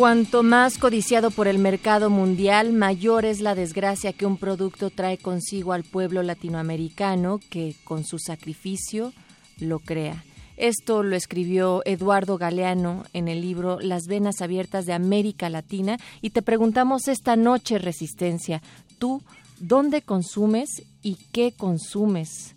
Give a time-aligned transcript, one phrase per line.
[0.00, 5.18] Cuanto más codiciado por el mercado mundial, mayor es la desgracia que un producto trae
[5.18, 9.12] consigo al pueblo latinoamericano que, con su sacrificio,
[9.58, 10.24] lo crea.
[10.56, 16.30] Esto lo escribió Eduardo Galeano en el libro Las venas abiertas de América Latina y
[16.30, 18.62] te preguntamos esta noche, Resistencia,
[18.98, 19.20] ¿tú
[19.58, 22.54] dónde consumes y qué consumes?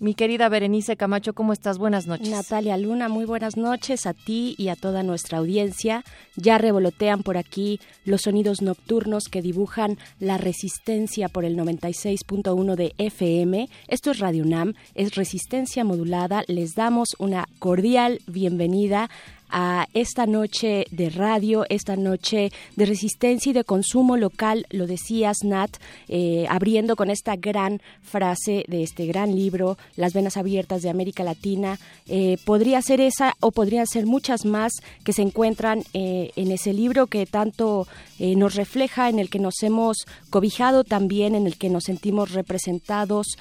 [0.00, 1.76] Mi querida Berenice Camacho, ¿cómo estás?
[1.76, 2.30] Buenas noches.
[2.30, 6.04] Natalia Luna, muy buenas noches a ti y a toda nuestra audiencia.
[6.36, 12.94] Ya revolotean por aquí los sonidos nocturnos que dibujan la resistencia por el 96.1 de
[12.96, 13.68] FM.
[13.88, 16.44] Esto es Radio UNAM, es resistencia modulada.
[16.48, 19.10] Les damos una cordial bienvenida
[19.50, 25.38] a esta noche de radio, esta noche de resistencia y de consumo local, lo decías
[25.44, 25.76] Nat,
[26.08, 31.24] eh, abriendo con esta gran frase de este gran libro, Las Venas Abiertas de América
[31.24, 31.78] Latina.
[32.06, 34.72] Eh, podría ser esa o podrían ser muchas más
[35.04, 37.86] que se encuentran eh, en ese libro que tanto
[38.20, 43.38] nos refleja, en el que nos hemos cobijado también, en el que nos sentimos representados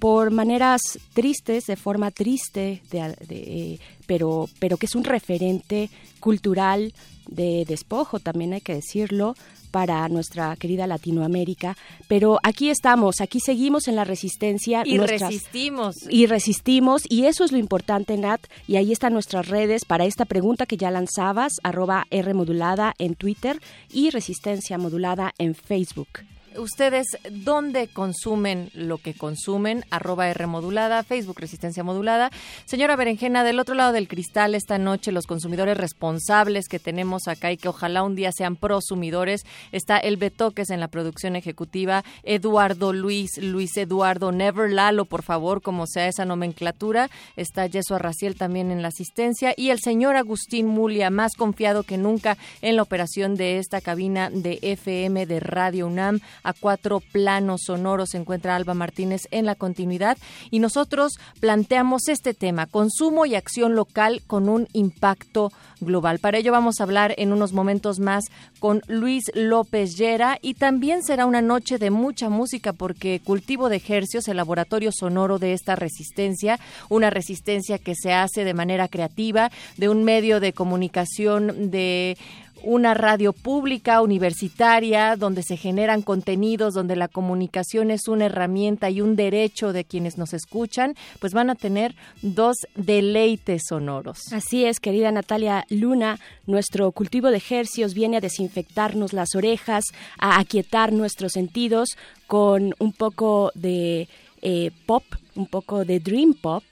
[0.00, 0.80] por maneras
[1.12, 6.92] tristes, de forma triste, de, pero, pero que es un referente cultural
[7.28, 9.36] de despojo, también hay que decirlo,
[9.70, 11.76] para nuestra querida Latinoamérica.
[12.08, 14.82] Pero aquí estamos, aquí seguimos en la resistencia.
[14.84, 15.96] Y resistimos.
[16.08, 18.40] Y resistimos, y eso es lo importante, Nat.
[18.66, 23.14] Y ahí están nuestras redes para esta pregunta que ya lanzabas, arroba R modulada en
[23.14, 23.60] Twitter
[23.92, 26.08] y resistencia modulada en Facebook
[26.56, 32.30] ustedes dónde consumen lo que consumen, arroba R modulada, Facebook Resistencia Modulada.
[32.64, 37.52] Señora Berenjena, del otro lado del cristal esta noche, los consumidores responsables que tenemos acá
[37.52, 42.92] y que ojalá un día sean prosumidores, está el Betoques en la producción ejecutiva, Eduardo
[42.92, 48.70] Luis, Luis Eduardo, Never Lalo, por favor, como sea esa nomenclatura, está Yeso Arraciel también
[48.70, 53.34] en la asistencia y el señor Agustín Mulia, más confiado que nunca en la operación
[53.36, 58.74] de esta cabina de FM de Radio UNAM a cuatro planos sonoros se encuentra Alba
[58.74, 60.18] Martínez en la continuidad
[60.50, 66.18] y nosotros planteamos este tema, consumo y acción local con un impacto global.
[66.18, 68.24] Para ello vamos a hablar en unos momentos más
[68.58, 73.76] con Luis López Llera y también será una noche de mucha música porque Cultivo de
[73.76, 76.58] Ejercios, el laboratorio sonoro de esta resistencia,
[76.88, 82.16] una resistencia que se hace de manera creativa, de un medio de comunicación de
[82.62, 89.00] una radio pública, universitaria, donde se generan contenidos, donde la comunicación es una herramienta y
[89.00, 94.32] un derecho de quienes nos escuchan, pues van a tener dos deleites sonoros.
[94.32, 99.84] Así es, querida Natalia Luna, nuestro cultivo de ejercios viene a desinfectarnos las orejas,
[100.18, 104.08] a aquietar nuestros sentidos con un poco de
[104.42, 105.04] eh, pop,
[105.34, 106.64] un poco de dream pop,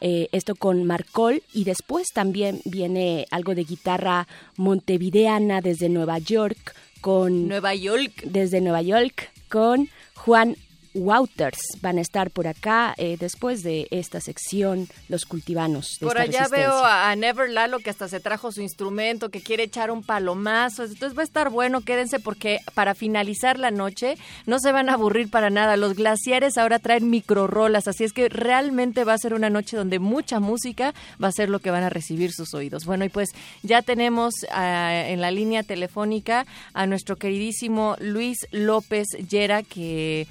[0.00, 6.74] eh, esto con Marcol y después también viene algo de guitarra montevideana desde Nueva York
[7.00, 8.22] con Nueva York.
[8.24, 10.56] desde Nueva York con Juan
[10.94, 15.98] Wouters van a estar por acá eh, después de esta sección Los Cultivanos.
[16.00, 19.90] por allá veo a Never Lalo que hasta se trajo su instrumento, que quiere echar
[19.90, 20.84] un palomazo.
[20.84, 24.16] Entonces va a estar bueno, quédense porque para finalizar la noche
[24.46, 25.76] no se van a aburrir para nada.
[25.76, 29.98] Los glaciares ahora traen microrolas, así es que realmente va a ser una noche donde
[29.98, 32.84] mucha música va a ser lo que van a recibir sus oídos.
[32.84, 33.30] Bueno, y pues
[33.62, 40.26] ya tenemos ah, en la línea telefónica a nuestro queridísimo Luis López Llera que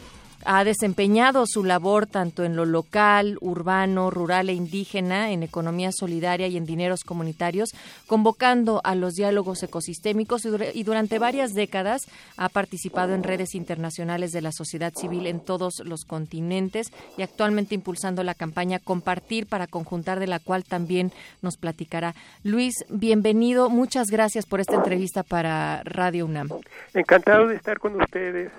[0.46, 6.48] ha desempeñado su labor tanto en lo local, urbano, rural e indígena, en economía solidaria
[6.48, 7.70] y en dineros comunitarios,
[8.08, 10.44] convocando a los diálogos ecosistémicos
[10.74, 12.04] y durante varias décadas
[12.38, 16.88] ha participado en redes internacionales de la sociedad civil en todos los continentes
[17.18, 21.12] y actualmente impulsando la campaña Compartir para Conjuntar, de la cual también
[21.42, 22.16] nos platicará.
[22.44, 23.70] Luis, bienvenido.
[23.70, 26.50] Muchas gracias por esta entrevista para Radio UNAM.
[26.94, 28.52] Encantado de estar con ustedes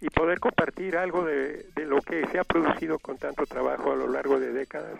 [0.00, 4.08] y poder compartir algo de, lo que se ha producido con tanto trabajo a lo
[4.08, 4.98] largo de décadas,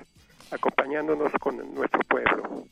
[0.50, 2.64] acompañándonos con nuestro pueblo.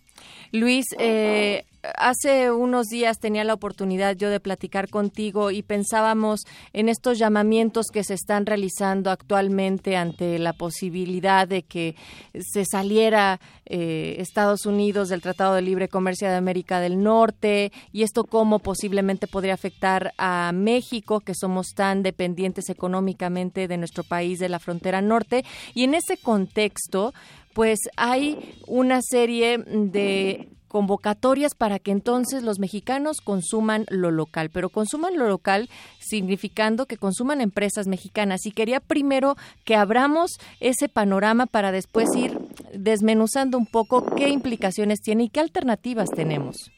[0.52, 1.64] Luis, eh,
[1.96, 6.40] hace unos días tenía la oportunidad yo de platicar contigo y pensábamos
[6.72, 11.96] en estos llamamientos que se están realizando actualmente ante la posibilidad de que
[12.34, 18.02] se saliera eh, Estados Unidos del Tratado de Libre Comercio de América del Norte y
[18.02, 24.38] esto cómo posiblemente podría afectar a México, que somos tan dependientes económicamente de nuestro país
[24.38, 25.44] de la frontera norte.
[25.74, 27.12] Y en ese contexto,
[27.58, 34.68] pues hay una serie de convocatorias para que entonces los mexicanos consuman lo local, pero
[34.68, 35.68] consuman lo local
[35.98, 38.46] significando que consuman empresas mexicanas.
[38.46, 39.34] Y quería primero
[39.64, 42.38] que abramos ese panorama para después ir
[42.74, 46.70] desmenuzando un poco qué implicaciones tiene y qué alternativas tenemos.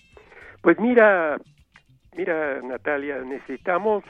[0.63, 1.37] Pues mira,
[2.17, 4.03] mira Natalia, necesitamos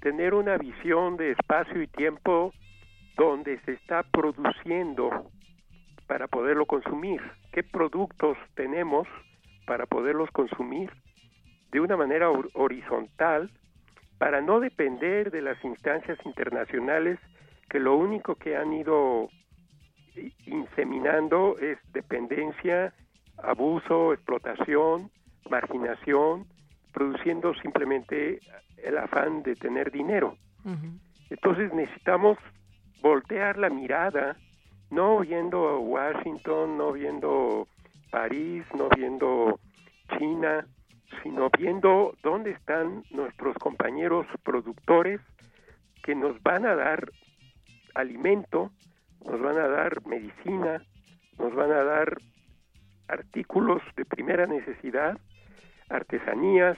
[0.00, 2.52] tener una visión de espacio y tiempo
[3.16, 5.30] donde se está produciendo
[6.06, 7.20] para poderlo consumir
[7.52, 9.06] qué productos tenemos
[9.66, 10.90] para poderlos consumir
[11.70, 13.50] de una manera horizontal
[14.18, 17.18] para no depender de las instancias internacionales
[17.68, 19.28] que lo único que han ido
[20.46, 22.92] inseminando es dependencia,
[23.38, 25.10] abuso, explotación,
[25.50, 26.46] marginación,
[26.92, 28.40] produciendo simplemente
[28.76, 30.36] el afán de tener dinero.
[31.30, 32.36] Entonces necesitamos
[33.00, 34.36] voltear la mirada
[34.92, 37.66] no viendo Washington, no viendo
[38.10, 39.58] París, no viendo
[40.18, 40.66] China,
[41.22, 45.18] sino viendo dónde están nuestros compañeros productores
[46.02, 47.10] que nos van a dar
[47.94, 48.70] alimento,
[49.24, 50.82] nos van a dar medicina,
[51.38, 52.18] nos van a dar
[53.08, 55.18] artículos de primera necesidad,
[55.88, 56.76] artesanías,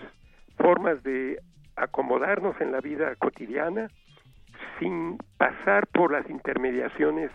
[0.57, 1.41] formas de
[1.75, 3.89] acomodarnos en la vida cotidiana
[4.79, 7.33] sin pasar por las intermediaciones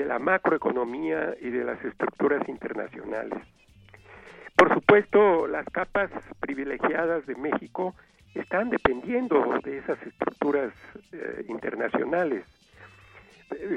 [0.00, 3.38] de la macroeconomía y de las estructuras internacionales.
[4.56, 6.10] Por supuesto, las capas
[6.40, 7.94] privilegiadas de México
[8.34, 10.72] están dependiendo de esas estructuras
[11.12, 12.46] eh, internacionales,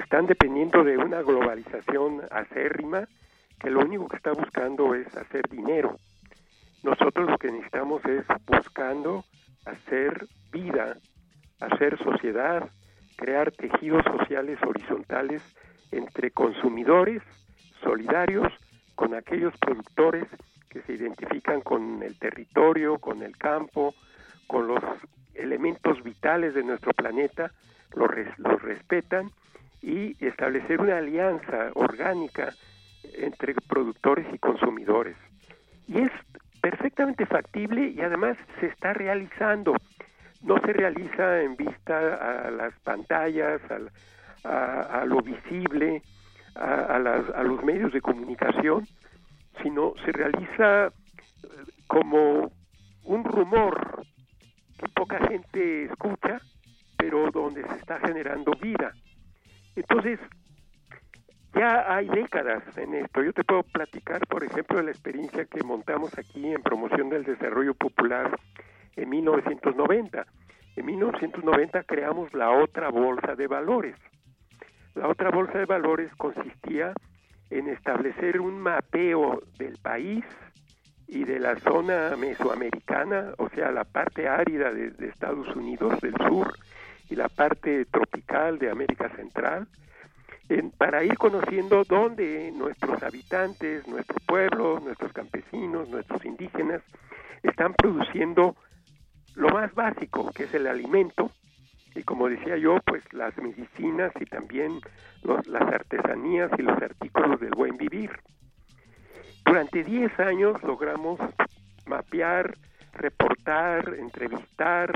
[0.02, 3.06] están dependiendo de una globalización acérrima
[3.60, 5.98] que lo único que está buscando es hacer dinero.
[6.84, 9.26] Nosotros lo que necesitamos es buscando
[9.66, 10.96] hacer vida,
[11.60, 12.70] hacer sociedad,
[13.18, 15.44] crear tejidos sociales horizontales
[15.98, 17.22] entre consumidores
[17.82, 18.52] solidarios
[18.96, 20.28] con aquellos productores
[20.70, 23.94] que se identifican con el territorio, con el campo,
[24.48, 24.84] con los
[25.36, 27.52] elementos vitales de nuestro planeta,
[27.96, 29.32] los, los respetan
[29.82, 32.54] y establecer una alianza orgánica
[33.16, 35.18] entre productores y consumidores.
[35.88, 36.12] Y es
[36.62, 39.76] perfectamente factible y además se está realizando.
[40.42, 43.92] No se realiza en vista a las pantallas, al,
[44.44, 46.02] a, lo visible,
[46.56, 48.86] a, a, los medios de comunicación,
[49.62, 50.92] sino se realiza eh,
[51.88, 52.52] como
[53.04, 54.04] un rumor
[54.78, 56.42] que poca gente escucha,
[56.98, 58.94] pero donde se está generando vida.
[59.76, 60.20] Entonces,
[61.54, 63.22] ya hay décadas en esto.
[63.22, 67.24] Yo te puedo platicar, por ejemplo, de la experiencia que montamos aquí en promoción del
[67.24, 68.40] desarrollo popular
[68.96, 70.26] en 1990.
[70.76, 73.96] En 1990 creamos la otra bolsa de valores.
[74.96, 76.94] La otra bolsa de valores consistía
[77.50, 80.24] en establecer un mapeo del país
[81.08, 86.54] y de la zona mesoamericana, o sea, la parte árida de, Estados Unidos del sur
[87.10, 89.68] y la parte tropical de América Central,
[90.78, 96.82] para ir conociendo dónde nuestros habitantes, nuestro pueblo, nuestros campesinos, nuestros indígenas
[97.42, 98.56] están produciendo
[99.36, 101.32] lo más básico, que es el alimento,
[101.96, 104.80] y como decía yo, pues las medicinas y también
[105.24, 108.12] las artesanías y los artículos del buen vivir.
[109.46, 111.20] Durante 10 años logramos
[111.86, 112.58] mapear,
[112.94, 114.94] reportar, entrevistar,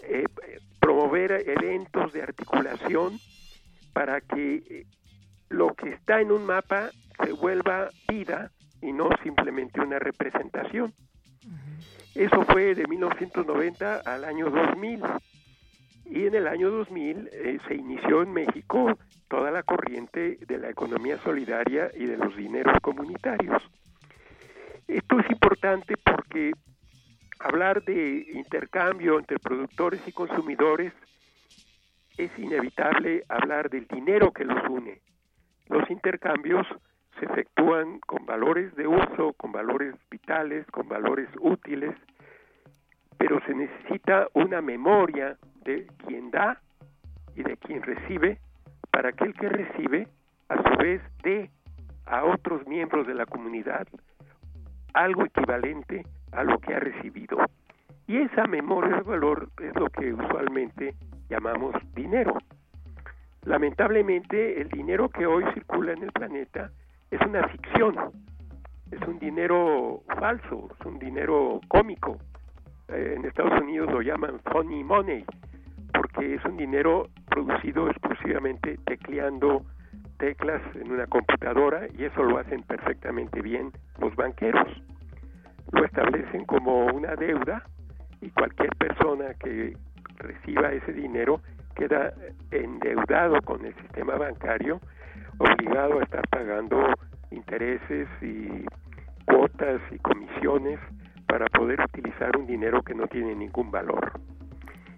[0.00, 0.24] eh,
[0.80, 3.18] promover eventos de articulación
[3.92, 4.86] para que eh,
[5.48, 6.90] lo que está en un mapa
[7.22, 10.92] se vuelva vida y no simplemente una representación.
[12.14, 15.02] Eso fue de 1990 al año 2000
[16.04, 20.70] Y en el año 2000 eh, se inició en México toda la corriente de la
[20.70, 23.62] economía solidaria y de los dineros comunitarios.
[24.88, 26.52] Esto es importante porque
[27.38, 30.92] hablar de intercambio entre productores y consumidores
[32.18, 35.00] es inevitable hablar del dinero que los une.
[35.68, 36.66] Los intercambios
[37.18, 41.94] se efectúan con valores de uso, con valores vitales, con valores útiles,
[43.18, 46.60] pero se necesita una memoria de quien da
[47.34, 48.38] y de quien recibe
[48.90, 50.08] para que el que recibe
[50.48, 51.50] a su vez dé
[52.06, 53.86] a otros miembros de la comunidad
[54.94, 57.38] algo equivalente a lo que ha recibido.
[58.06, 60.94] Y esa memoria de valor es lo que usualmente
[61.28, 62.36] llamamos dinero.
[63.44, 66.70] Lamentablemente, el dinero que hoy circula en el planeta
[67.10, 67.96] es una ficción,
[68.90, 72.18] es un dinero falso, es un dinero cómico.
[72.92, 75.24] Eh, en Estados Unidos lo llaman funny money,
[75.94, 79.64] porque es un dinero producido exclusivamente tecleando
[80.18, 84.68] teclas en una computadora y eso lo hacen perfectamente bien los banqueros.
[85.72, 87.64] Lo establecen como una deuda
[88.20, 89.74] y cualquier persona que
[90.18, 91.40] reciba ese dinero
[91.74, 92.12] queda
[92.50, 94.80] endeudado con el sistema bancario,
[95.38, 96.84] obligado a estar pagando
[97.30, 98.66] intereses y
[99.24, 100.78] cuotas y comisiones
[101.32, 104.12] para poder utilizar un dinero que no tiene ningún valor.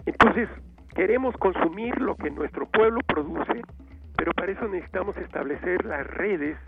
[0.05, 0.49] Entonces,
[0.93, 3.63] queremos consumir lo que nuestro pueblo produce,
[4.17, 6.59] pero para eso necesitamos establecer las redes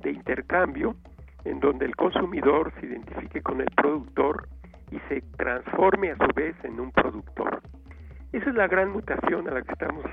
[0.00, 0.96] de intercambio
[1.44, 4.48] en donde el consumidor se identifique con el productor
[4.90, 7.62] y se transforme a su vez en un productor.
[8.32, 10.04] Esa es la gran mutación a la que estamos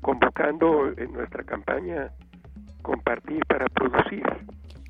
[0.00, 2.12] convocando en nuestra campaña
[2.80, 4.24] compartir para producir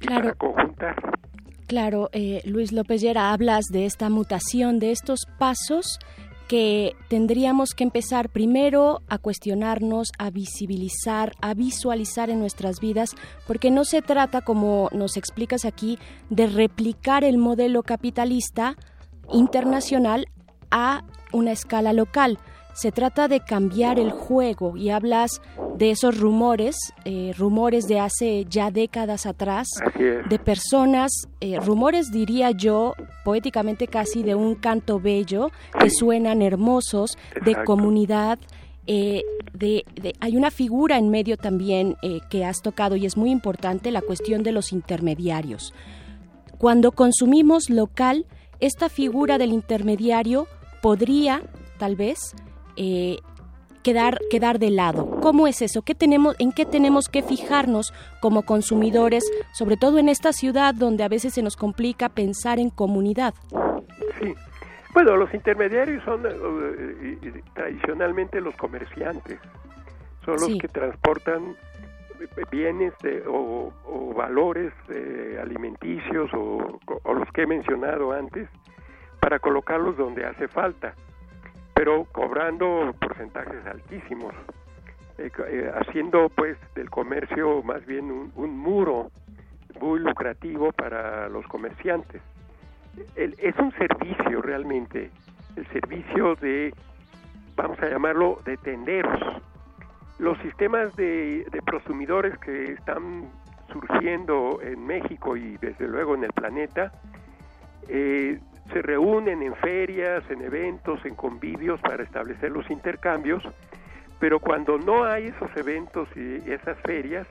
[0.00, 0.95] y para conjuntar.
[1.68, 5.98] Claro, eh, Luis López Llera, hablas de esta mutación, de estos pasos
[6.48, 13.10] que tendríamos que empezar primero a cuestionarnos, a visibilizar, a visualizar en nuestras vidas,
[13.46, 15.98] porque no se trata, como nos explicas aquí,
[16.30, 18.75] de replicar el modelo capitalista
[19.30, 20.26] internacional
[20.70, 22.38] a una escala local.
[22.80, 25.42] Se trata de cambiar el juego y hablas
[25.78, 29.66] de esos rumores, eh, rumores de hace ya décadas atrás,
[29.99, 32.94] de personas, eh, rumores diría yo,
[33.25, 38.38] poéticamente casi de un canto bello, que suenan hermosos, de comunidad.
[38.87, 39.85] Eh, de,
[40.20, 41.97] hay una figura en medio también
[42.30, 45.75] que has tocado y es muy importante, la cuestión de los intermediarios.
[46.58, 48.25] Cuando consumimos local,
[48.61, 50.47] esta figura del intermediario
[50.80, 51.42] podría,
[51.78, 52.37] tal vez,
[52.78, 53.18] eh,
[53.82, 55.20] quedar, quedar de lado.
[55.20, 55.82] ¿Cómo es eso?
[55.82, 61.04] ¿Qué tenemos, ¿En qué tenemos que fijarnos como consumidores, sobre todo en esta ciudad donde
[61.04, 63.35] a veces se nos complica pensar en comunidad?
[64.20, 64.35] Sí.
[64.94, 69.38] Bueno, los intermediarios son eh, tradicionalmente los comerciantes,
[70.25, 71.56] son los que transportan
[72.50, 72.92] bienes
[73.26, 73.73] o,
[74.16, 76.78] valores eh, alimenticios o,
[77.14, 78.49] los que he mencionado antes
[79.20, 80.94] para colocarlos donde hace falta
[81.78, 84.35] pero cobrando porcentajes altísimos,
[85.16, 89.12] eh, eh, haciendo pues del comercio más bien un, muro
[89.80, 92.20] muy lucrativo para los comerciantes.
[93.14, 95.12] es un servicio realmente,
[95.54, 96.75] el servicio de,
[97.54, 99.20] vamos a llamarlo, de tenderos.
[100.18, 103.30] Los sistemas de, de prosumidores que están
[103.70, 106.90] surgiendo en México y desde luego en el planeta,
[107.87, 108.40] eh,
[108.72, 113.42] se reúnen en ferias, en eventos, en convivios para establecer los intercambios,
[114.18, 117.26] pero cuando no hay esos eventos y esas ferias,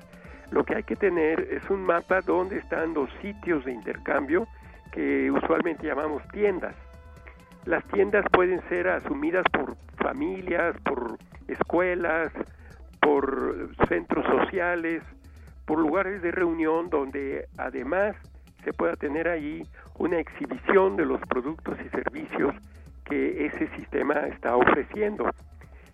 [0.51, 4.47] lo que hay que tener es un mapa donde están los sitios de intercambio
[4.91, 6.75] que usualmente llamamos tiendas.
[7.65, 11.17] Las tiendas pueden ser asumidas por familias, por
[11.49, 12.31] escuelas,
[13.01, 15.03] por centros sociales,
[15.65, 18.15] por lugares de reunión donde además
[18.67, 19.65] se pueda tener ahí
[19.97, 22.53] una exhibición de los productos y servicios
[23.05, 25.31] que ese sistema está ofreciendo.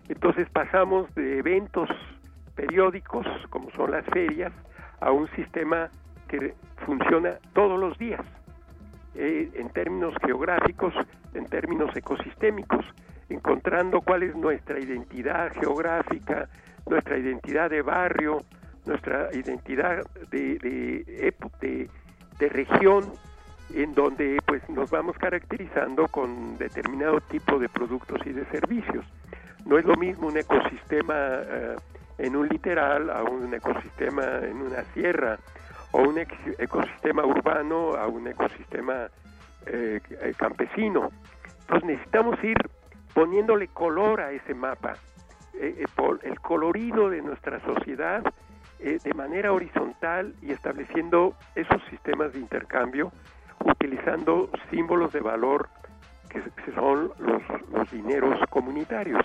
[0.08, 1.88] Entonces pasamos de eventos
[2.56, 4.52] periódicos, como son las ferias,
[4.98, 5.88] a un sistema
[6.26, 6.54] que
[6.84, 8.22] funciona todos los días,
[9.14, 10.92] eh, en términos geográficos,
[11.32, 12.84] en términos ecosistémicos,
[13.28, 16.48] encontrando cuál es nuestra identidad geográfica,
[16.90, 18.42] nuestra identidad de barrio,
[18.84, 20.02] nuestra identidad
[20.32, 21.88] de, de, de,
[22.38, 23.04] de región
[23.74, 29.04] en donde pues nos vamos caracterizando con determinado tipo de productos y de servicios.
[29.64, 31.76] No es lo mismo un ecosistema eh,
[32.18, 35.38] en un literal a un ecosistema en una sierra
[35.92, 39.08] o un ecosistema urbano a un ecosistema
[39.66, 40.00] eh,
[40.36, 41.10] campesino.
[41.60, 42.56] Entonces necesitamos ir
[43.14, 44.96] poniéndole color a ese mapa,
[45.54, 48.22] eh, eh, el colorido de nuestra sociedad
[48.80, 53.12] eh, de manera horizontal y estableciendo esos sistemas de intercambio,
[53.64, 55.68] utilizando símbolos de valor
[56.28, 59.20] que, son los, los, dineros comunitarios.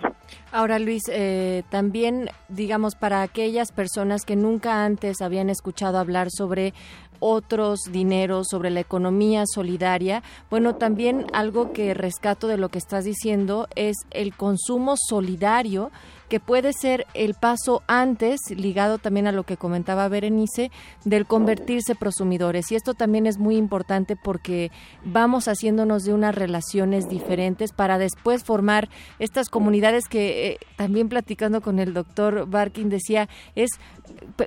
[0.51, 6.73] Ahora, Luis, eh, también, digamos, para aquellas personas que nunca antes habían escuchado hablar sobre
[7.19, 10.23] otros dineros, sobre la economía solidaria.
[10.49, 15.91] Bueno, también algo que rescato de lo que estás diciendo es el consumo solidario
[16.29, 20.71] que puede ser el paso antes, ligado también a lo que comentaba Berenice,
[21.03, 22.71] del convertirse prosumidores.
[22.71, 24.71] Y esto también es muy importante porque
[25.03, 31.61] vamos haciéndonos de unas relaciones diferentes para después formar estas comunidades que eh, también platicando
[31.61, 33.71] con el doctor Barkin decía, es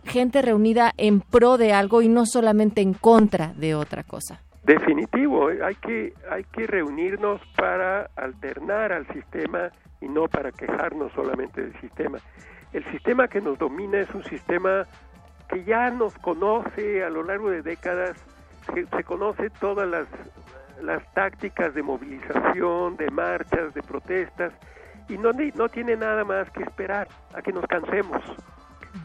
[0.05, 4.41] gente reunida en pro de algo y no solamente en contra de otra cosa.
[4.63, 11.63] Definitivo, hay que, hay que reunirnos para alternar al sistema y no para quejarnos solamente
[11.63, 12.19] del sistema.
[12.73, 14.87] El sistema que nos domina es un sistema
[15.49, 18.17] que ya nos conoce a lo largo de décadas,
[18.73, 20.07] se conoce todas las,
[20.81, 24.53] las tácticas de movilización, de marchas, de protestas,
[25.09, 28.23] y no, no tiene nada más que esperar a que nos cansemos.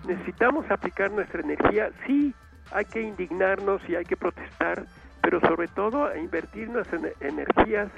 [0.08, 2.34] Necesitamos aplicar nuestra energía, sí,
[2.72, 4.86] hay que indignarnos y hay que protestar,
[5.27, 7.89] pero sobre todo a invertir nuestras energías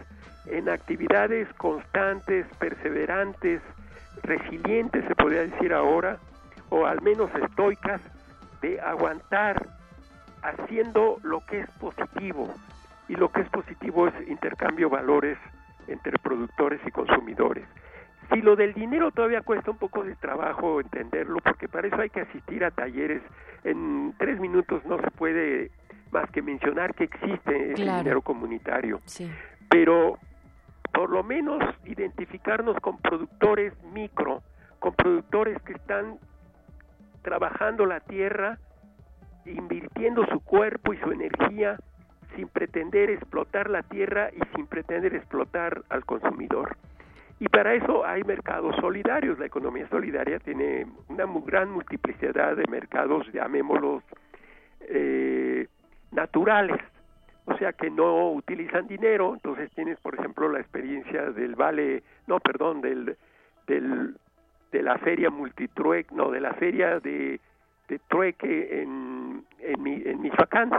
[0.48, 3.62] en actividades constantes, perseverantes,
[4.24, 6.17] resilientes, se podría decir ahora,
[6.69, 8.01] o al menos estoicas,
[8.63, 9.63] de aguantar
[10.41, 12.51] haciendo lo que es positivo.
[13.07, 15.38] Y lo que es positivo es intercambio valores
[15.88, 17.67] entre productores y consumidores.
[18.33, 22.09] Si lo del dinero todavía cuesta un poco de trabajo entenderlo, porque para eso hay
[22.09, 23.21] que asistir a talleres,
[23.65, 25.69] en tres minutos no se puede
[26.12, 29.01] más que mencionar que existe el dinero comunitario.
[29.70, 30.18] Pero
[30.94, 34.42] por lo menos identificarnos con productores micro,
[34.80, 36.18] con productores que están
[37.22, 38.58] trabajando la tierra,
[39.46, 41.78] invirtiendo su cuerpo y su energía
[42.36, 46.78] sin pretender explotar la tierra y sin pretender explotar al consumidor.
[47.39, 49.39] Y para eso hay mercados solidarios.
[49.39, 54.04] La economía solidaria tiene una gran multiplicidad de mercados, llamémoslos
[54.82, 55.49] eh,
[56.12, 56.80] naturales,
[57.46, 62.39] o sea que no utilizan dinero, entonces tienes por ejemplo la experiencia del vale, no,
[62.39, 63.17] perdón, del,
[63.67, 64.15] del
[64.72, 67.39] de la feria multitrueque, no, de la feria de,
[67.88, 70.72] de trueque en, en, en Michoacán,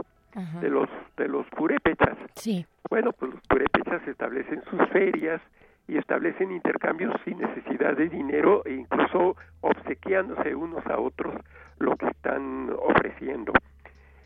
[0.61, 2.17] de los de los purépechas.
[2.37, 2.65] Sí.
[2.89, 5.41] Bueno, pues los purépechas establecen sus ferias
[5.89, 11.35] y establecen intercambios sin necesidad de dinero e incluso obsequiándose unos a otros
[11.81, 13.53] lo que están ofreciendo.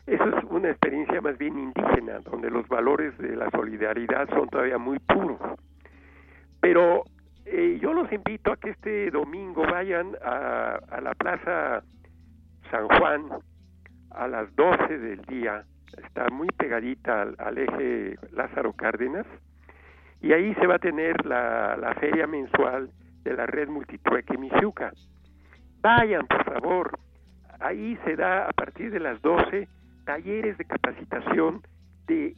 [0.07, 4.77] Eso es una experiencia más bien indígena, donde los valores de la solidaridad son todavía
[4.77, 5.39] muy puros.
[6.61, 7.03] Pero
[7.45, 11.83] eh, yo los invito a que este domingo vayan a, a la Plaza
[12.69, 13.29] San Juan
[14.11, 15.63] a las 12 del día,
[16.03, 19.25] está muy pegadita al, eje Lázaro Cárdenas,
[20.21, 22.89] y ahí se va a tener la, la feria mensual
[23.23, 24.93] de la red Multitrueque Michuca.
[25.81, 26.97] Vayan, por favor,
[27.59, 29.67] ahí se da a partir de las 12
[30.05, 31.61] talleres de capacitación
[32.07, 32.35] de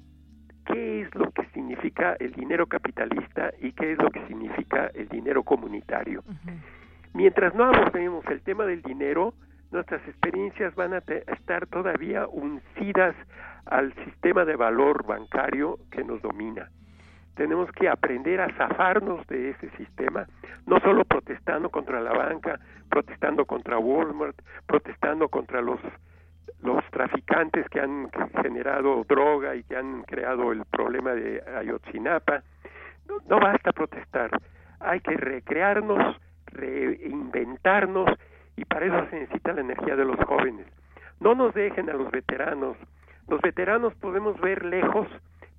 [0.65, 5.07] qué es lo que significa el dinero capitalista y qué es lo que significa el
[5.09, 6.23] dinero comunitario.
[7.13, 9.33] Mientras no abordemos el tema del dinero,
[9.71, 13.15] nuestras experiencias van a estar todavía uncidas
[13.65, 16.69] al sistema de valor bancario que nos domina.
[17.35, 20.25] Tenemos que aprender a zafarnos de ese sistema,
[20.65, 25.79] no solo protestando contra la banca, protestando contra Walmart, protestando contra los
[26.61, 28.09] los traficantes que han
[28.41, 32.43] generado droga y que han creado el problema de Ayotzinapa.
[33.27, 34.31] No, basta protestar,
[34.79, 38.09] hay que recrearnos, reinventarnos
[38.55, 40.65] y para eso se necesita la energía de los jóvenes.
[41.19, 42.77] No nos dejen a los veteranos.
[43.27, 45.07] Los veteranos podemos ver lejos,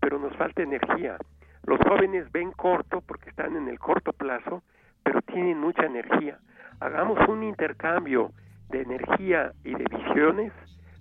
[0.01, 1.17] pero nos falta energía.
[1.65, 4.63] Los jóvenes ven corto porque están en el corto plazo,
[5.03, 6.39] pero tienen mucha energía.
[6.81, 8.31] Hagamos un intercambio
[8.71, 10.53] de energía y de visiones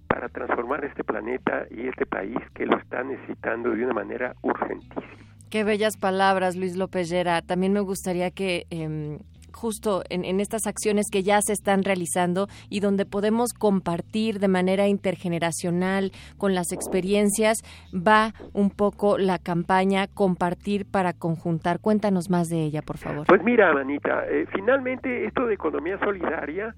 [0.08, 5.04] para transformar este planeta y este país que lo está necesitando de una manera urgentísima.
[5.50, 7.41] Qué bellas palabras, Luis López Llera.
[7.41, 9.20] También me gustaría que em,
[9.54, 14.48] justo en, en, estas acciones que ya se están realizando y donde podemos compartir de
[14.50, 17.60] manera intergeneracional con las experiencias,
[17.93, 21.80] va un poco la campaña Compartir para Conjuntar.
[21.80, 23.26] Cuéntanos más de ella, por favor.
[23.28, 26.76] Pues mira, Manita, eh, finalmente esto de economía solidaria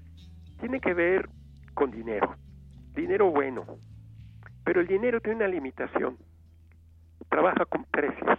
[0.60, 1.28] tiene que ver
[1.74, 2.36] con dinero
[2.94, 3.64] dinero bueno,
[4.64, 6.16] pero el dinero tiene una limitación,
[7.28, 8.38] trabaja con precios.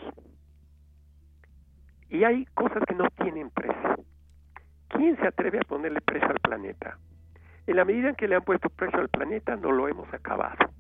[2.09, 4.03] Y hay cosas que no tienen precio.
[4.89, 6.97] ¿Quién se atreve a ponerle precio al planeta?
[7.67, 10.71] En la medida en que le han puesto precio al planeta, no lo hemos acabado.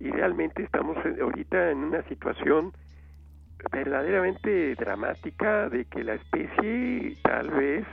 [0.00, 2.72] Y realmente estamos ahorita en una situación
[3.70, 7.86] verdaderamente dramática de que la especie tal vez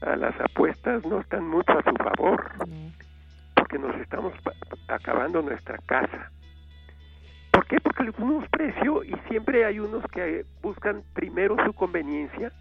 [0.00, 2.50] a las apuestas no están mucho a su favor,
[3.66, 4.32] porque nos estamos
[4.86, 6.30] acabando nuestra casa.
[7.50, 7.80] ¿Por qué?
[7.80, 12.52] Porque le ponemos precio y siempre hay unos que buscan primero su conveniencia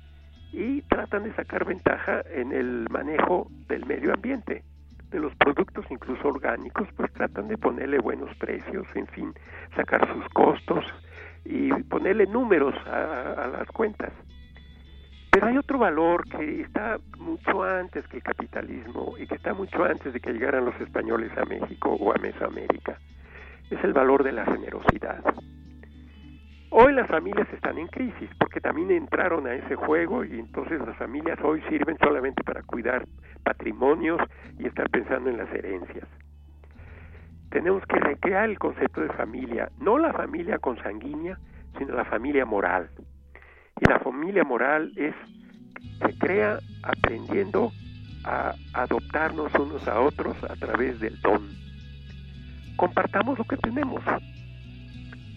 [0.51, 4.63] y tratan de sacar ventaja en el manejo del medio ambiente,
[5.11, 9.31] de los productos incluso orgánicos, pues tratan de ponerle buenos precios, en fin,
[9.75, 10.83] sacar sus costos
[11.43, 14.11] y ponerle números a, las cuentas.
[15.35, 19.83] Pero hay otro valor que está mucho antes que el capitalismo y que está mucho
[19.83, 22.97] antes de que llegaran los españoles a México o a Mesoamérica.
[23.69, 25.21] Es el valor de la generosidad.
[26.69, 30.95] Hoy las familias están en crisis porque también entraron a ese juego y entonces las
[30.95, 33.05] familias hoy sirven solamente para cuidar
[33.43, 34.21] patrimonios
[34.57, 36.07] y estar pensando en las herencias.
[37.49, 41.37] Tenemos que recrear el concepto de familia, no la familia consanguínea,
[41.77, 42.89] sino la familia moral.
[43.81, 45.13] Y la familia moral es
[45.99, 47.71] se crea aprendiendo
[48.23, 51.49] a adoptarnos unos a otros a través del don.
[52.75, 54.03] Compartamos lo que tenemos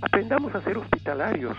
[0.00, 1.56] aprendamos a ser hospitalarios,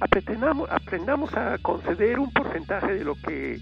[0.00, 3.58] aprendamos, a conceder un porcentaje de lo que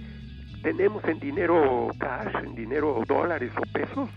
[0.63, 4.09] tenemos en dinero cash, en dinero dólares o pesos,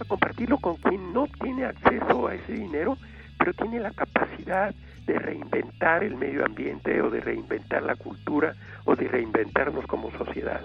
[0.00, 2.98] a compartirlo con quien no tiene acceso a ese dinero,
[3.38, 4.74] pero tiene la capacidad
[5.06, 10.60] de reinventar el medio ambiente o de reinventar la cultura o de reinventarnos como sociedad.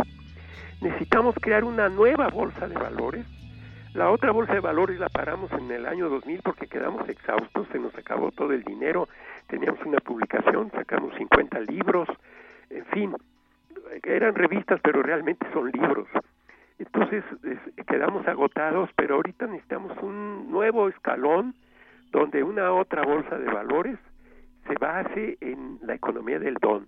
[0.81, 3.25] Necesitamos crear una nueva bolsa de valores
[3.93, 7.79] la otra bolsa de valores la paramos en el año 2000 porque quedamos exhaustos, se
[7.79, 9.09] nos acabó todo el dinero,
[9.47, 12.07] teníamos una publicación, sacamos 50 libros,
[12.69, 13.13] en fin,
[14.03, 16.07] eran revistas pero realmente son libros.
[16.79, 17.25] Entonces
[17.85, 21.53] quedamos agotados, pero ahorita necesitamos un nuevo escalón
[22.11, 23.99] donde una otra bolsa de valores
[24.67, 26.87] se base en la economía del don.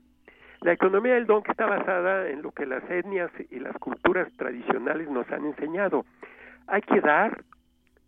[0.62, 4.32] La economía del don que está basada en lo que las etnias y las culturas
[4.38, 6.06] tradicionales nos han enseñado.
[6.68, 7.44] Hay que dar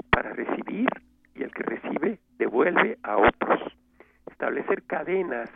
[0.09, 0.87] para recibir
[1.35, 3.59] y el que recibe devuelve a otros.
[4.31, 5.49] Establecer cadenas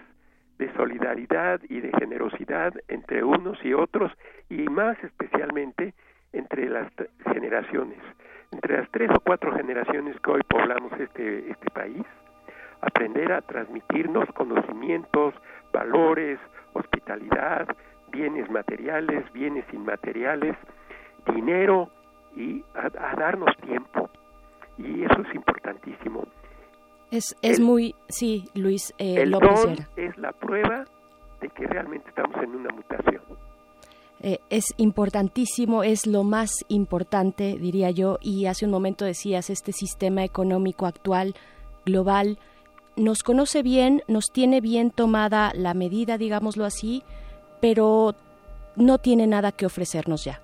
[0.58, 4.12] de solidaridad y de generosidad entre unos y otros
[4.50, 5.94] y más especialmente
[6.34, 6.92] entre las
[7.32, 8.00] generaciones,
[8.52, 12.04] entre las tres o cuatro generaciones que hoy poblamos este, este país,
[12.82, 15.34] aprender a transmitirnos conocimientos,
[15.74, 16.40] valores,
[16.74, 17.68] hospitalidad,
[18.12, 20.56] bienes materiales, bienes inmateriales,
[21.34, 21.90] dinero,
[22.36, 24.10] y a, darnos tiempo.
[24.78, 26.26] Y eso es importantísimo.
[27.12, 30.86] Es, es muy, sí, Luis eh, el don es la prueba
[31.42, 33.22] de que realmente estamos en una mutación.
[34.22, 39.72] Eh, es importantísimo, es lo más importante, diría yo, y hace un momento decías, este
[39.72, 41.36] sistema económico actual,
[41.86, 42.38] global,
[43.00, 47.04] nos conoce bien, nos tiene bien tomada la medida, digámoslo así,
[47.62, 48.14] pero
[48.76, 50.42] no tiene nada que ofrecernos ya.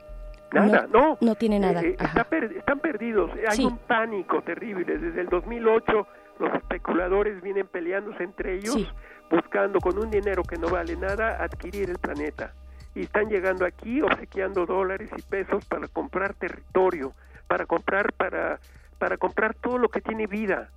[0.51, 1.17] Nada, no.
[1.19, 1.81] No, tiene nada.
[1.81, 3.31] Eh, eh, están perdidos.
[3.49, 4.97] Hay un pánico terrible.
[4.97, 6.07] Desde el 2008
[6.39, 8.93] los especuladores vienen peleándose entre ellos,
[9.29, 12.53] buscando con un dinero que no vale nada adquirir el planeta.
[12.93, 17.13] Y están llegando aquí obsequiando dólares y pesos para comprar territorio,
[17.47, 18.59] para comprar para
[18.97, 20.69] para comprar todo lo que tiene vida.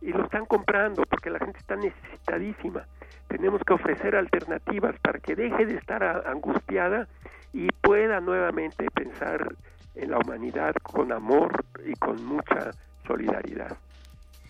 [0.00, 2.86] Y lo están comprando porque la gente está necesitadísima.
[3.26, 7.08] Tenemos que ofrecer alternativas para que deje de estar angustiada
[7.52, 9.54] y pueda nuevamente pensar
[9.94, 12.70] en la humanidad con amor y con mucha
[13.06, 13.76] solidaridad.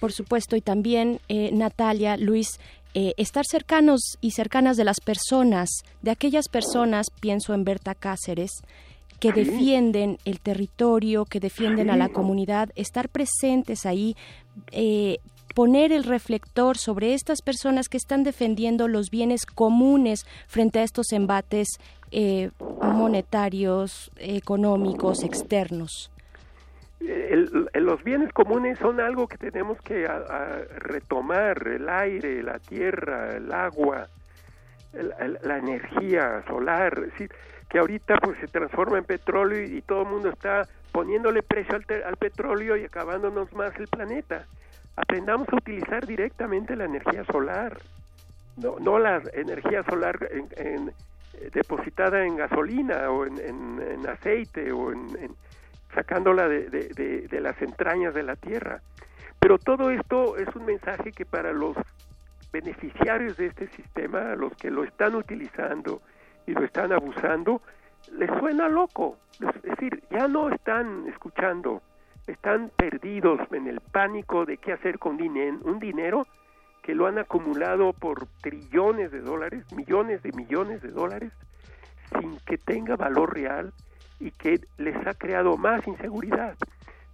[0.00, 2.60] Por supuesto, y también, eh, Natalia, Luis,
[2.94, 5.70] eh, estar cercanos y cercanas de las personas,
[6.02, 8.50] de aquellas personas, pienso en Berta Cáceres,
[9.20, 14.16] que defienden el territorio, que defienden a la comunidad, estar presentes ahí,
[14.70, 15.18] eh,
[15.54, 21.12] poner el reflector sobre estas personas que están defendiendo los bienes comunes frente a estos
[21.12, 21.68] embates
[22.10, 26.10] eh, monetarios, económicos, externos?
[27.74, 30.06] los bienes comunes son algo que tenemos que
[30.78, 34.08] retomar, el aire, la tierra, el agua,
[34.92, 37.08] la energía solar,
[37.68, 42.16] que ahorita pues se transforma en petróleo y, todo el mundo está poniéndole precio al
[42.16, 44.46] petróleo y acabándonos más el planeta
[44.98, 47.78] aprendamos a utilizar directamente la energía solar,
[48.56, 50.88] no, no la energía solar en,
[51.34, 55.34] eh, depositada en gasolina o en, aceite o en,
[55.94, 58.80] sacándola de, de, las entrañas de la tierra.
[59.38, 61.76] Pero todo esto es un mensaje que para los
[62.52, 66.02] beneficiarios de este sistema, los que lo están utilizando
[66.46, 67.62] y lo están abusando,
[68.12, 69.16] les suena loco.
[69.40, 71.82] Es decir, ya no están escuchando,
[72.28, 76.26] están perdidos en el pánico de qué hacer con un dinero
[76.82, 81.32] que lo han acumulado por trillones de dólares, millones de millones de dólares,
[82.18, 83.72] sin que tenga valor real
[84.20, 86.56] y que les ha creado más inseguridad.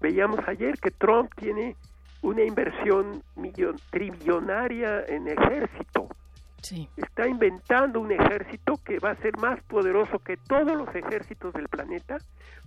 [0.00, 1.76] Veíamos ayer que Trump tiene
[2.22, 6.08] una inversión millon, trillonaria en ejército.
[6.96, 11.68] Está inventando un ejército que va a ser más poderoso que todos los ejércitos del
[11.68, 12.16] planeta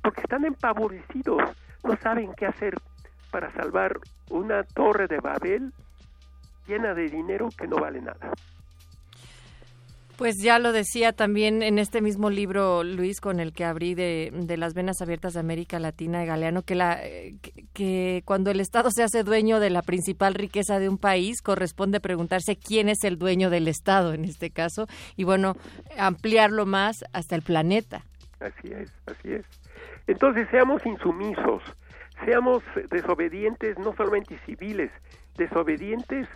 [0.03, 1.41] porque están empavorecidos,
[1.83, 2.75] no saben qué hacer
[3.31, 5.73] para salvar una torre de Babel
[6.67, 8.31] llena de dinero que no vale nada.
[10.17, 14.31] Pues ya lo decía también en este mismo libro, Luis, con el que abrí de,
[14.57, 16.99] las venas abiertas de América Latina de Galeano, que, la,
[17.73, 21.99] que, cuando el Estado se hace dueño de la principal riqueza de un país, corresponde
[21.99, 25.55] preguntarse quién es el dueño del Estado en este caso, y bueno,
[25.99, 28.03] ampliarlo más hasta el planeta.
[28.39, 29.45] Así es, así es.
[30.07, 31.61] Entonces seamos insumisos,
[32.25, 34.91] seamos desobedientes, no solamente civiles,
[35.35, 36.27] desobedientes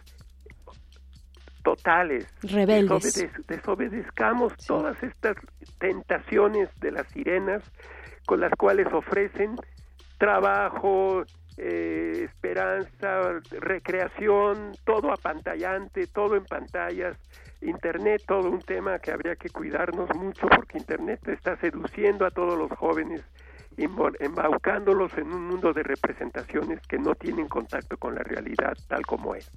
[1.64, 2.28] totales.
[2.44, 3.30] Rebeldes.
[3.48, 5.38] desobedezcamos todas estas
[5.80, 7.64] tentaciones de las sirenas
[8.26, 9.56] con las cuales ofrecen
[10.18, 11.24] trabajo,
[11.58, 17.18] eh, esperanza, recreación, todo apantallante, todo en pantallas,
[17.62, 22.58] Internet, todo un tema que habría que cuidarnos mucho porque Internet está seduciendo a todos
[22.58, 23.24] los jóvenes,
[23.78, 29.36] embaucándolos en un mundo de representaciones que no tienen contacto con la realidad tal como
[29.36, 29.50] es.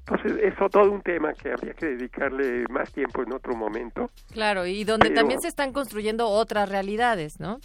[0.00, 4.10] Entonces, eso todo un tema que habría que dedicarle más tiempo en otro momento.
[4.32, 7.58] Claro, y donde también se están construyendo otras realidades, ¿no?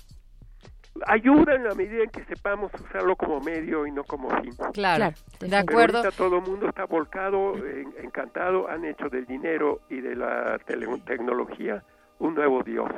[1.08, 4.52] Ayuda en la medida en que sepamos usarlo como medio y no como fin.
[4.74, 6.02] Claro, de acuerdo.
[6.02, 7.54] Pero todo el mundo está volcado,
[7.98, 10.60] encantado, han hecho del dinero y de la
[11.06, 11.82] tecnología
[12.20, 12.90] un nuevo Dios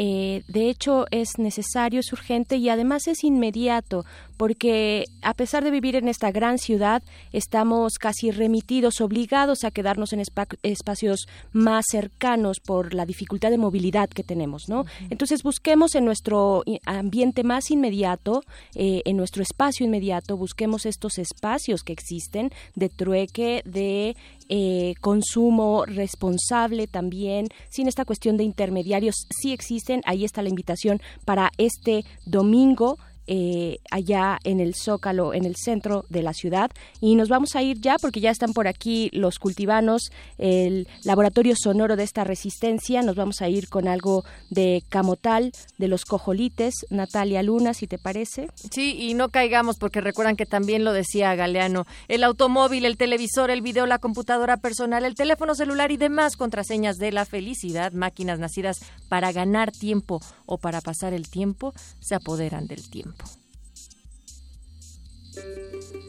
[0.00, 4.04] eh, de hecho es necesario, es urgente y además es inmediato
[4.38, 10.14] porque a pesar de vivir en esta gran ciudad, estamos casi remitidos, obligados a quedarnos
[10.14, 10.22] en
[10.62, 14.86] espacios más cercanos por la dificultad de movilidad que tenemos, ¿no?
[15.10, 18.42] Entonces busquemos en nuestro ambiente más inmediato,
[18.74, 24.16] eh, en nuestro espacio inmediato, busquemos estos espacios que existen de trueque, de
[24.48, 31.02] eh, consumo responsable también, sin esta cuestión de intermediarios, sí existen, ahí está la invitación
[31.24, 32.98] para este domingo
[33.30, 36.70] eh, allá en el Zócalo, en el centro de la ciudad.
[37.00, 41.54] Y nos vamos a ir ya porque ya están por aquí los cultivanos, el laboratorio
[41.54, 43.02] sonoro de esta resistencia.
[43.02, 46.74] Nos vamos a ir con algo de Camotal, de los cojolites.
[46.88, 48.48] Natalia Luna, si te parece.
[48.70, 51.86] Sí, y no caigamos porque recuerdan que también lo decía Galeano.
[52.08, 56.96] El automóvil, el televisor, el video, la computadora personal, el teléfono celular y demás contraseñas
[56.96, 58.78] de la felicidad, máquinas nacidas
[59.10, 63.17] para ganar tiempo o para pasar el tiempo, se apoderan del tiempo.
[65.38, 66.07] Thank you.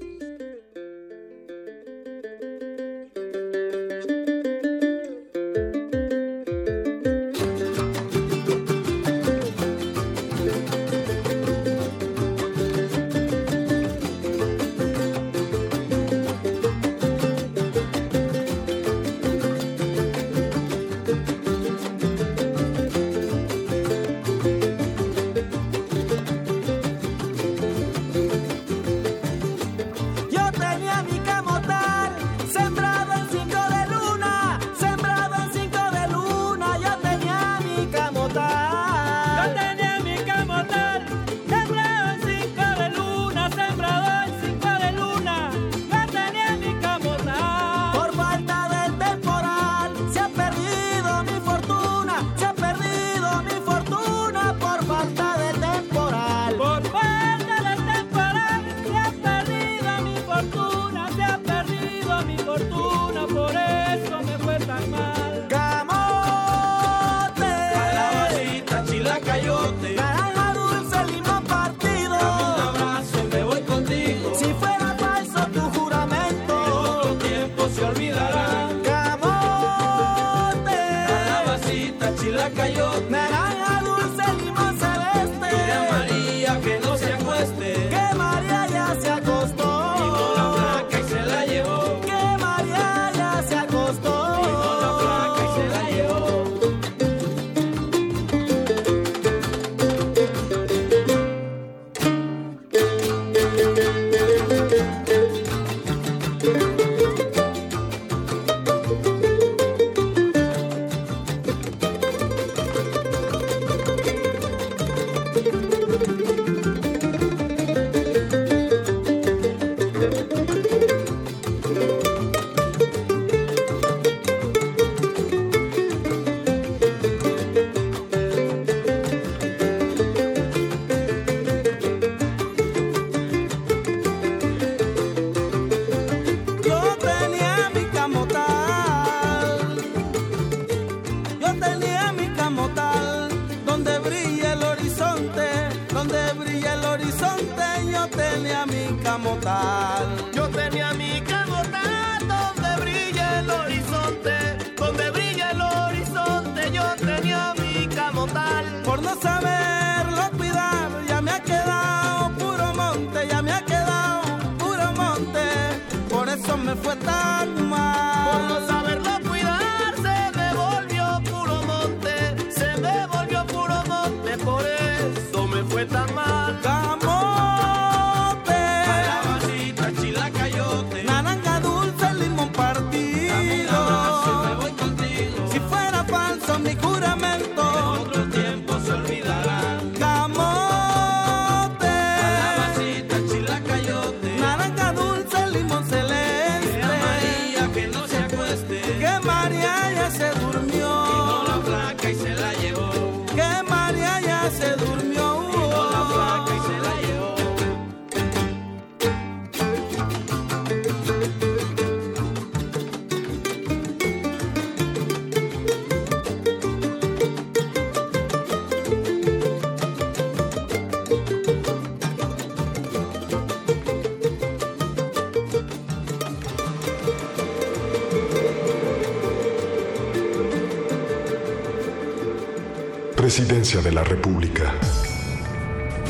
[233.89, 234.71] De la República.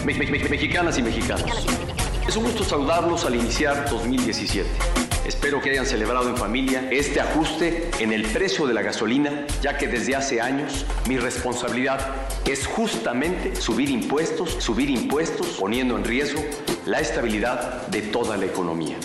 [0.03, 1.65] Mexicanas y mexicanos.
[2.27, 4.67] Es un gusto saludarlos al iniciar 2017.
[5.25, 9.77] Espero que hayan celebrado en familia este ajuste en el precio de la gasolina, ya
[9.77, 12.01] que desde hace años mi responsabilidad
[12.45, 16.41] es justamente subir impuestos, subir impuestos, poniendo en riesgo
[16.85, 18.97] la estabilidad de toda la economía.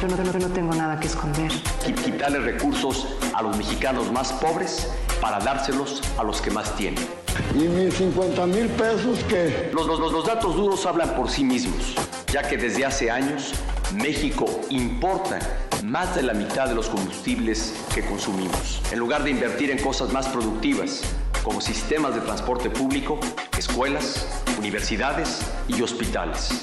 [0.00, 1.52] Yo no, no tengo nada que esconder.
[2.04, 4.88] Quitarle recursos a los mexicanos más pobres
[5.20, 7.17] para dárselos a los que más tienen
[7.54, 9.70] ¿Y mis 50 mil pesos qué?
[9.72, 11.94] Los, los, los datos duros hablan por sí mismos,
[12.32, 13.54] ya que desde hace años
[13.94, 15.38] México importa
[15.84, 18.82] más de la mitad de los combustibles que consumimos.
[18.92, 21.02] En lugar de invertir en cosas más productivas,
[21.42, 23.18] como sistemas de transporte público,
[23.56, 24.26] escuelas,
[24.58, 26.62] universidades y hospitales.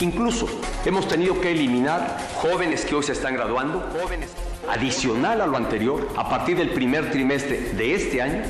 [0.00, 0.46] Incluso
[0.84, 4.30] hemos tenido que eliminar jóvenes que hoy se están graduando, jóvenes.
[4.68, 8.42] Adicional a lo anterior, a partir del primer trimestre de este año,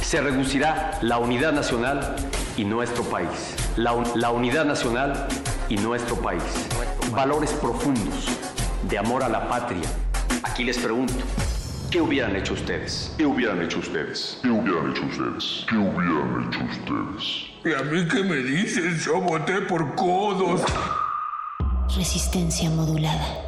[0.00, 2.16] se reducirá la unidad nacional
[2.56, 3.54] y nuestro país.
[3.76, 5.28] La, la unidad nacional
[5.68, 6.42] y nuestro país.
[7.12, 8.28] Valores profundos
[8.88, 9.88] de amor a la patria.
[10.44, 11.14] Aquí les pregunto,
[11.90, 13.14] ¿qué hubieran hecho ustedes?
[13.18, 14.38] ¿Qué hubieran hecho ustedes?
[14.42, 15.66] ¿Qué hubieran hecho ustedes?
[15.68, 17.48] ¿Qué hubieran hecho ustedes?
[17.64, 18.98] ¿Y a mí qué me dicen?
[18.98, 20.62] Yo voté por codos.
[21.96, 23.47] Resistencia modulada.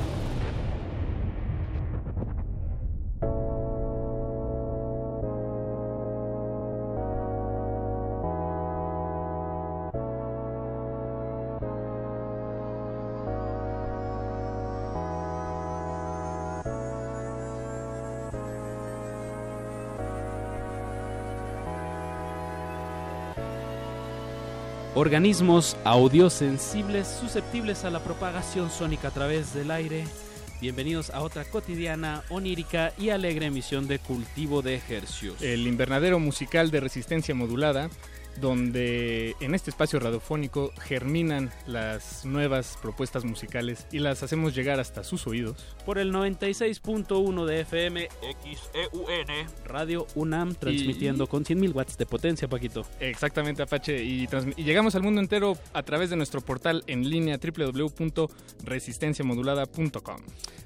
[25.01, 30.03] Organismos audiosensibles susceptibles a la propagación sónica a través del aire.
[30.61, 35.41] Bienvenidos a otra cotidiana, onírica y alegre emisión de Cultivo de Ejercios.
[35.41, 37.89] El invernadero musical de resistencia modulada,
[38.39, 45.03] donde en este espacio radiofónico germinan las nuevas propuestas musicales y las hacemos llegar hasta
[45.03, 45.75] sus oídos.
[45.85, 48.07] Por el 96.1 de FM
[48.43, 52.85] XEUN, Radio UNAM, transmitiendo con 100.000 watts de potencia, Paquito.
[52.99, 54.03] Exactamente, Apache.
[54.03, 60.17] Y, y, llegamos al mundo entero a través de nuestro portal en línea www.resistenciamodulada.com.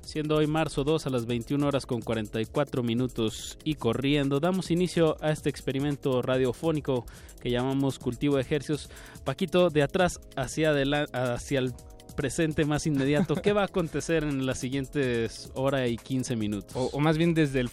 [0.02, 5.16] Siendo hoy marzo 2 a las 21 horas con 44 minutos y corriendo, damos inicio
[5.22, 7.06] a este experimento radiofónico
[7.42, 8.90] que llamamos cultivo de ejercicios.
[9.24, 10.74] Paquito, de atrás hacia,
[11.14, 11.74] hacia el
[12.16, 16.76] presente más inmediato, ¿qué va a acontecer en las siguientes hora y 15 minutos?
[16.76, 17.70] O, o más bien desde el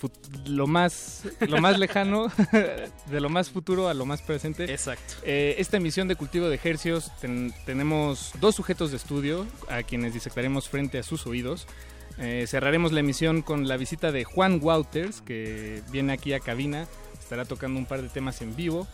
[0.47, 2.27] lo más lo más lejano,
[3.11, 4.65] de lo más futuro a lo más presente.
[4.65, 5.15] Exacto.
[5.25, 10.15] Eh, esta emisión de cultivo de ejercicios ten, tenemos dos sujetos de estudio a quienes
[10.15, 11.67] disectaremos frente a sus oídos.
[12.19, 16.87] Eh, cerraremos la emisión con la visita de Juan Wouters, que viene aquí a cabina,
[17.19, 18.87] estará tocando un par de temas en vivo.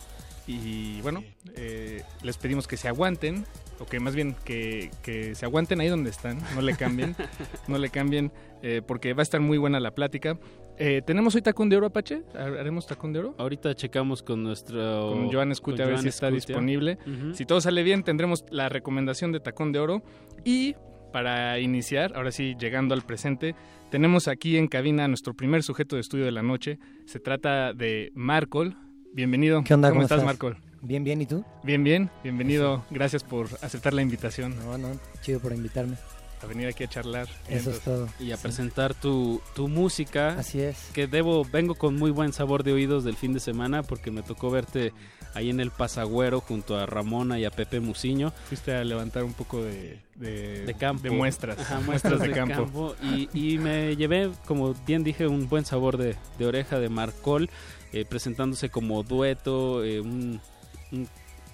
[0.49, 1.23] Y bueno,
[1.55, 3.45] eh, les pedimos que se aguanten,
[3.79, 7.15] o que más bien que, que, se aguanten ahí donde están, no le cambien,
[7.67, 8.31] no le cambien,
[8.63, 10.39] eh, porque va a estar muy buena la plática.
[10.79, 12.23] Eh, ¿Tenemos hoy tacón de oro, Apache?
[12.33, 13.35] ¿Haremos tacón de oro?
[13.37, 15.11] Ahorita checamos con nuestro...
[15.11, 16.47] Con Joan Escutia a ver si está Escutia.
[16.55, 16.97] disponible.
[17.05, 17.33] Uh -huh.
[17.35, 20.01] Si todo sale bien, tendremos la recomendación de tacón de oro.
[20.45, 20.73] Y
[21.13, 23.53] para iniciar, ahora sí, llegando al presente,
[23.91, 26.79] tenemos aquí en cabina a nuestro primer sujeto de estudio de la noche.
[27.05, 28.75] Se trata de Marcol.
[29.13, 29.63] Bienvenido.
[29.63, 29.89] ¿Qué onda?
[29.89, 30.57] ¿Cómo, ¿Cómo estás, estás, Marcol?
[30.81, 31.43] Bien, bien, ¿y tú?
[31.63, 32.85] Bien, bien, bienvenido.
[32.89, 34.55] Gracias por aceptar la invitación.
[34.57, 34.89] No, no,
[35.21, 35.97] chido por invitarme.
[36.41, 37.27] A venir aquí a charlar.
[37.49, 38.07] Eso es todo.
[38.17, 38.43] Y a sí.
[38.43, 40.29] presentar tu, tu música.
[40.39, 40.77] Así es.
[40.93, 44.21] Que debo, vengo con muy buen sabor de oídos del fin de semana porque me
[44.21, 44.93] tocó verte
[45.33, 48.31] ahí en el Pasagüero junto a Ramona y a Pepe Muciño.
[48.47, 51.03] Fuiste a levantar un poco de, de, de campo.
[51.03, 51.59] De muestras.
[51.59, 52.55] Ajá, muestras de, de campo.
[52.55, 52.95] campo.
[53.03, 57.49] Y, y, me llevé, como bien dije, un buen sabor de, de oreja de Marcol,
[57.93, 60.39] eh, presentándose como dueto, eh, un,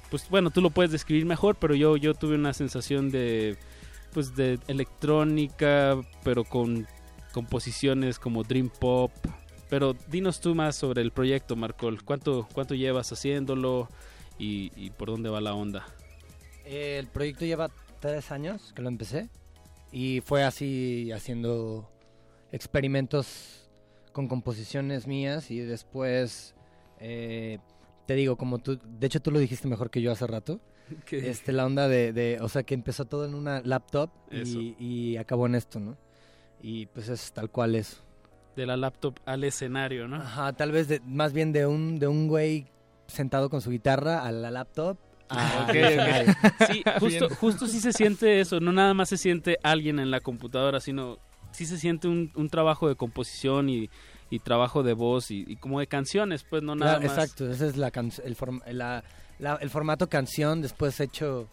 [0.10, 3.58] pues bueno, tú lo puedes describir mejor, pero yo, yo tuve una sensación de
[4.14, 6.88] pues de electrónica, pero con
[7.34, 9.12] composiciones como Dream Pop.
[9.70, 12.02] Pero dinos tú más sobre el proyecto, Marcol.
[12.02, 13.90] ¿Cuánto, cuánto llevas haciéndolo
[14.40, 15.86] y, por dónde va la onda?
[16.64, 17.70] El proyecto lleva
[18.00, 19.28] tres años que lo empecé
[19.92, 21.92] y fue así haciendo
[22.54, 23.65] experimentos
[24.16, 26.56] con composiciones mías y después
[27.02, 27.60] eh,
[28.06, 30.62] te digo como tú de hecho tú lo dijiste mejor que yo hace rato.
[31.12, 35.18] Este la onda de, de, o sea que empezó todo en una laptop y, y,
[35.18, 35.98] acabó en esto no
[36.62, 37.98] y pues es tal cual eso.
[38.56, 42.08] De la laptop al escenario no ajá tal vez de, más bien de un de
[42.08, 42.68] un güey
[43.08, 44.98] sentado con su guitarra a la laptop
[45.28, 46.34] Ah, okay, okay.
[46.68, 50.20] Sí, justo, justo sí se siente eso, no nada más se siente alguien en la
[50.20, 51.18] computadora, sino
[51.56, 53.90] sí se siente un, un trabajo de composición y,
[54.30, 57.18] y trabajo de voz y, y, como de canciones, pues no nada claro, más.
[57.18, 57.92] Exacto, ese es la,
[58.24, 59.04] el, form, la,
[59.40, 61.48] la, el formato canción después hecho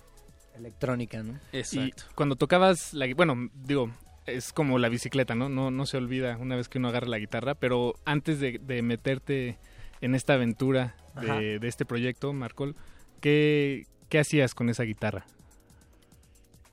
[0.57, 1.39] electrónica, ¿no?
[1.53, 2.05] Exacto.
[2.11, 3.91] Y cuando tocabas, la, bueno, digo,
[4.27, 5.49] es como la bicicleta, ¿no?
[5.49, 5.71] ¿no?
[5.71, 9.59] No se olvida una vez que uno agarra la guitarra, pero antes de, de meterte
[10.01, 12.77] en esta aventura de, de este proyecto, Marcol,
[13.21, 15.25] ¿qué, ¿qué hacías con esa guitarra?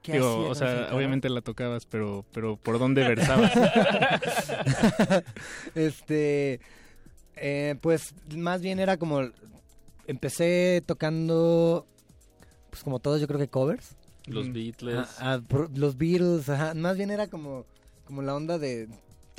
[0.02, 3.52] ¿Qué Digo, o sea, obviamente la tocabas, pero, pero ¿por dónde versabas?
[5.76, 6.62] este,
[7.36, 9.30] eh, pues más bien era como,
[10.08, 11.86] empecé tocando,
[12.70, 13.96] pues como todos yo creo que covers.
[14.26, 14.96] Los Beatles.
[15.20, 16.74] Ah, ah, los Beatles, ajá.
[16.76, 17.66] Más bien era como,
[18.06, 18.88] como la onda de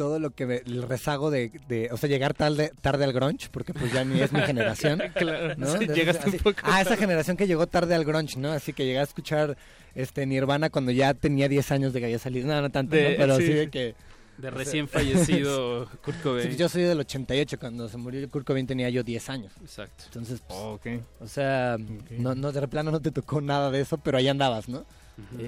[0.00, 3.48] todo lo que ve- el rezago de, de- o sea, llegar tarde, tarde al grunge,
[3.52, 5.02] porque pues ya ni es mi generación.
[5.14, 5.66] Claro, ¿no?
[5.66, 8.50] sí, Entonces, llegaste un así- poco Ah, esa generación que llegó tarde al grunge, ¿no?
[8.50, 9.58] Así que llegué a escuchar
[9.94, 12.46] este Nirvana cuando ya tenía 10 años de que había salido.
[12.48, 13.16] No, no tanto, De- ¿no?
[13.18, 13.94] pero sí, sí, de que...
[14.38, 14.88] De o sea, recién
[15.28, 16.50] fallecido Kurt Cobain.
[16.50, 19.52] Sí, yo soy del 88, cuando se murió Kurt Cobain tenía yo 10 años.
[19.60, 20.04] Exacto.
[20.06, 20.86] Entonces, pues, Oh, ok.
[21.20, 21.76] o sea,
[22.10, 24.86] no, no, de plano no te tocó nada de eso, pero ahí andabas, ¿no?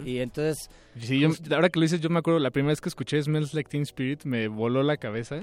[0.04, 0.68] Y, y entonces...
[0.98, 3.54] Sí, yo, ahora que lo dices, yo me acuerdo, la primera vez que escuché Smells
[3.54, 5.40] Like Teen Spirit me voló la cabeza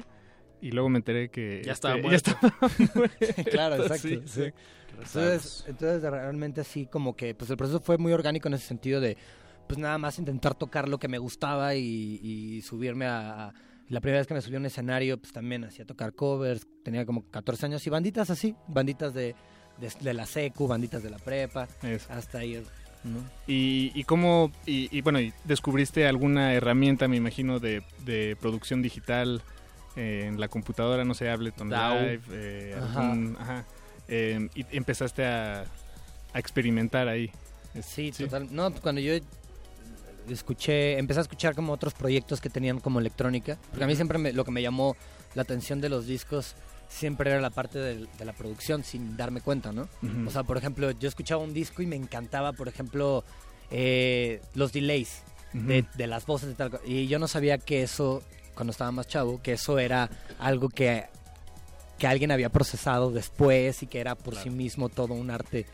[0.61, 1.61] y luego me enteré que...
[1.65, 2.31] Ya este, estaba ya muerto.
[2.31, 2.53] estaba
[2.95, 4.07] muerto, claro, exacto.
[4.07, 4.41] sí, sí.
[4.45, 4.53] sí.
[4.91, 8.99] Entonces, entonces realmente así como que pues el proceso fue muy orgánico en ese sentido
[8.99, 9.17] de
[9.67, 13.53] pues nada más intentar tocar lo que me gustaba y, y subirme a, a-
[13.87, 17.05] la primera vez que me subí a un escenario pues también hacía tocar covers, tenía
[17.05, 19.35] como 14 años y banditas así, banditas de,
[19.79, 22.11] de, de la secu, banditas de la prepa, Eso.
[22.11, 22.63] hasta ir,
[23.03, 23.19] ¿no?
[23.47, 28.81] Y, y cómo, y, y bueno, y descubriste alguna herramienta, me imagino, de, de producción
[28.81, 29.41] digital
[29.95, 31.99] eh, en la computadora, no sé, Ableton DAW.
[31.99, 32.99] Live, eh, Ajá.
[33.11, 33.65] algún- ajá,
[34.07, 35.61] eh, y empezaste a,
[36.33, 37.31] a experimentar ahí.
[37.83, 38.47] Sí, total.
[38.51, 39.13] No, cuando yo
[40.29, 44.17] escuché, empecé a escuchar como otros proyectos que tenían como electrónica, porque a mí siempre
[44.17, 44.95] me- lo que me llamó
[45.35, 46.55] la atención de los discos
[46.89, 49.87] siempre era la parte del- de, la producción sin darme cuenta, ¿no?
[50.27, 53.23] O sea, por ejemplo, yo escuchaba un disco y me encantaba, por ejemplo,
[53.71, 55.21] eh, los delays
[55.53, 56.79] de, de las voces y tal.
[56.85, 58.21] Y yo no sabía que eso,
[58.55, 60.09] cuando estaba más chavo, que eso era
[60.39, 61.05] algo que,
[61.97, 65.65] que alguien había procesado después y que era por sí mismo todo un arte.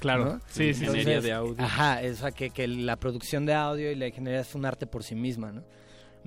[0.00, 0.40] Claro, ¿no?
[0.48, 0.84] sí, sí, sí.
[0.84, 1.56] Ingeniería de audio.
[1.64, 4.86] Ajá, o sea, que, que la producción de audio y la ingeniería es un arte
[4.86, 5.62] por sí misma, ¿no?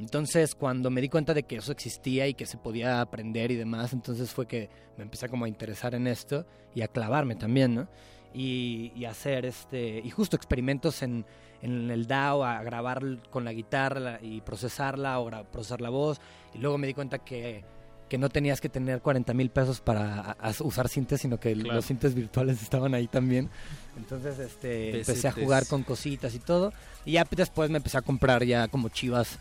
[0.02, 3.56] Entonces, cuando me di cuenta de que eso existía y que se podía aprender y
[3.56, 6.44] demás, entonces fue que me empecé como a interesar en esto
[6.74, 7.88] y a clavarme también, ¿no?
[8.34, 11.24] Y, y hacer este, y justo experimentos en,
[11.62, 16.20] en el DAO, a grabar con la guitarra y procesarla o procesar la voz.
[16.56, 17.64] Y luego me di cuenta que,
[18.10, 21.54] que no tenías que tener 40 mil pesos para a- a usar sintes, sino que
[21.54, 21.76] Claro.
[21.76, 23.50] los sintes virtuales estaban ahí también.
[23.98, 26.74] Entonces, este, empecé a jugar con cositas y todo.
[27.06, 29.38] Y ya después me empecé a comprar ya como chivas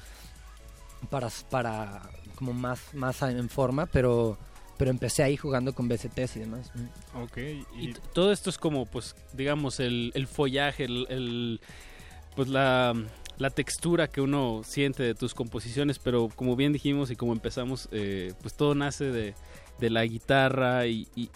[1.09, 2.03] para, para
[2.37, 4.39] como más, más en forma, pero,
[4.79, 6.71] pero empecé ahí jugando con BCTs y demás.
[7.15, 7.39] Ok,
[7.79, 11.61] Y todo esto es como, pues, digamos, el, el follaje, el, el-
[12.37, 12.95] pues la,
[13.39, 17.89] la textura que uno siente de tus composiciones, pero como bien dijimos y como empezamos,
[17.93, 19.35] eh, pues todo nace de,
[19.81, 21.29] de la guitarra y, y-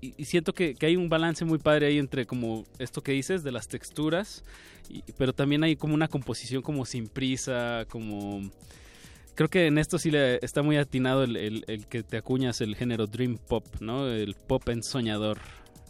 [0.00, 3.12] y- y siento que, que hay un balance muy padre ahí entre como esto que
[3.12, 4.44] dices de las texturas,
[4.88, 8.40] y- pero también hay como una composición como sin prisa, como...
[9.36, 12.60] Creo que en esto sí le está muy atinado el, el- el que te acuñas
[12.60, 14.08] el género Dream Pop, ¿no?
[14.08, 15.38] El pop ensoñador.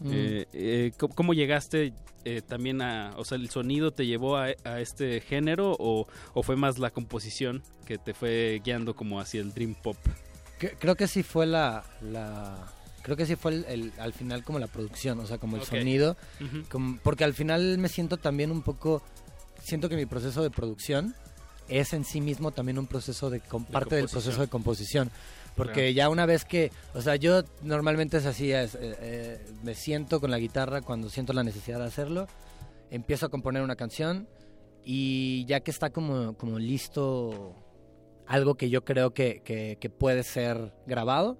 [0.00, 0.10] Mm.
[0.12, 1.94] Eh, eh, ¿cómo, llegaste
[2.26, 6.42] eh, también a, o sea, el sonido te llevó a, a este género o, o
[6.42, 9.96] fue más la composición que te fue guiando como hacia el dream pop?
[10.80, 12.72] Creo que sí fue la, la
[13.02, 15.62] creo que sí fue el, el- al final como la producción, o sea, como el
[15.62, 16.16] sonido,
[16.68, 19.02] como- porque al final me siento también un poco,
[19.62, 21.14] siento que mi proceso de producción
[21.68, 23.50] es en sí mismo también un proceso de, parte
[23.96, 24.08] del composición.
[24.10, 25.10] proceso de composición.
[25.56, 29.74] Porque ya una vez que, o sea, yo normalmente es así, es, eh, eh, me
[29.74, 32.26] siento con la guitarra cuando siento la necesidad de hacerlo,
[32.90, 34.28] empiezo a componer una canción
[34.84, 37.54] y ya que está como, como listo
[38.26, 41.38] algo que yo creo que, que- que puede ser grabado,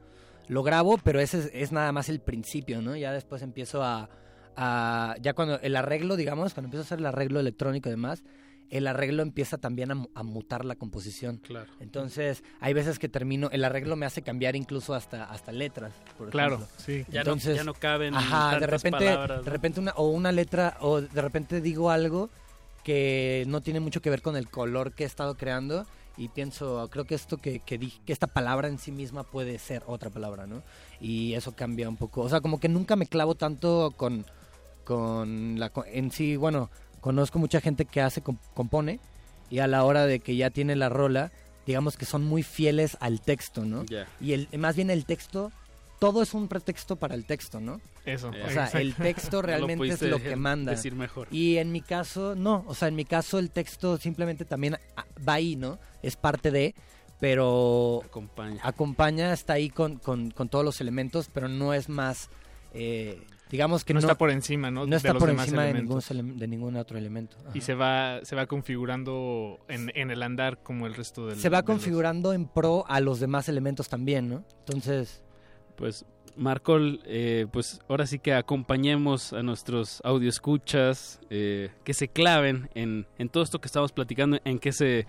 [0.49, 2.97] lo grabo, pero ese es, es nada más el principio, ¿no?
[2.97, 4.09] Ya después empiezo a,
[4.57, 8.23] a- ya cuando el arreglo, digamos, cuando empiezo a hacer el arreglo electrónico y demás,
[8.71, 11.39] el arreglo empieza también a, mu- a mutar la composición.
[11.39, 11.67] Claro.
[11.81, 16.31] Entonces, hay veces que termino, el arreglo me hace cambiar incluso hasta, hasta letras, por
[16.31, 16.75] claro, ejemplo.
[16.85, 17.05] sí.
[17.11, 19.45] Ya, Entonces, no, ya no caben Ajá, de repente, palabras.
[19.45, 22.29] de repente una, o una letra, o de repente digo algo
[22.85, 25.87] que no tiene mucho que ver con el color que he estado creando
[26.17, 29.59] y pienso, creo que esto que, que dije, que esta palabra en sí misma puede
[29.59, 30.63] ser otra palabra, ¿no?
[31.01, 34.25] Y eso cambia un poco, o sea, como que nunca me clavo tanto con,
[34.85, 36.71] con la, en sí, bueno,
[37.07, 38.99] conozco mucha gente que hace, com- compone
[39.49, 41.31] y a la hora de que ya tiene la rola,
[41.65, 43.85] digamos que son muy fieles al texto, ¿no?
[43.85, 44.09] Ya.
[44.21, 45.53] Y el, más bien el texto
[46.01, 47.81] todo es un pretexto para el texto, ¿no?
[48.05, 48.31] Eso.
[48.31, 50.73] O sea, el texto realmente es lo que manda.
[50.73, 51.29] Decir mejor.
[51.31, 52.65] Y en mi caso, no.
[52.67, 55.79] O sea, en mi caso el texto simplemente también ah, va ahí, ¿no?
[56.03, 56.75] Es parte de,
[57.21, 58.03] pero...
[58.05, 58.61] Acompaña.
[58.65, 62.31] Acompaña, está ahí con, con, con todos los elementos, pero no es más...
[62.75, 64.81] Eh, digamos que no, no, está por encima, ¿no?
[64.81, 65.75] No de está los por demás encima de
[66.49, 67.37] ningún, de otro elemento.
[67.55, 71.49] Y se va, se va configurando en, en el andar como el resto del se
[71.49, 74.45] va de los- configurando en pro a los demás elementos también, ¿no?
[74.61, 75.23] Entonces,
[75.77, 76.05] Pues,
[76.37, 83.07] Marcol, eh, pues ahora sí que acompañemos a nuestros audioescuchas, eh, que se claven en,
[83.19, 85.07] en todo esto que estamos platicando, en qué se...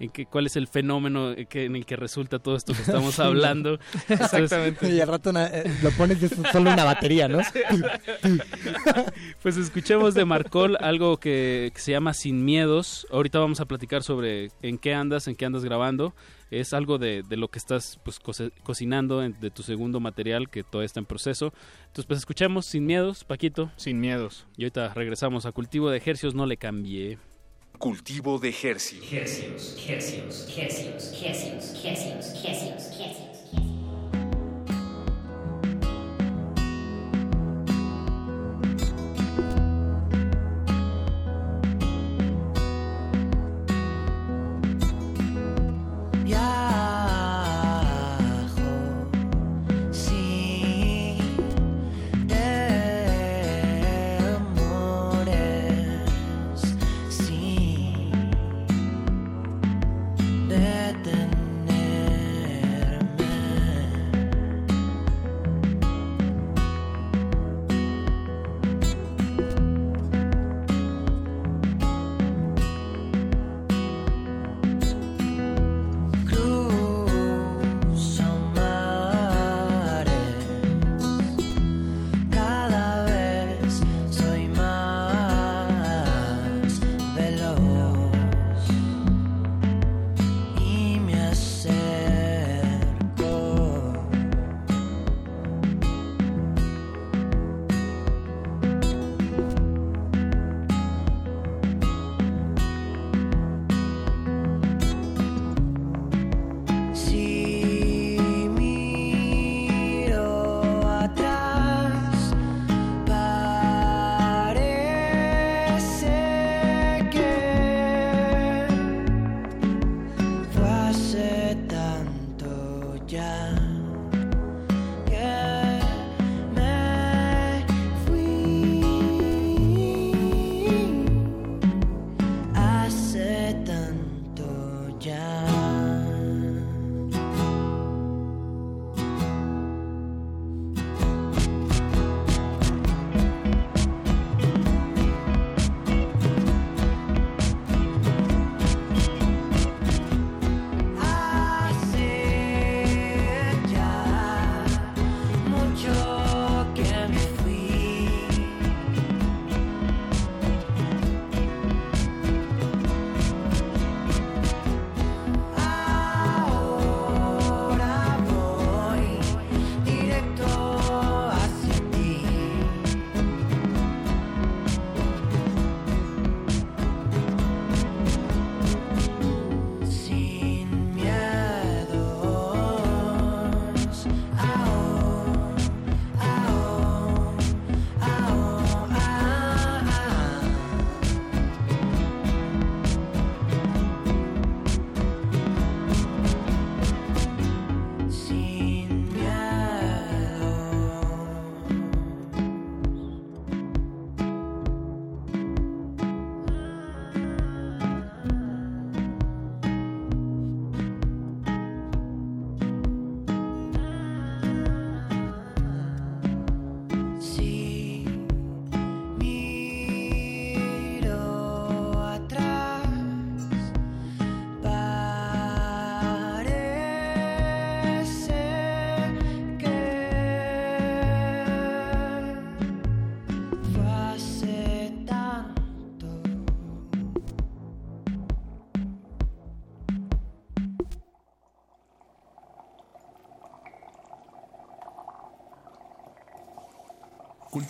[0.00, 3.18] En qué, cuál es el fenómeno que, en el que resulta todo esto que estamos
[3.20, 3.78] hablando.
[4.82, 7.38] y al rato na- eh, lo pones y es solo una batería, ¿no?
[9.42, 13.06] Pues escuchemos de Marcol algo que, que se llama Sin Miedos.
[13.10, 16.14] Ahorita vamos a platicar sobre en qué andas, en qué andas grabando.
[16.50, 18.18] Es algo de, de lo que estás pues
[18.64, 21.52] cocinando en- de tu segundo material que todavía está en proceso.
[21.82, 23.70] Entonces pues escuchemos Sin Miedos, Paquito.
[23.76, 24.46] Sin Miedos.
[24.56, 27.18] Y ahorita regresamos a Cultivo de Ejercios, no le cambié.
[27.84, 29.48] Cultivo de Hercios.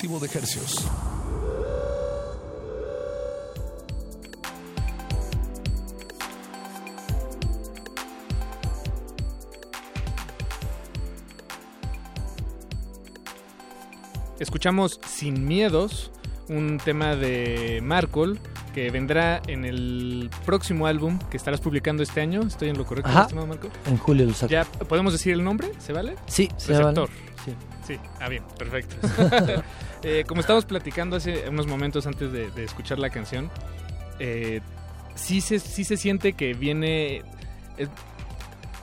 [0.03, 0.87] De Hercios.
[14.39, 16.11] escuchamos Sin Miedos,
[16.49, 18.39] un tema de Marcol
[18.75, 22.41] que vendrá en el próximo álbum que estarás publicando este año.
[22.41, 23.23] ¿Estoy en lo correcto, Ajá.
[23.23, 23.69] estimado Marco?
[23.85, 24.51] En julio lo saco.
[24.51, 25.73] ¿Ya podemos decir el nombre?
[25.79, 26.17] ¿Se vale?
[26.27, 27.11] Sí, se Receptor.
[27.11, 27.31] vale.
[27.45, 27.55] Sí.
[27.87, 28.97] Sí, ah, bien, perfecto.
[30.03, 33.51] Eh, como estábamos platicando hace unos momentos antes de, de escuchar la canción,
[34.19, 34.61] eh,
[35.15, 37.19] sí, se, sí se siente que viene...
[37.79, 37.87] eh,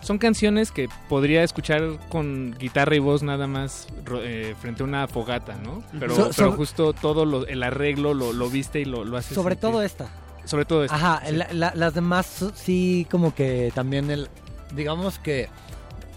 [0.02, 3.88] son canciones que podría escuchar con guitarra y voz nada más
[4.22, 5.84] eh, frente a una fogata, ¿no?
[6.00, 9.18] Pero, So- pero so- justo todo lo- el arreglo lo, lo viste y lo, lo
[9.18, 9.70] hace Sobre sentir.
[9.72, 10.08] todo esta.
[10.46, 10.96] Sobre todo esta.
[10.96, 11.36] Ajá, sí.
[11.36, 14.30] la- la- las demás sí como que también el...
[14.74, 15.50] Digamos que...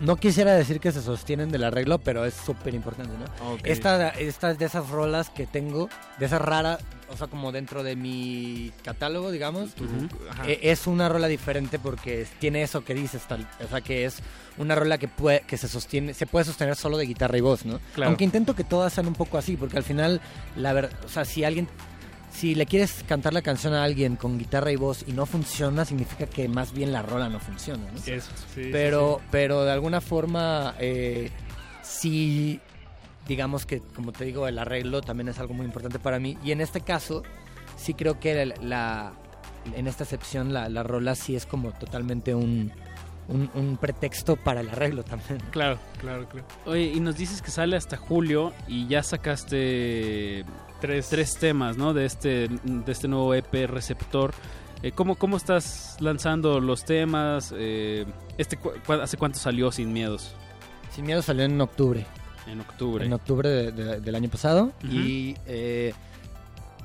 [0.00, 3.52] No quisiera decir que se sostienen del arreglo, pero es súper importante, ¿no?
[3.52, 3.60] Ok.
[3.64, 6.80] Esta, esta es de esas rolas que tengo, de esas raras,
[7.10, 9.70] o sea, como dentro de mi catálogo, digamos.
[10.46, 14.20] Eh, es una rola diferente porque tiene eso que dices, tal, o sea, que es
[14.56, 17.66] una rola que puede, que se sostiene, se puede sostener solo de guitarra y voz,
[17.66, 17.78] ¿no?
[17.94, 18.08] Claro.
[18.08, 20.20] Aunque intento que todas sean un poco así, porque al final,
[20.56, 21.68] la verdad, o sea, si alguien,
[22.30, 25.84] si le quieres cantar la canción a alguien con guitarra y voz y no funciona,
[25.84, 27.98] significa que más bien la rola no funciona, ¿no?
[27.98, 29.26] Eso, sí, sí, pero, sí.
[29.30, 31.30] pero de alguna forma, eh,
[31.82, 32.60] sí,
[33.26, 36.38] digamos que, como te digo, el arreglo también es algo muy importante para mí.
[36.44, 37.22] Y en este caso,
[37.76, 39.12] sí creo que la, la-
[39.76, 42.72] en esta excepción, la, la rola sí es como totalmente un,
[43.28, 45.38] un, un pretexto para el arreglo también.
[45.50, 46.46] Claro, claro, claro.
[46.64, 50.44] Oye, y nos dices que sale hasta julio y ya sacaste
[50.80, 51.08] tres,
[51.38, 51.92] temas, ¿no?
[51.94, 54.32] De este, de este nuevo EP receptor.
[54.82, 57.52] Eh, ¿cómo, ¿Cómo estás lanzando los temas?
[57.56, 58.06] Eh,
[58.38, 60.34] este, cu- ¿Hace cuánto salió Sin Miedos?
[60.94, 62.06] Sin Miedo salió en octubre.
[62.46, 63.04] En octubre.
[63.04, 64.72] En octubre de- de- del año pasado.
[64.82, 65.92] Y eh,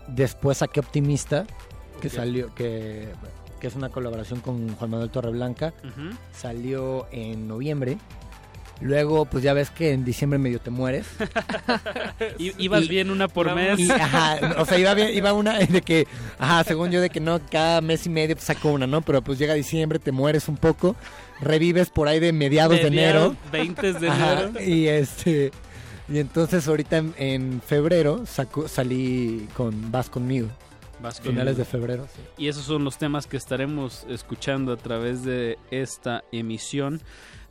[0.08, 1.46] después saqué Optimista,
[2.02, 3.08] que salió, que,
[3.60, 5.74] que es una colaboración con Juan Manuel Torreblanca.
[6.34, 7.98] Salió en noviembre.
[8.82, 11.06] Luego, pues ya ves que en diciembre medio te mueres.
[12.38, 13.80] Ibas Y- bien una por mes.
[13.80, 16.08] Y, ajá, o sea, iba, bien- iba una de que,
[16.38, 19.02] ajá, según yo, de que no, cada mes y medio pues, saco una, ¿no?
[19.02, 20.96] Pero pues llega diciembre, te mueres un poco,
[21.42, 23.36] revives por ahí de mediados de enero.
[23.52, 24.62] 20 de Ajá, enero.
[24.62, 25.52] y este,
[26.10, 30.50] y entonces ahorita en, en febrero saco- salí con Vas conmigo.
[31.02, 31.58] Vas Finales conmigo.
[31.58, 32.22] de febrero, sí.
[32.44, 37.02] Y esos son los temas que estaremos escuchando a través de esta emisión.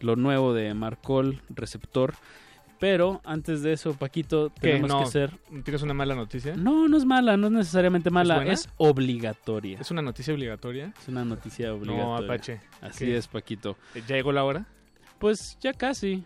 [0.00, 2.14] Lo nuevo de Marcol, receptor.
[2.80, 5.30] Pero antes de eso, Paquito, tenemos No, que ser.
[5.62, 6.56] ¿Tienes una mala noticia?
[6.56, 9.78] No, no es mala, no es necesariamente mala, es obligatoria.
[9.80, 10.92] ¿Es una noticia obligatoria?
[11.00, 12.04] Es una noticia obligatoria.
[12.04, 12.60] No, Apache.
[12.82, 13.16] Así ¿Qué?
[13.16, 13.76] es, Paquito.
[14.08, 14.66] ¿Ya llegó la hora?
[15.18, 16.24] Pues ya casi.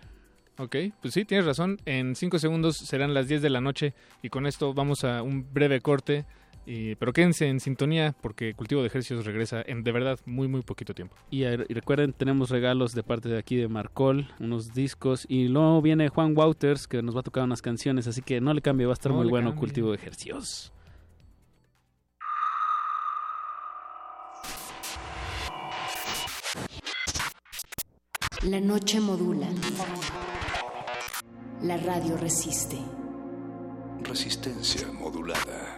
[0.57, 1.79] Ok, pues sí, tienes razón.
[1.85, 5.47] En cinco segundos serán las 10 de la noche y con esto vamos a un
[5.53, 6.25] breve corte.
[6.71, 10.61] Y, pero quédense en sintonía porque Cultivo de Ejercicios regresa en de verdad muy, muy
[10.61, 11.17] poquito tiempo.
[11.31, 15.25] Y, eh, y recuerden, tenemos regalos de parte de aquí de Marcol, unos discos.
[15.31, 18.07] Y luego viene Juan Wouters, que nos va a tocar unas canciones.
[18.07, 19.61] Así que no le cambie, va a estar No muy bueno cambie.
[19.61, 20.71] Cultivo de Ejercicios.
[28.43, 29.49] La noche modula.
[31.63, 32.77] La radio resiste.
[34.03, 35.78] Resistencia modulada.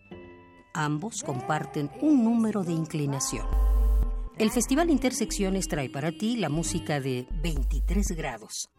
[0.73, 3.45] Ambos comparten un número de inclinación.
[4.37, 8.69] El Festival Intersecciones trae para ti la música de 23 grados.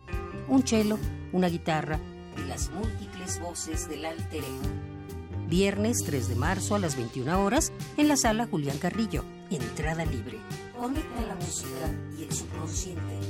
[0.49, 0.99] Un cello,
[1.33, 2.01] una guitarra
[2.39, 5.49] y las múltiples voces del alter ego.
[5.49, 9.23] Viernes 3 de marzo a las 21 horas en la sala Julián Carrillo.
[9.51, 10.39] Entrada libre.
[10.79, 13.21] Conecta la música y el subconsciente.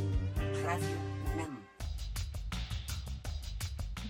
[0.64, 1.11] Radio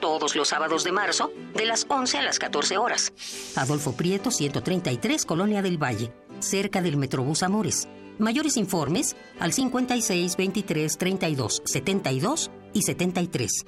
[0.00, 3.12] Todos los sábados de marzo, de las 11 a las 14 horas.
[3.56, 7.88] Adolfo Prieto, 133, Colonia del Valle, cerca del Metrobús Amores.
[8.18, 13.64] Mayores informes al 56 23 32 72 y 73.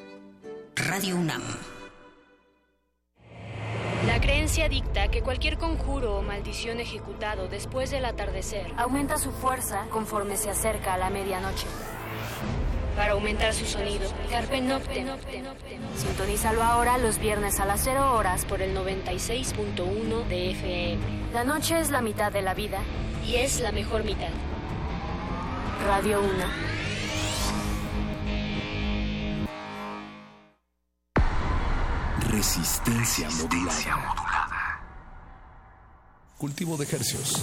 [0.76, 1.42] Radio UNAM.
[4.06, 9.86] La creencia dicta que cualquier conjuro o maldición ejecutado después del atardecer aumenta su fuerza
[9.90, 11.66] conforme se acerca a la medianoche.
[12.96, 15.06] Para aumentar su sonido, Carpe Noctem.
[15.96, 21.02] Sintonízalo ahora los viernes a las 0 horas por el 96.1 de FM.
[21.32, 22.80] La noche es la mitad de la vida
[23.24, 24.28] y es la mejor mitad.
[25.86, 26.30] Radio 1.
[32.30, 34.20] Resistencia modulada.
[36.38, 37.42] Cultivo de hercios.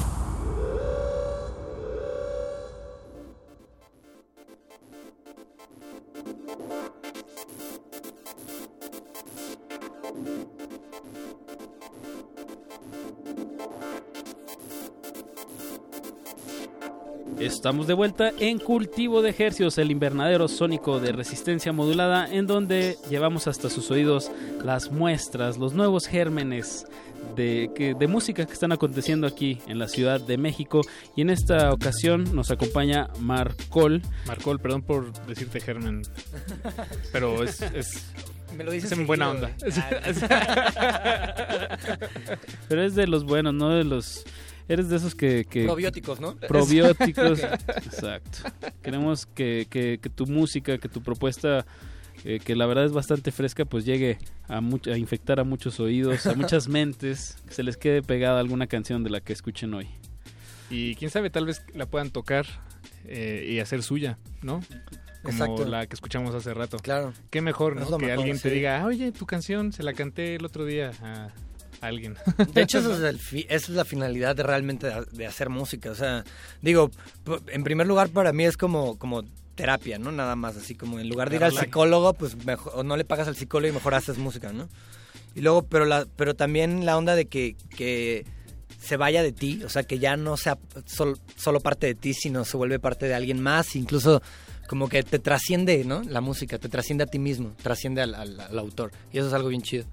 [17.40, 22.98] Estamos de vuelta en Cultivo de Hercios, el invernadero sónico de resistencia modulada, en donde
[23.10, 24.32] llevamos hasta sus oídos
[24.64, 26.88] las muestras, los nuevos gérmenes
[27.36, 30.82] de, que- de música que están aconteciendo aquí en la Ciudad de México.
[31.16, 34.02] Y en esta ocasión nos acompaña Marcol.
[34.26, 36.02] Marcol, perdón por decirte Germen,
[37.12, 38.06] pero es, es,
[38.58, 39.52] Me lo dices es en buena onda.
[39.58, 41.78] seguido, Ah,
[42.70, 44.24] Pero es de los buenos, no de los...
[44.70, 45.46] Eres de esos que...
[45.46, 46.36] que- Probióticos, ¿no?
[46.36, 47.40] Probióticos,
[47.86, 48.40] exacto.
[48.82, 51.66] Queremos que, que- que tu música, que tu propuesta,
[52.26, 55.80] eh, que la verdad es bastante fresca, pues llegue a, much- a infectar a muchos
[55.80, 59.74] oídos, a muchas mentes, que se les quede pegada alguna canción de la que escuchen
[59.74, 59.88] hoy.
[60.70, 62.46] Y quién sabe, tal vez la puedan tocar
[63.06, 64.60] eh, y hacer suya, ¿no?
[65.24, 65.66] Como Exacto.
[65.66, 66.78] la que escuchamos hace rato.
[66.78, 67.14] Claro.
[67.30, 70.66] Qué mejor, que mejor, alguien te diga, oye, tu canción se la canté el otro
[70.66, 71.30] día a
[71.82, 72.16] alguien.
[72.54, 75.90] De hecho, eso es, el fi- esa es la finalidad de realmente de, hacer música.
[75.92, 76.24] O sea,
[76.62, 76.92] digo,
[77.48, 79.24] en primer lugar para mí es como, como
[79.58, 80.14] terapia, ¿no?
[80.14, 83.04] Nada más, así como en lugar de ir al psicólogo, pues mejor, o no le
[83.04, 84.70] pagas al psicólogo y mejor haces música, ¿no?
[85.36, 88.26] Y luego, pero, la, pero también la onda de que, que
[88.80, 92.14] se vaya de ti, o sea, que ya no sea sol- solo parte de ti,
[92.14, 94.22] sino se vuelve parte de alguien más, incluso
[94.70, 96.02] como que te trasciende, ¿no?
[96.04, 98.92] La música, te trasciende a ti mismo, trasciende al, al- al autor.
[99.12, 99.86] Y eso es algo bien chido.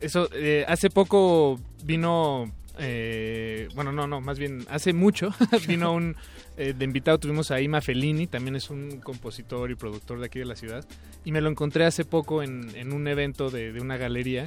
[0.00, 5.30] Eso, eh, hace poco vino, eh, bueno, no, no, más bien, hace mucho
[5.68, 6.16] vino un,
[6.56, 10.38] eh, de invitado tuvimos a Ima Fellini, también es un compositor y productor de aquí
[10.38, 10.86] de la ciudad,
[11.24, 14.46] y me lo encontré hace poco en, un evento de, de una galería,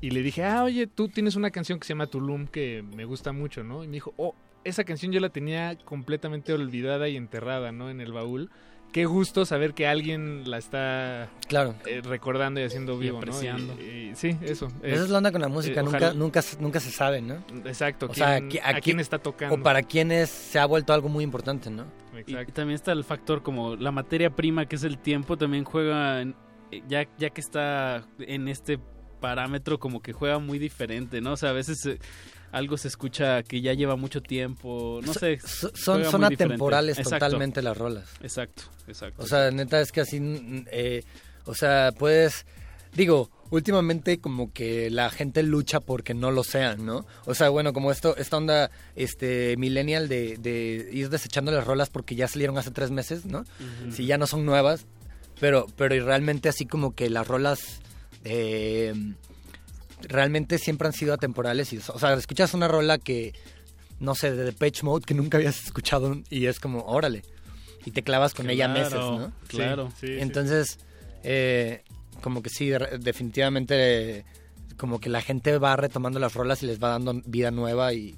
[0.00, 3.04] y le dije, ah, oye, tú tienes una canción que se llama Tulum que me
[3.04, 3.82] gusta mucho, ¿no?
[3.82, 4.34] Y me dijo, oh,
[4.66, 7.88] esa canción yo la tenía completamente olvidada y enterrada, ¿no?
[7.88, 8.50] En el baúl.
[8.96, 11.74] Qué gusto saber que alguien la está Claro.
[11.84, 13.18] eh, recordando y haciendo Y vivo, ¿no?
[13.18, 13.74] apreciando.
[13.78, 14.68] Y- y- sí, eso.
[14.82, 17.34] Esa es la onda con la música, eh, nunca, nunca, nunca se sabe, ¿no?
[17.66, 19.56] Exacto, O sea, a quién está tocando.
[19.56, 21.84] O para quienes se ha vuelto algo muy importante, ¿no?
[22.26, 26.22] Y también está el factor como la materia prima que es el tiempo, también juega,
[26.22, 26.34] en-
[26.72, 28.78] eh, ya, ya que está en este
[29.20, 31.32] parámetro como que juega muy diferente, ¿no?
[31.32, 31.98] O sea, a veces eh,
[32.52, 35.38] algo se escucha que ya lleva mucho tiempo, no sé.
[35.40, 36.44] so- son, son diferente.
[36.44, 37.24] atemporales Exacto.
[37.26, 38.04] totalmente las rolas.
[38.22, 39.22] Exacto, exacto.
[39.22, 40.18] O sea, neta, es que así,
[40.72, 41.02] eh,
[41.44, 42.46] o sea, puedes,
[42.94, 47.06] digo, últimamente como que la gente lucha porque no lo sean, ¿no?
[47.26, 51.88] O sea, bueno, como esto, esta onda, este, millennial de, de ir desechando las rolas
[51.90, 53.44] porque ya salieron hace tres meses, ¿no?
[53.92, 54.86] Si ya no son nuevas,
[55.38, 57.80] pero, pero y realmente así como que las rolas,
[58.24, 58.94] eh,
[60.02, 61.72] realmente siempre han sido atemporales.
[61.72, 63.34] Y, o sea, escuchas una rola que,
[64.00, 67.22] no sé, de Depeche Mode que nunca habías escuchado y es como, órale.
[67.84, 69.32] Y te clavas con ella meses, ¿no?
[69.48, 69.92] claro.
[70.00, 70.78] Sí, sí, Entonces,
[71.22, 71.82] eh,
[72.20, 74.24] como que sí, de- definitivamente,
[74.76, 78.16] como que la gente va retomando las rolas y les va dando vida nueva y...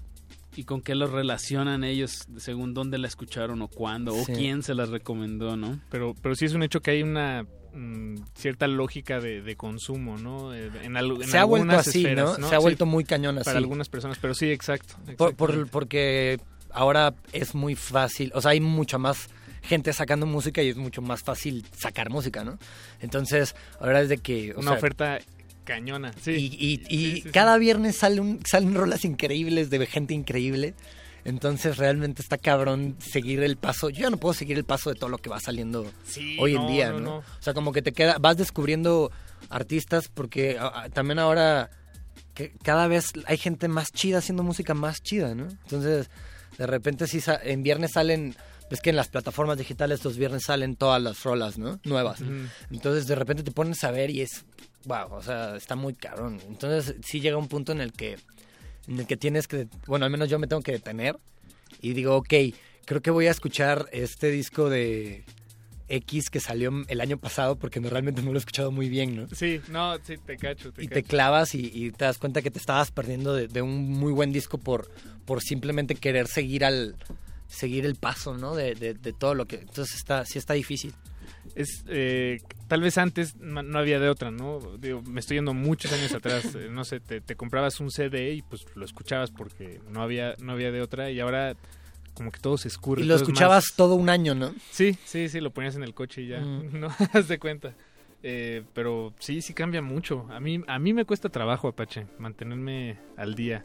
[0.56, 4.74] y con qué lo relacionan ellos según dónde la escucharon o cuándo o quién se
[4.74, 5.78] las recomendó, ¿no?
[5.90, 10.16] Pero, pero sí es un hecho que hay una mm, cierta lógica de, de consumo,
[10.18, 10.54] ¿no?
[10.54, 12.48] Eh, En, al- en Se ha vuelto así, esferas, ¿no?
[12.48, 13.44] Se ha vuelto muy cañón así.
[13.46, 14.94] Para algunas personas, pero sí, exacto.
[15.36, 16.40] Por- porque
[16.70, 19.28] ahora es muy fácil, o sea, hay mucha más
[19.62, 22.58] gente sacando música y es mucho más fácil sacar música, ¿no?
[23.00, 24.52] Entonces, ahora es de que...
[24.54, 25.18] o Una sea, oferta
[25.64, 26.30] cañona, sí.
[26.32, 26.78] Y, y- y
[27.10, 27.30] Sí, sí, sí.
[27.30, 30.74] cada viernes sale un- salen rolas increíbles de gente increíble.
[31.24, 33.90] Entonces realmente está cabrón seguir el paso.
[33.90, 36.54] Yo ya no puedo seguir el paso de todo lo que va saliendo Sí, hoy
[36.54, 37.18] en día, no.
[37.18, 39.10] O sea, como que te queda, vas descubriendo
[39.50, 40.58] artistas porque
[40.92, 41.70] también ahora
[42.34, 45.48] que cada vez hay gente más chida haciendo música más chida, ¿no?
[45.48, 46.08] Entonces,
[46.56, 48.36] de repente sí en viernes salen,
[48.70, 51.80] ves que en las plataformas digitales los viernes salen todas las rolas, ¿no?
[51.84, 52.20] Nuevas.
[52.70, 54.44] Entonces de repente te pones a ver y es,
[54.84, 56.40] wow, o sea, está muy cabrón.
[56.46, 58.18] Entonces sí llega un punto en el que,
[58.88, 61.16] en el que tienes que, bueno, al menos yo me tengo que detener
[61.80, 62.34] y digo, ok,
[62.84, 65.24] creo que voy a escuchar este disco de
[65.88, 69.16] X que salió el año pasado porque no, realmente no lo he escuchado muy bien,
[69.16, 69.26] ¿no?
[69.34, 72.50] Sí, no, sí, te cacho, te Y te clavas y, y te das cuenta que
[72.50, 74.90] te estabas perdiendo de, de un muy buen disco por,
[75.24, 76.96] por simplemente querer seguir al
[77.46, 78.54] seguir el paso, ¿no?
[78.54, 79.56] De, de- de todo lo que...
[79.56, 80.92] Entonces está, sí está difícil.
[81.54, 84.60] Es, eh, tal vez antes no había de otra, ¿no?
[84.78, 88.32] Digo, me estoy yendo muchos años atrás, eh, no sé, te, te comprabas un CD
[88.34, 91.56] y pues lo escuchabas porque no había, no había de otra y ahora
[92.14, 93.02] como que todo se escurre.
[93.02, 94.52] Y lo es escuchabas más- todo un año, ¿no?
[94.70, 96.68] Sí, sí, sí, lo ponías en el coche y ya, Mm.
[96.80, 97.74] no haz de cuenta.
[98.22, 100.26] Eh, pero sí, sí cambia mucho.
[100.30, 103.64] A mí, a mí me cuesta trabajo, Apache, mantenerme al día.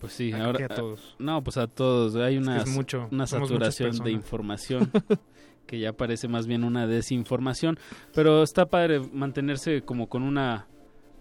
[0.00, 1.14] Pues sí, A- ahora a todos.
[1.18, 2.16] No, pues a todos.
[2.16, 4.90] Hay Es que una, es mucho, una saturación de información
[5.66, 7.78] que ya parece más bien una desinformación,
[8.14, 10.66] pero está padre mantenerse como con una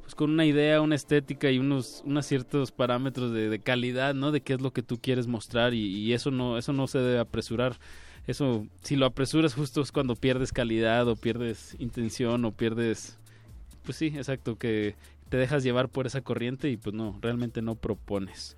[0.03, 4.31] pues con una idea, una estética y unos unos ciertos parámetros de, calidad, ¿no?
[4.31, 6.99] De qué es lo que tú quieres mostrar y, y eso no eso no se
[6.99, 7.77] debe apresurar.
[8.27, 13.17] Eso si lo apresuras justo es cuando pierdes calidad o pierdes intención o pierdes
[13.83, 14.95] pues sí, exacto, que
[15.29, 18.55] te dejas llevar por esa corriente y pues no, realmente no propones.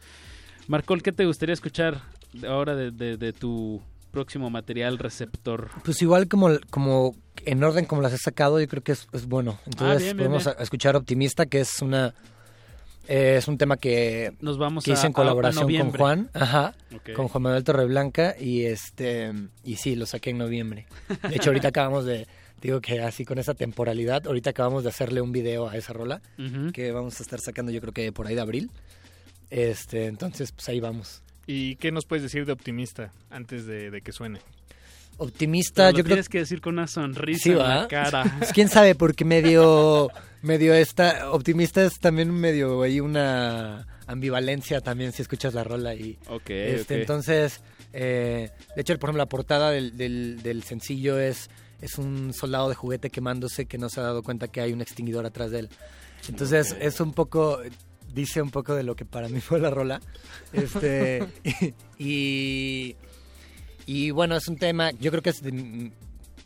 [0.67, 2.01] Marcol, ¿qué te gustaría escuchar
[2.45, 3.81] ahora de, de- de tu
[4.18, 5.70] próximo material receptor?
[5.84, 7.15] Pues igual como, como
[7.45, 9.59] en orden como las he sacado, yo creo que es, es bueno.
[9.68, 10.55] Entonces Ah, bien, podemos bien.
[10.59, 12.13] escuchar Optimista, que es una
[13.07, 15.91] eh, es un tema que, Nos vamos que hice en a- colaboración con.
[15.91, 16.74] Juan, ajá,
[17.15, 19.32] con Juan Manuel Torreblanca y este
[19.63, 20.88] y sí, lo saqué en noviembre.
[21.30, 22.28] De hecho, ahorita acabamos de
[22.61, 26.22] digo que así con esa temporalidad, ahorita acabamos de hacerle un video a esa rola
[26.74, 28.72] que vamos a estar sacando yo creo que por ahí de abril.
[29.51, 31.22] Este, entonces pues ahí vamos.
[31.47, 34.39] ¿Y qué nos puedes decir de optimista antes de, de que suene?
[35.17, 38.23] Optimista, Pero lo yo creo tienes que decir con una sonrisa Sí, en la cara.
[38.37, 40.09] Pues, quién sabe, porque medio,
[40.43, 46.17] medio esta, optimista es también medio hay una ambivalencia también si escuchas la rola y
[46.29, 47.61] Ok, este, entonces,
[47.93, 51.49] eh, de hecho, por ejemplo, la portada del, del, del sencillo es
[51.81, 54.81] es un soldado de juguete quemándose que no se ha dado cuenta que hay un
[54.81, 55.69] extinguidor atrás de él.
[56.27, 57.59] Entonces es un poco
[58.14, 59.99] dice un poco de lo que para mí fue la rola.
[60.53, 61.24] Este
[61.99, 62.95] y
[63.86, 65.91] y bueno, es un tema, yo creo que es de-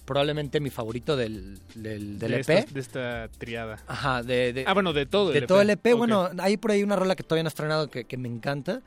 [0.06, 2.50] probablemente mi favorito del, del, del de, EP.
[2.50, 3.78] esta, de esta triada.
[3.88, 5.48] Ajá, de, de- Ah, bueno, de todo el de EP.
[5.48, 5.94] todo el EP.
[5.96, 8.82] Bueno, hay por ahí una rola que todavía no he estrenado que, que me encanta,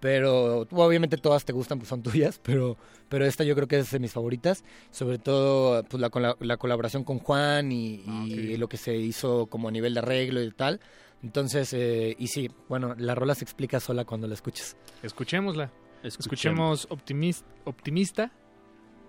[0.00, 2.76] pero obviamente todas te gustan, pues son tuyas, pero,
[3.08, 6.56] pero esta yo creo que es de mis favoritas, sobre todo pues la, cola- la
[6.56, 10.50] colaboración con Juan y, y lo que se hizo como a nivel de arreglo y
[10.50, 10.80] tal.
[11.22, 14.76] Entonces, eh, y sí, bueno, la rola se explica sola cuando la escuches.
[15.02, 15.70] Escuchémosla.
[16.02, 16.18] Escuchemos.
[16.18, 18.32] Escuchemos Optimis- Optimista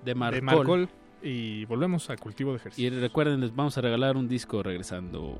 [0.06, 0.36] De Marcol.
[0.36, 0.90] de Marcol
[1.24, 2.86] y volvemos a Cultivo de Ejercicio.
[2.88, 5.40] Y recuerden, les vamos a regalar un disco regresando.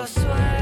[0.00, 0.59] tengo suerte,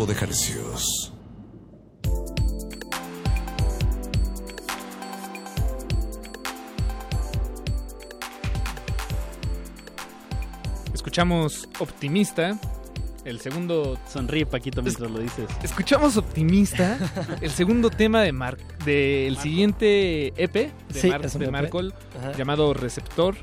[0.00, 1.12] Cultivo de ejercicios.
[10.94, 12.58] Escuchamos Optimista,
[13.24, 13.98] el segundo...
[14.08, 15.48] Sonríe Paquito mientras lo dices.
[15.62, 16.98] Escuchamos Optimista,
[17.40, 21.50] el segundo tema de Mar del siguiente EP de, Sí, Mar- de.
[21.50, 22.32] Marcol Ajá.
[22.32, 23.36] llamado Receptor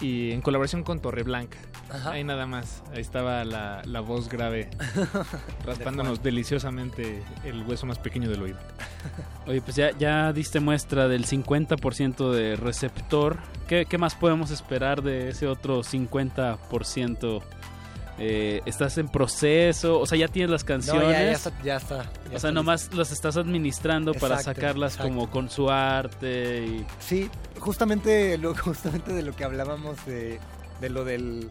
[0.00, 1.58] y en colaboración con Torreblanca.
[1.90, 2.10] Ajá.
[2.12, 4.68] Ahí nada más, ahí estaba la, la voz grave
[5.64, 8.58] raspándonos deliciosamente el hueso más pequeño del oído.
[9.46, 13.38] Oye, pues ya, ya diste muestra del 50% de receptor.
[13.66, 17.42] ¿Qué, qué más podemos esperar de ese otro 50%?
[18.20, 20.00] Eh, ¿Estás en proceso?
[20.00, 21.04] O sea, ya tienes las canciones.
[21.04, 21.52] No, ya, ya está.
[21.62, 25.14] Ya está, ya o está sea, nomás las estás administrando para sacarlas exacto.
[25.14, 26.86] como con su arte y...
[26.98, 30.40] Sí, justamente, lo, justamente de lo que hablábamos de,
[30.80, 31.48] de lo del,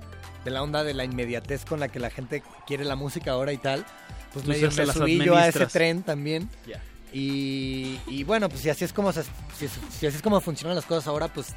[0.48, 3.52] de la onda de la inmediatez con la que la gente quiere la música ahora
[3.52, 3.86] y tal,
[4.32, 6.50] pues Tú medio se me subí yo a ese tren también.
[6.66, 6.82] Ya.
[7.12, 9.22] Y, y bueno, pues si así es como si,
[9.58, 11.48] si así es como funcionan las cosas ahora, pues,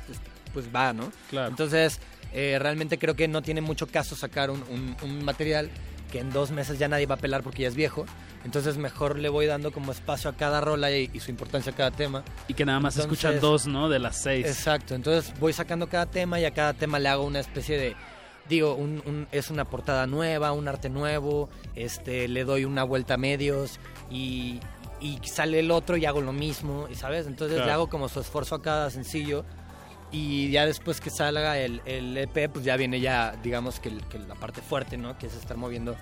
[0.52, 1.12] pues va, ¿no?
[1.28, 1.48] Claro.
[1.48, 2.00] Entonces,
[2.32, 5.70] eh, realmente creo que no tiene mucho caso sacar un, un- un material
[6.10, 8.06] que en dos meses ya nadie va a pelar porque ya es viejo.
[8.44, 11.76] Entonces mejor le voy dando como espacio a cada rola y, y su importancia a
[11.76, 12.24] cada tema.
[12.48, 13.88] Y que nada más se escuchan Entonces- dos, ¿no?
[13.88, 14.46] De las seis.
[14.46, 17.96] Exacto, entonces voy sacando cada tema y a cada tema le hago una especie de,
[18.50, 23.14] digo, un, un- es una portada nueva, un arte nuevo, este, le doy una vuelta
[23.14, 23.78] a medios
[24.10, 24.60] y,
[25.00, 27.26] y sale el otro y hago lo mismo, y ¿sabes?
[27.26, 29.44] Entonces le hago como su esfuerzo a cada sencillo
[30.12, 34.04] y ya después que salga el, el EP, pues ya viene ya, digamos que, el-
[34.08, 35.16] que la parte fuerte, ¿no?
[35.16, 35.96] Que es estar moviendo,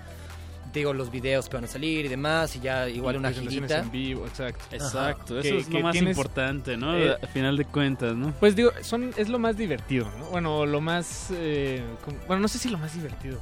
[0.73, 3.79] digo, los videos que van a salir y demás, y ya igual una girita.
[3.79, 4.63] en vivo, exacto.
[4.75, 5.41] Exacto, Ajá.
[5.47, 6.95] eso Que- es lo que más tienes- importante, ¿no?
[6.97, 8.31] eh, a final de cuentas, ¿no?
[8.39, 10.25] Pues digo, son, es lo más divertido, ¿no?
[10.25, 11.27] Bueno, lo más...
[11.31, 13.39] eh, como- bueno, no sé si lo más divertido.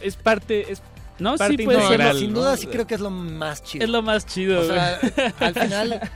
[0.00, 0.70] Es parte...
[0.72, 0.82] Es
[1.18, 2.14] No, parte sí puede ser.
[2.16, 2.40] sin ¿no?
[2.40, 3.84] duda sí creo que es lo más chido.
[3.84, 5.32] Es lo más chido, O sea, güey.
[5.40, 6.10] al final,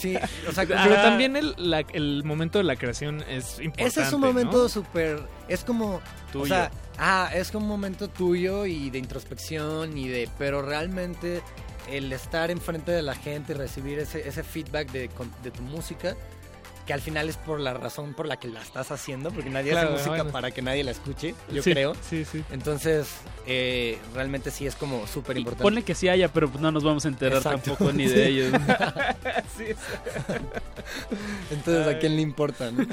[0.00, 0.16] sí,
[0.48, 4.12] o sea, Pero también el, la- el momento de la creación es importante, Ese es
[4.12, 4.68] un momento ¿no?
[4.68, 5.20] súper.
[5.48, 6.00] Es como.
[6.32, 6.44] Tuyo.
[6.44, 10.28] O sea, ah, es como un momento tuyo y de introspección y de.
[10.38, 11.40] Pero realmente
[11.90, 15.62] el estar enfrente de la gente y recibir ese, ese feedback de, con- de tu
[15.62, 16.16] música,
[16.88, 19.72] que al final es por la razón por la que la estás haciendo, porque nadie
[19.72, 20.30] Claro, hace música bueno.
[20.32, 21.94] para que nadie la escuche, yo Sí, creo.
[22.00, 22.42] sí, sí.
[22.50, 23.08] Entonces,
[23.46, 25.62] eh, realmente sí es como súper importante.
[25.64, 27.72] Ponle que sí haya, pero no nos vamos a enterar Exacto.
[27.76, 28.20] tampoco ni de Sí.
[28.22, 28.52] ellos.
[31.50, 32.70] Entonces, ¿a quién le importa?
[32.70, 32.86] no?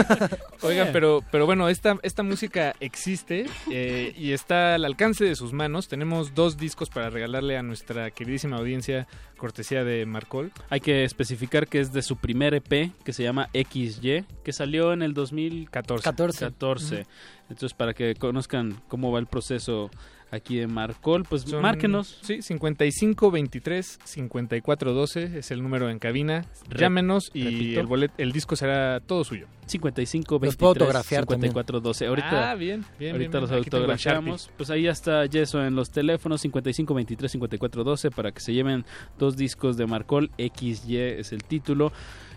[0.62, 5.52] Oigan, pero, pero bueno, esta, esta música existe eh, y está al alcance de sus
[5.52, 5.88] manos.
[5.88, 9.06] Tenemos dos discos para regalarle a nuestra queridísima audiencia,
[9.36, 10.52] cortesía de Marcol.
[10.70, 14.92] Hay que especificar que es de su primer EP, que se llama XY, que salió
[14.92, 16.02] en el 2014.
[16.04, 16.38] 14.
[16.46, 16.94] 14.
[17.00, 17.04] Ujú.
[17.50, 19.90] Entonces, para que conozcan cómo va el proceso
[20.30, 22.18] aquí de Marcol, pues Son- márquenos.
[22.22, 26.44] Sí, 55 23 54 12 es el número en cabina.
[26.68, 27.80] Re- Llámenos y repito.
[27.80, 29.46] el, bolet, el disco será todo suyo.
[29.66, 31.50] 55 Los 23 puedo autografiar también.
[31.52, 32.06] 54 12.
[32.06, 34.50] Ahorita, Ah, bien, bien, ahorita bien, los autografiamos.
[34.56, 38.52] Pues ahí ya está Yeso en los teléfonos 55 23 54 12 para que se
[38.52, 38.84] lleven
[39.18, 40.30] dos discos de Marcol.
[40.38, 41.92] XY es el título.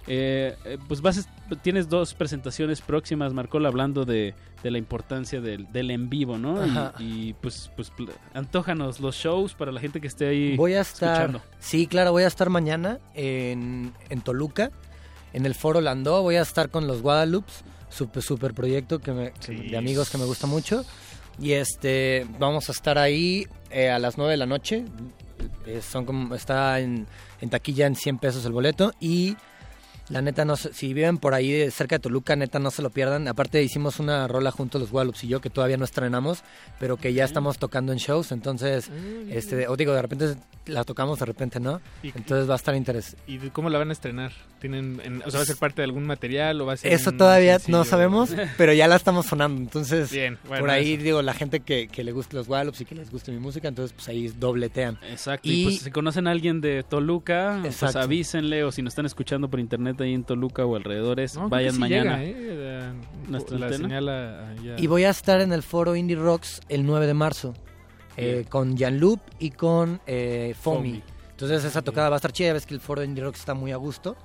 [0.07, 1.27] Eh, eh, pues vas,
[1.61, 6.55] tienes dos presentaciones próximas, Marcol, hablando de, de la importancia del, del en vivo, ¿no?
[6.99, 7.91] Y- pues, pues
[8.33, 11.41] antójanos los shows para la gente que esté ahí Voy a estar, escuchando.
[11.59, 14.71] sí, claro, voy a estar mañana en, en Toluca,
[15.33, 16.21] en el Foro Landó.
[16.21, 17.51] Voy a estar con los Guadalupe,
[17.89, 20.85] super, super proyecto que me- de amigos que me gusta mucho.
[21.39, 24.85] Y este, vamos a estar ahí eh, a las 9 de la noche.
[25.65, 27.05] Eh, son como, está en,
[27.41, 28.93] en taquilla en 100 pesos el boleto.
[28.99, 29.35] Y
[30.09, 32.89] la neta, no si viven por ahí de- cerca de Toluca, neta, no se lo
[32.89, 33.27] pierdan.
[33.27, 36.43] Aparte, hicimos una rola juntos los Guadalupe y yo, que todavía no estrenamos,
[36.79, 38.31] pero que ya estamos tocando en shows.
[38.31, 38.89] Entonces,
[39.29, 40.35] este, o digo, de repente
[40.65, 41.81] la tocamos, de repente no.
[42.03, 43.21] Y- Entonces va a estar interesante.
[43.27, 44.31] ¿Y cómo la van a estrenar?
[44.59, 46.91] ¿Tienen, en- o sea, va a ser parte de algún material o va a ser
[46.91, 47.77] Eso todavía sencillo?
[47.77, 49.61] no sabemos, pero ya la estamos sonando.
[49.61, 51.03] Entonces, Bien, bueno, por ahí eso.
[51.03, 53.67] digo, la gente que, que le guste los Guadalupe y que les guste mi música,
[53.67, 54.97] entonces pues ahí dobletean.
[55.09, 59.05] Exacto, y, pues si conocen a alguien de Toluca, pues avísenle o si nos están
[59.05, 62.17] escuchando por internet ahí en Toluca o alrededores, No, vayan sí mañana.
[62.23, 62.93] llega, ¿eh?
[63.23, 63.87] La- Nuestra la antena.
[63.87, 67.07] señal a- a- ya- Y voy a estar en el foro Indie Rocks el 9
[67.07, 67.53] de marzo
[68.17, 70.89] eh, con Jean-Luc y con eh, Fomi.
[70.93, 71.03] Fomi.
[71.31, 73.71] Entonces esa tocada va a estar chida, ves que el foro Indie Rocks está muy
[73.71, 74.15] a gusto.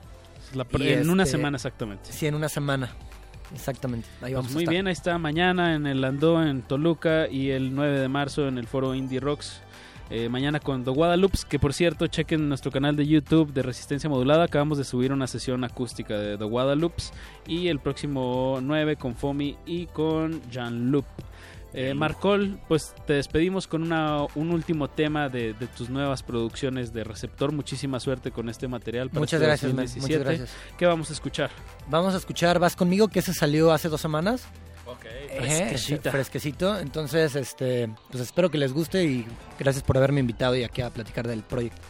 [0.55, 2.11] La en una este, semana exactamente.
[2.13, 2.91] Sí, en una semana.
[3.55, 4.09] Exactamente.
[4.23, 4.73] Ahí vamos Pues a muy estar.
[4.73, 8.57] bien, ahí está mañana en el Andó en Toluca y el 9 de marzo en
[8.59, 9.61] el foro Indie Rocks.
[10.15, 14.11] Eh, mañana con The Guadalupe, que por cierto, chequen nuestro canal de YouTube de Resistencia
[14.11, 14.45] Modulada.
[14.45, 17.03] Acabamos de subir una sesión acústica de The Guadalupe.
[17.47, 21.07] Y el próximo 9 con Fomi y con Jean-Luc.
[21.73, 26.93] Eh, Marcol, pues te despedimos con una, un último tema de, de tus nuevas producciones
[26.93, 27.51] de Receptor.
[27.51, 29.09] Muchísima suerte con este material.
[29.09, 29.87] Para Muchas este gracias, man.
[29.87, 30.19] 2017.
[30.19, 30.77] Muchas gracias.
[30.77, 31.51] ¿Qué vamos a escuchar?
[31.89, 34.47] Vamos a escuchar Vas conmigo, que ese salió hace dos semanas.
[34.93, 36.11] Ok, Ejé, fresquecita.
[36.11, 36.79] fresquecito.
[36.79, 39.27] Entonces, este, pues espero que les guste y
[39.59, 41.81] gracias por haberme invitado y aquí a platicar del proyecto.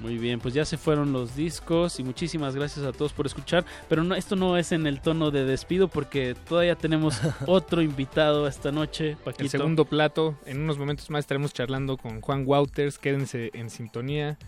[0.00, 3.66] Muy bien, pues ya se fueron los discos y muchísimas gracias a todos por escuchar.
[3.88, 8.46] Pero no, esto no es en el tono de despido porque todavía tenemos otro invitado
[8.48, 9.42] esta noche, Paquito.
[9.44, 10.38] El segundo plato.
[10.46, 12.98] En unos momentos más estaremos charlando con Juan Wouters.
[12.98, 14.38] Quédense en sintonía.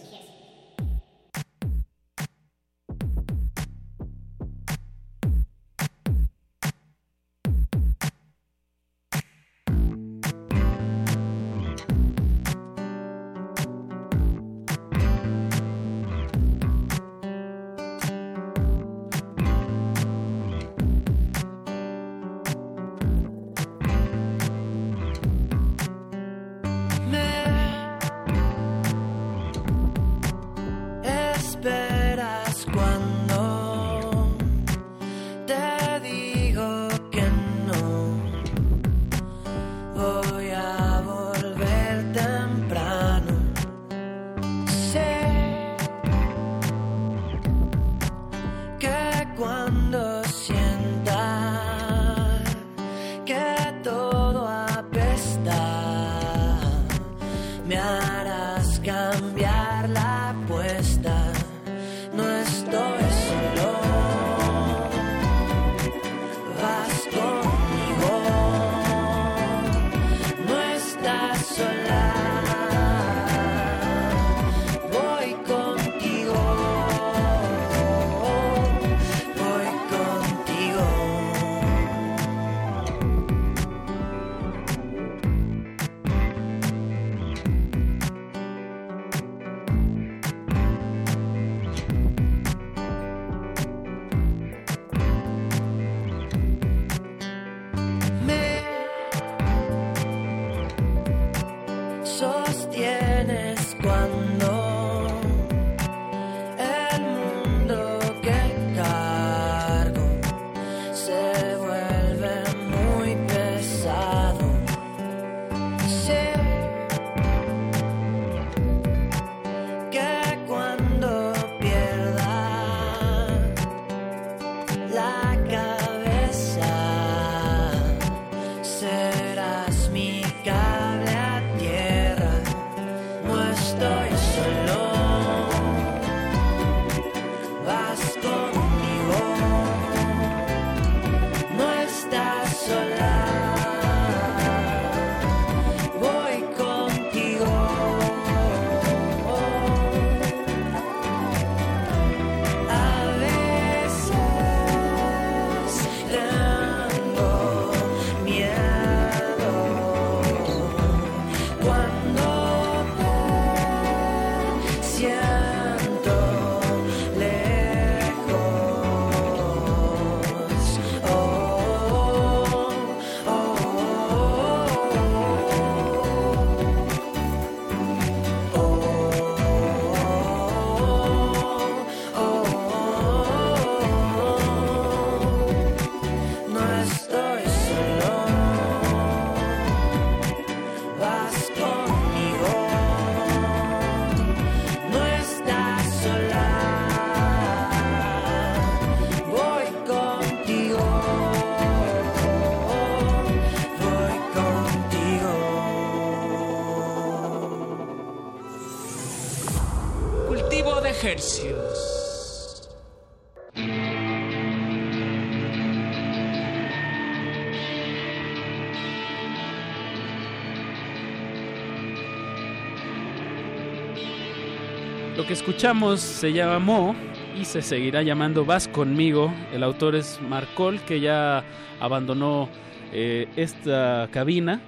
[225.17, 226.95] Lo que escuchamos se llamó
[227.39, 229.33] y se seguirá llamando Vas conmigo.
[229.53, 231.43] El autor es Marcol, que ya
[231.79, 232.49] abandonó
[232.93, 234.61] eh, esta cabina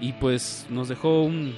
[0.00, 1.54] y pues nos dejó un,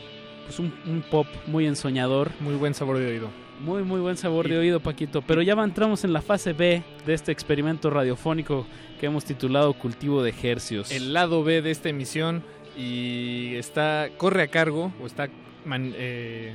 [0.47, 2.31] pues un, un pop muy ensoñador.
[2.41, 3.29] Muy buen sabor de oído.
[3.61, 5.23] Muy, muy buen sabor de oído, Paquito.
[5.23, 8.67] Pero ya entramos en la fase B de este experimento radiofónico
[8.99, 10.91] que hemos titulado Cultivo de Hercios.
[10.91, 12.43] El lado B de esta emisión
[12.79, 15.29] y está corre a cargo o está
[15.67, 16.55] man- eh,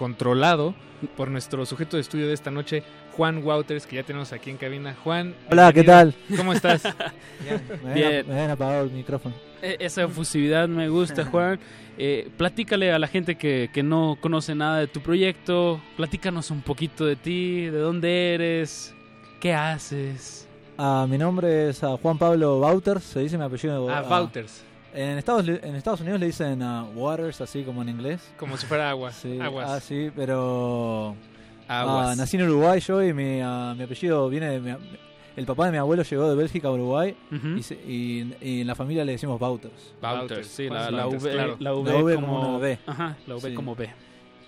[0.00, 0.74] controlado
[1.14, 2.82] por nuestro sujeto de estudio de esta noche,
[3.18, 4.96] Juan Wouters, que ya tenemos aquí en cabina.
[5.04, 6.14] Juan, Hola, ¿qué tal?
[6.34, 6.82] ¿Cómo estás?
[7.84, 8.06] Me Bien.
[8.06, 9.34] habían- me habían apagado el micrófono.
[9.60, 11.60] E- Esa efusividad me gusta, Juan.
[11.98, 15.82] Eh, platícale a la gente que, que no conoce nada de tu proyecto.
[15.98, 18.94] Platícanos un poquito de ti, de dónde eres,
[19.38, 20.48] qué haces.
[20.78, 23.90] Ah, mi nombre es ah, Juan Pablo Wouters, se dice mi apellido.
[23.90, 24.64] Ah, ah, Wouters.
[24.92, 28.32] En Estados, en Estados Unidos le dicen ah, Waters, así como en inglés.
[28.36, 29.12] Como si fuera agua.
[29.12, 29.70] Sí, Aguas.
[29.70, 31.14] Ah, sí, pero...
[31.68, 32.08] Aguas.
[32.08, 34.60] ah, nací en Uruguay yo y mi, ah, mi apellido viene de...
[34.60, 34.76] mi-
[35.36, 37.16] el papá de mi abuelo llegó de Bélgica a Uruguay
[37.56, 39.94] y, se- y- y en la familia le decimos Wouters.
[40.02, 41.56] Wouters, sí, la, V, claro.
[41.60, 42.78] la V La V como, como una B.
[42.86, 43.54] Ajá, la V Sí.
[43.54, 43.88] como B.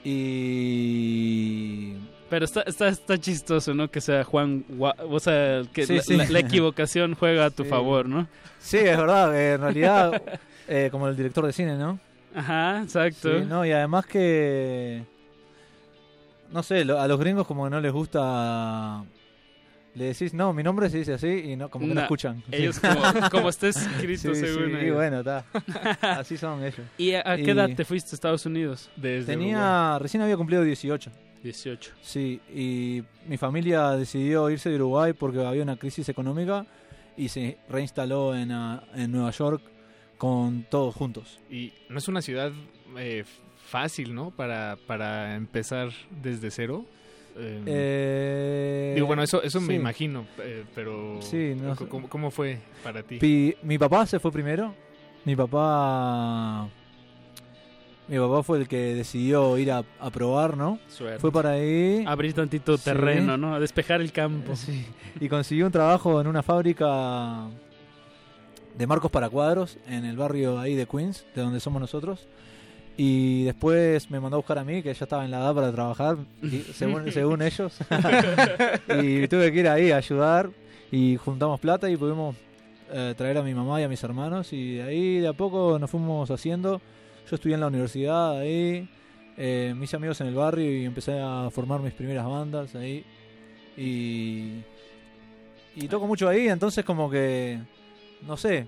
[0.05, 1.95] Y...
[2.33, 3.91] Pero está, está, está chistoso, ¿no?
[3.91, 6.17] Que sea Juan, o sea, que Sí, la, sí.
[6.17, 7.69] la- la equivocación juega a tu Sí.
[7.69, 8.27] favor, ¿no?
[8.59, 10.23] Sí, es verdad, eh, en realidad,
[10.67, 12.01] eh, como el director de cine, ¿no?
[12.35, 13.41] Ajá, exacto.
[13.45, 15.03] No, y además que.
[16.51, 19.05] No sé, a los gringos como que no les gusta.
[19.95, 22.43] Le decís, no, mi nombre se dice así y no, como que no, escuchan.
[22.51, 22.81] ellos Sí.
[22.89, 25.45] como- como está escrito Sí, según sí, y bueno, está.
[26.01, 26.81] Así son ellos.
[26.97, 28.89] ¿Y a, a qué Y edad te fuiste a Estados Unidos?
[29.27, 29.99] Tenía.
[30.01, 31.11] Recién había cumplido 18.
[31.43, 31.93] 18.
[32.03, 36.67] Sí, y mi familia decidió irse de Uruguay porque había una crisis económica
[37.17, 39.63] y se reinstaló en, ah, en Nueva York
[40.19, 41.41] con todos juntos.
[41.51, 42.53] Y no es una ciudad
[42.97, 43.25] eh,
[43.67, 44.31] fácil, ¿no?
[44.31, 45.91] Para, para empezar
[46.23, 46.85] desde cero.
[47.37, 52.09] Eh, Eh, digo, bueno, eso, eso me imagino, eh, pero Sí, no ¿cómo-.
[52.09, 53.19] ¿cómo, fue para ti?
[53.63, 54.75] Mi papá se fue primero.
[55.25, 56.69] Mi papá.
[58.13, 60.79] Mi papá fue el que decidió ir a, a probar, ¿no?
[60.89, 61.19] Suerte.
[61.19, 62.05] Fue para ahí.
[62.07, 62.85] Abrir tantito Sí.
[62.85, 63.55] terreno, ¿no?
[63.55, 64.55] A despejar el campo.
[64.55, 64.85] Sí.
[65.19, 67.47] Y consiguió un trabajo en una fábrica
[68.77, 72.29] de marcos para cuadros en el barrio ahí de Queens, de donde somos nosotros.
[72.99, 75.73] Y después me mandó a buscar a mí, que ya estaba en la edad para
[75.73, 77.79] trabajar, y- según, según ellos.
[79.03, 80.51] y tuve que ir ahí a ayudar
[80.91, 82.37] y juntamos plata y pudimos
[82.93, 84.53] eh, traer a mi mamá y a mis hermanos.
[84.53, 86.83] Y de ahí de a poco nos fuimos haciendo.
[87.31, 88.89] Yo estudié en la universidad ahí,
[89.37, 93.05] eh, mis amigos en el barrio y empecé a formar mis primeras bandas ahí.
[93.77, 94.59] Y,
[95.77, 97.59] y toco mucho ahí, entonces como que,
[98.27, 98.67] no sé,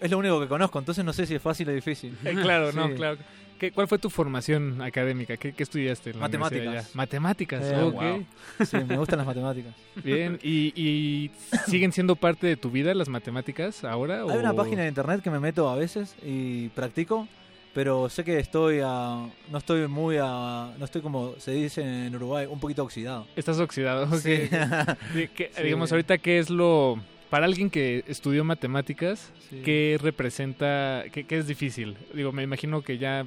[0.00, 2.16] es lo único que conozco, entonces no sé si es fácil o difícil.
[2.24, 3.18] Eh, claro, no, claro.
[3.58, 5.36] ¿Qué, ¿Cuál fue tu formación académica?
[5.36, 6.10] ¿Qué, qué estudiaste?
[6.10, 6.94] en la Matemáticas.
[6.96, 7.92] Matemáticas, Eh, ok.
[7.92, 8.26] wow.
[8.66, 9.72] Sí, me gustan las matemáticas.
[10.02, 11.30] Bien, ¿Y, y
[11.64, 14.16] siguen siendo parte de tu vida las matemáticas ahora?
[14.16, 17.28] Hay o- una página de internet que me meto a veces y practico,
[17.74, 22.14] pero sé que estoy a, no estoy muy a, no estoy como se dice en
[22.14, 23.26] Uruguay, un poquito oxidado.
[23.36, 24.14] Estás oxidado, ok.
[24.20, 24.28] Sí.
[25.14, 25.62] De que- Sí.
[25.62, 26.98] Digamos, ahorita, ¿qué es lo...
[27.30, 29.62] Para alguien que estudió matemáticas, Sí.
[29.64, 31.96] ¿qué representa, qué, qué es difícil?
[32.12, 33.24] Digo, me imagino que ya...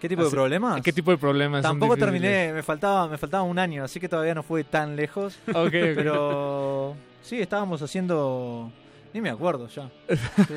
[0.00, 0.80] ¿Qué tipo de problemas?
[0.82, 1.62] ¿Qué tipo de problemas?
[1.62, 5.36] Tampoco terminé, me faltaba, me faltaba un año, así que todavía no fui tan lejos.
[5.48, 5.72] Ok, ok.
[5.94, 8.70] Pero sí, estábamos haciendo,
[9.12, 9.90] ni me acuerdo ya.
[10.08, 10.54] Sí.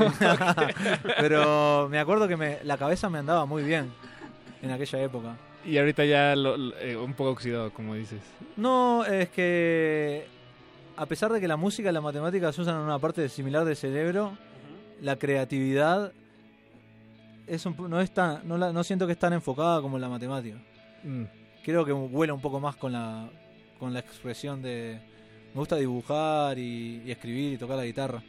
[1.20, 3.92] Pero me acuerdo que me, la cabeza me andaba muy bien
[4.62, 5.36] en aquella época.
[5.66, 8.20] Y ahorita ya lo- lo- eh, un poco oxidado, como dices.
[8.58, 10.26] No, es que
[10.98, 13.64] a pesar de que la música y la matemática se usan en una parte similar
[13.66, 14.38] del cerebro,
[15.02, 16.12] la creatividad
[17.48, 19.98] es un, po- no es tan, no, la- no siento que es tan enfocada como
[20.00, 20.58] la matemática.
[21.04, 21.24] Mm.
[21.64, 23.30] Creo que vuela un poco más con la
[23.80, 24.98] con la expresión de
[25.54, 28.22] me gusta dibujar y, y escribir y tocar la guitarra.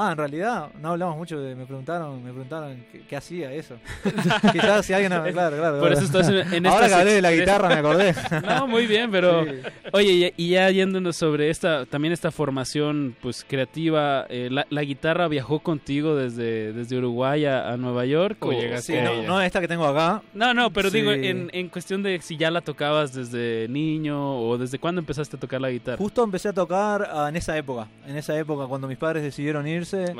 [0.00, 3.74] Ah, en realidad no hablamos mucho de me preguntaron, me preguntaron qué, qué hacía eso.
[4.52, 5.80] Quizás si alguien claro, claro.
[5.80, 8.14] Por eso estás en, en Ahora que hablé de la guitarra me acordé.
[8.46, 9.50] No, muy bien, pero Sí.
[9.92, 14.82] oye, y- y ya yéndonos sobre esta también esta formación pues creativa, eh, la, la
[14.84, 19.40] guitarra viajó contigo desde desde Uruguay a, a Nueva York O llegaste Sí, no, no
[19.42, 20.22] esta que tengo acá.
[20.32, 20.98] No, no, pero Sí.
[20.98, 25.36] digo en, en cuestión de si ya la tocabas desde niño o desde cuándo empezaste
[25.36, 25.96] a tocar la guitarra.
[25.98, 27.88] Justo empecé a tocar ah, en esa época.
[28.06, 29.66] En esa época cuando mis padres decidieron
[29.96, 30.16] bien.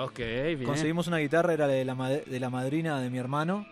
[0.65, 3.67] Conseguimos una guitarra, era de la, de la madrina de mi hermano.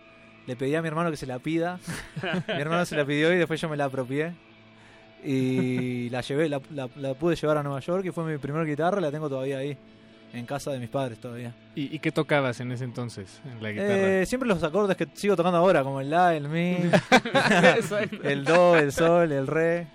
[0.45, 1.79] Le pedí a mi hermano que se la pida.
[2.47, 4.33] mi hermano se la pidió y después yo me la apropié.
[5.23, 8.63] Y la llevé, la, la- la pude llevar a Nueva York y fue mi primera
[8.63, 9.77] guitarra, la tengo todavía ahí,
[10.33, 11.53] en casa de mis padres todavía.
[11.75, 14.21] ¿Y, y qué tocabas en ese entonces en la guitarra?
[14.21, 16.77] Eh, siempre los acordes que sigo tocando ahora, como el La, el Mi,
[18.23, 19.87] el Do, el Sol, el Re.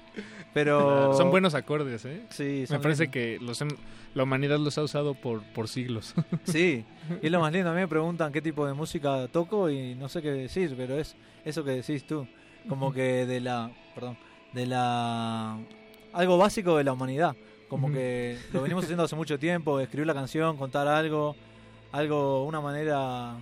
[0.54, 1.12] Pero.
[1.16, 2.22] Son buenos acordes, ¿eh?
[2.30, 3.62] Sí, Me parece que los
[4.14, 6.14] la humanidad los ha usado por, por siglos.
[6.44, 6.84] Sí,
[7.22, 7.70] y es lo más lindo.
[7.70, 10.98] A mí me preguntan qué tipo de música toco y no sé qué decir, pero
[10.98, 12.26] es eso que decís tú.
[12.68, 13.70] Como que de la.
[13.94, 14.16] Perdón.
[14.52, 15.58] De la.
[16.12, 17.34] Algo básico de la humanidad.
[17.68, 21.34] Como que lo venimos haciendo hace mucho tiempo: escribir la canción, contar algo.
[21.92, 23.36] Algo, una manera.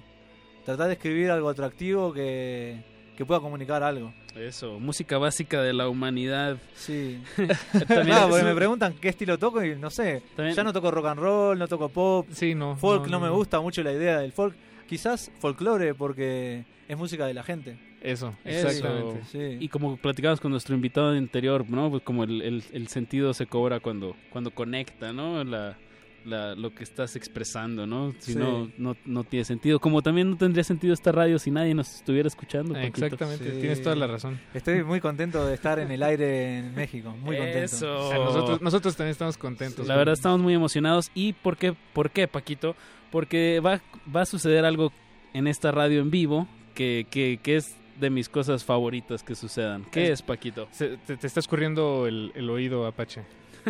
[0.65, 2.85] Tratar de escribir algo atractivo que,
[3.21, 4.15] que pueda comunicar algo.
[4.35, 6.57] Eso, música básica de la humanidad.
[6.75, 7.21] Sí.
[7.37, 10.23] También Claro, porque me preguntan qué estilo toco y no sé.
[10.35, 12.27] También- Ya no toco rock and roll, no toco pop.
[12.31, 12.77] Sí, no.
[12.77, 13.35] Folk no, no, no, me no.
[13.35, 14.57] gusta mucho la idea del folk.
[14.89, 17.79] Quizás folclore porque es música de la gente.
[18.01, 18.69] Eso, Eso.
[18.69, 19.21] exactamente.
[19.31, 19.59] Sí.
[19.63, 21.91] Y como platicabas con nuestro invitado anterior, ¿no?
[21.91, 25.45] Pues como el, el- el sentido se cobra cuando, cuando conecta, ¿no?
[25.45, 25.77] La,
[26.25, 28.13] la- lo que estás expresando, ¿no?
[28.19, 28.39] Si Sí.
[28.39, 29.79] no, no, no tiene sentido.
[29.81, 32.75] Como también no tendría sentido esta radio si nadie nos estuviera escuchando.
[32.75, 33.05] Paquito.
[33.07, 33.61] Exactamente, Sí.
[33.61, 34.39] tienes toda la razón.
[34.55, 37.15] Estoy muy contento de estar en el aire en México.
[37.21, 37.59] Muy contento.
[37.65, 38.13] Eso.
[38.13, 39.87] A nosotros, nosotros también estamos contentos.
[39.87, 41.11] La verdad estamos muy emocionados.
[41.15, 42.77] ¿Y por qué, por qué Paquito?
[43.11, 43.81] Porque va,
[44.15, 44.93] va a suceder algo
[45.35, 49.85] en esta radio en vivo que, que, que es de mis cosas favoritas que sucedan.
[49.91, 50.69] ¿Qué Es- es, Paquito?
[50.71, 53.23] Se- te, te está escurriendo el, el oído, Apache.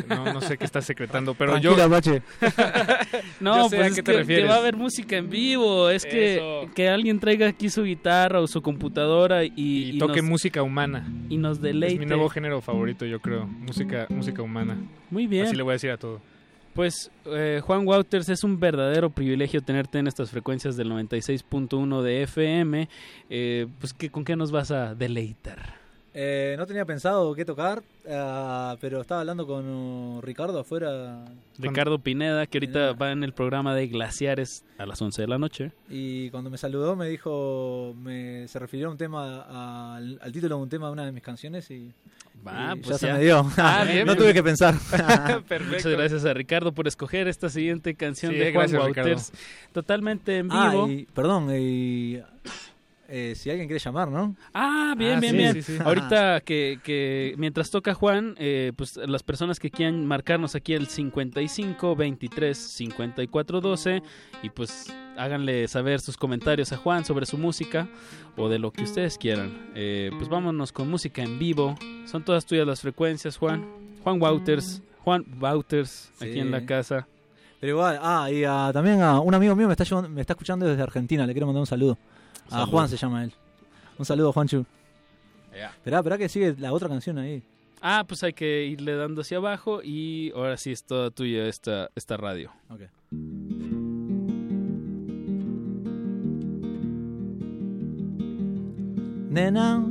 [0.09, 1.75] No, no sé qué estás secretando, pero yo...
[3.41, 4.51] No, Yo sé pues a es qué que, te que refieres.
[4.51, 5.89] va a haber música en vivo.
[5.91, 10.21] Es que, que alguien traiga aquí su guitarra o su computadora y, Y, y toque
[10.21, 11.07] nos, música humana.
[11.29, 11.95] y nos deleite.
[11.95, 13.47] Es mi nuevo género favorito, yo creo.
[13.47, 14.77] Música, música humana.
[15.11, 15.47] Muy bien.
[15.47, 16.21] Así le voy a decir a todo.
[16.75, 22.23] Pues eh, Juan Wouters, es un verdadero privilegio tenerte en estas frecuencias del 96.1 de
[22.23, 22.89] FM.
[23.29, 25.80] Eh, pues, ¿qué, ¿con qué nos vas a deleitar?
[26.13, 31.25] Eh, no tenía pensado qué tocar, ah, pero estaba hablando con uh, Ricardo afuera
[31.57, 32.93] Ricardo Pineda, que ahorita Pineda.
[32.95, 35.71] va en el programa de Glaciares a las 11 de la noche.
[35.89, 40.33] y cuando me saludó me dijo, me, se refirió a un tema, a- al, al
[40.33, 41.93] título de un tema de una de mis canciones y,
[42.43, 43.15] pues ya, se ya.
[43.15, 43.47] me dio.
[43.59, 44.19] Ah, bien, no bien.
[44.19, 44.75] tuve que pensar.
[45.69, 49.33] Muchas gracias a Ricardo por escoger esta siguiente canción Sí, de Juan gracias, Wouters.
[49.73, 50.89] Totalmente en Ah, vivo.
[50.89, 52.21] y, perdón, y,
[53.11, 54.35] eh, si alguien quiere llamar, ¿no?
[54.55, 55.55] Ah, bien, Ah, bien, sí, bien.
[55.55, 55.79] sí, sí.
[55.85, 60.87] Ahorita que, que mientras toca Juan, eh, pues las personas que quieran marcarnos aquí el
[60.87, 64.03] 55 23 54 12
[64.43, 67.89] y pues háganle saber sus comentarios a Juan sobre su música
[68.37, 69.71] o de lo que ustedes quieran.
[69.75, 71.77] Eh, pues vámonos con música en vivo.
[72.07, 73.65] Son todas tuyas las frecuencias, Juan.
[74.03, 77.07] Juan Wouters, Juan Wouters, aquí en la casa.
[77.61, 80.33] Pero igual, ah, y a- también a un amigo mío me está, llevando- me está
[80.33, 81.99] escuchando desde Argentina, le quiero mandar un saludo.
[82.51, 82.67] A Saludo.
[82.73, 83.33] Juan se llama él.
[83.99, 84.65] Un saludo, Juanchu.
[85.57, 85.69] Ya.
[85.71, 87.43] Esperá, esperá que sigue la otra canción ahí.
[87.83, 91.91] Ah, pues hay que irle dando hacia abajo y ahora sí es toda tuya esta,
[91.95, 92.53] esta radio.
[92.69, 92.83] Ok.
[99.31, 99.87] Nena,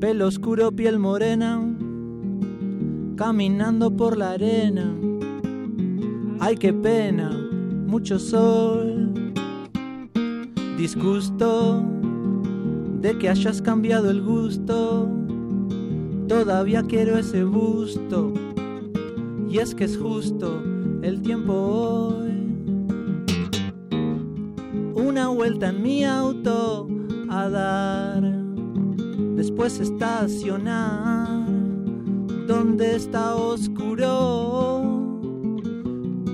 [0.00, 1.60] pelo oscuro, piel morena,
[3.16, 4.94] caminando por la arena.
[6.38, 8.95] Ay, qué pena, mucho sol.
[10.76, 11.82] Disgusto
[13.00, 15.08] de que hayas cambiado el gusto.
[16.28, 18.34] Todavía quiero ese busto.
[19.48, 20.62] Y es que es justo
[21.00, 22.26] el tiempo hoy.
[24.94, 26.88] Una vuelta en mi auto
[27.30, 28.22] a dar.
[29.34, 31.46] Después estacionar.
[32.46, 35.10] Donde está oscuro.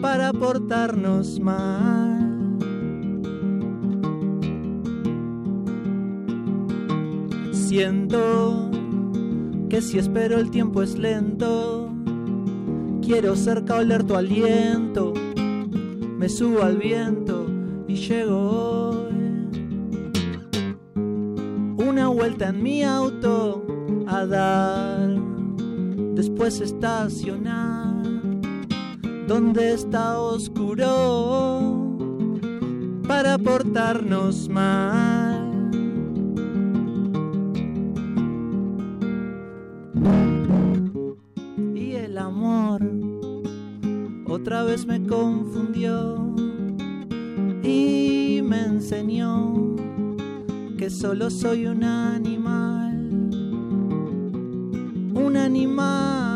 [0.01, 2.22] Para portarnos mal.
[7.73, 8.71] Siento
[9.71, 11.91] que si espero el tiempo es lento.
[13.01, 15.15] Quiero cerca oler tu aliento.
[16.19, 17.47] Me subo al viento
[17.89, 19.49] y llego hoy.
[21.79, 23.65] Una vuelta en mi auto
[24.07, 25.09] a dar.
[26.15, 28.05] Después estacionar.
[29.27, 31.97] Donde está oscuro.
[33.09, 35.42] Para portarnos mal.
[44.65, 46.35] Vez me confundió
[47.63, 49.77] y me enseñó
[50.79, 53.09] que solo soy un animal,
[55.15, 56.32] un animal,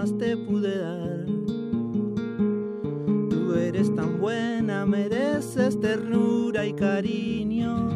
[0.00, 1.26] jamás te pude dar.
[3.28, 7.88] Tú eres tan buena, mereces ternura y cariño.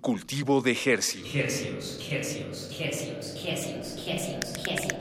[0.00, 0.72] Cultivo de.
[0.72, 4.93] Hercios, hercios, hercios, hercios, hercios, hercios,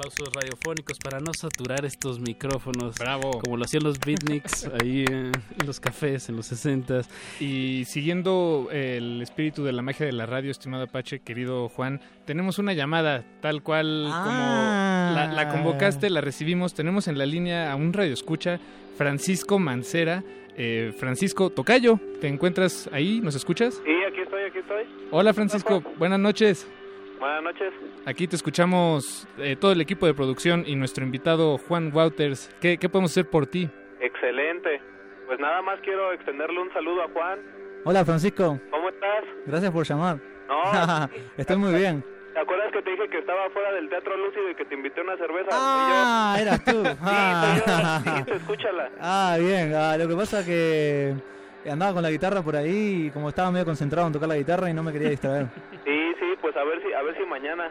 [0.00, 2.94] Aplausos radiofónicos para no saturar estos micrófonos.
[2.98, 3.32] Bravo.
[3.44, 7.02] Como lo hacían los beatniks ahí eh, en los cafés en los 60
[7.38, 12.58] Y siguiendo el espíritu de la magia de la radio, estimado Apache, querido Juan, tenemos
[12.58, 14.22] una llamada tal cual Ah.
[14.24, 16.72] como la, la convocaste, la recibimos.
[16.72, 18.58] Tenemos en la línea a un radio escucha,
[18.96, 20.24] Francisco Mancera.
[20.56, 23.20] Eh, Francisco Tocayo, ¿te encuentras ahí?
[23.22, 23.74] ¿Nos escuchas?
[23.84, 24.84] Sí, aquí estoy, aquí estoy.
[25.10, 26.66] Hola Francisco, buenas noches.
[27.20, 27.72] Buenas noches.
[28.06, 32.50] Aquí te escuchamos eh, todo el equipo de producción y nuestro invitado Juan Wouters.
[32.60, 33.68] ¿Qué, qué podemos hacer por ti?
[34.00, 34.80] Excelente.
[35.26, 37.38] Pues nada más quiero extenderle un saludo a Juan.
[37.84, 39.24] Hola Francisco, ¿Cómo estás?
[39.46, 40.18] gracias por llamar.
[40.48, 42.04] No, Estoy muy bien.
[42.34, 45.00] ¿te acuerdas que te dije que estaba fuera del Teatro Lúcido y que te invité
[45.00, 45.48] a una cerveza?
[45.52, 46.42] Ah, yo.
[46.42, 46.82] eras tú.
[47.02, 48.02] Ah.
[48.04, 48.90] Sí, tú, escúchala.
[49.00, 49.74] Ah, bien.
[49.74, 51.14] Ah, lo que pasa que
[51.70, 54.70] andaba con la guitarra por ahí y como estaba medio concentrado en tocar la guitarra
[54.70, 55.46] y no me quería distraer.
[55.84, 55.99] Sí,
[56.52, 57.70] pues a ver si, a ver si mañana.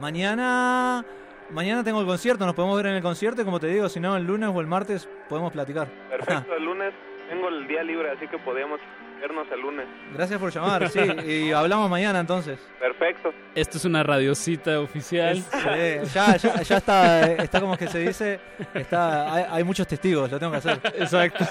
[0.00, 1.04] Mañana,
[1.50, 4.00] mañana tengo el concierto, nos podemos ver en el concierto y como te digo, si
[4.00, 5.88] no el lunes o el martes podemos platicar.
[6.08, 6.94] Perfecto, el lunes
[7.28, 8.80] tengo el día libre, así que podríamos
[9.20, 9.86] vernos el lunes.
[10.14, 12.58] Gracias por llamar, sí, y hablamos mañana entonces.
[12.78, 13.32] Perfecto.
[13.54, 15.36] Esto es una radiocita oficial.
[15.36, 18.40] Sí, ya, ya, ya está, eh, está como que se dice,
[18.74, 20.80] está, hay, hay muchos testigos, lo tengo que hacer.
[20.96, 21.44] Exacto.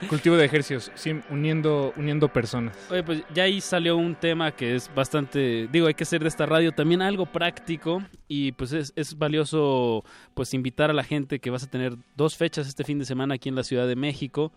[0.08, 2.76] Cultivo de ejercicios, sí, uniendo, uniendo personas.
[2.90, 6.28] Oye, pues ya ahí salió un tema que es bastante, digo, hay que hacer de
[6.28, 10.04] esta radio también algo práctico y pues es, es valioso
[10.34, 13.34] pues invitar a la gente que vas a tener dos fechas este fin de semana
[13.34, 14.52] aquí en la Ciudad de México.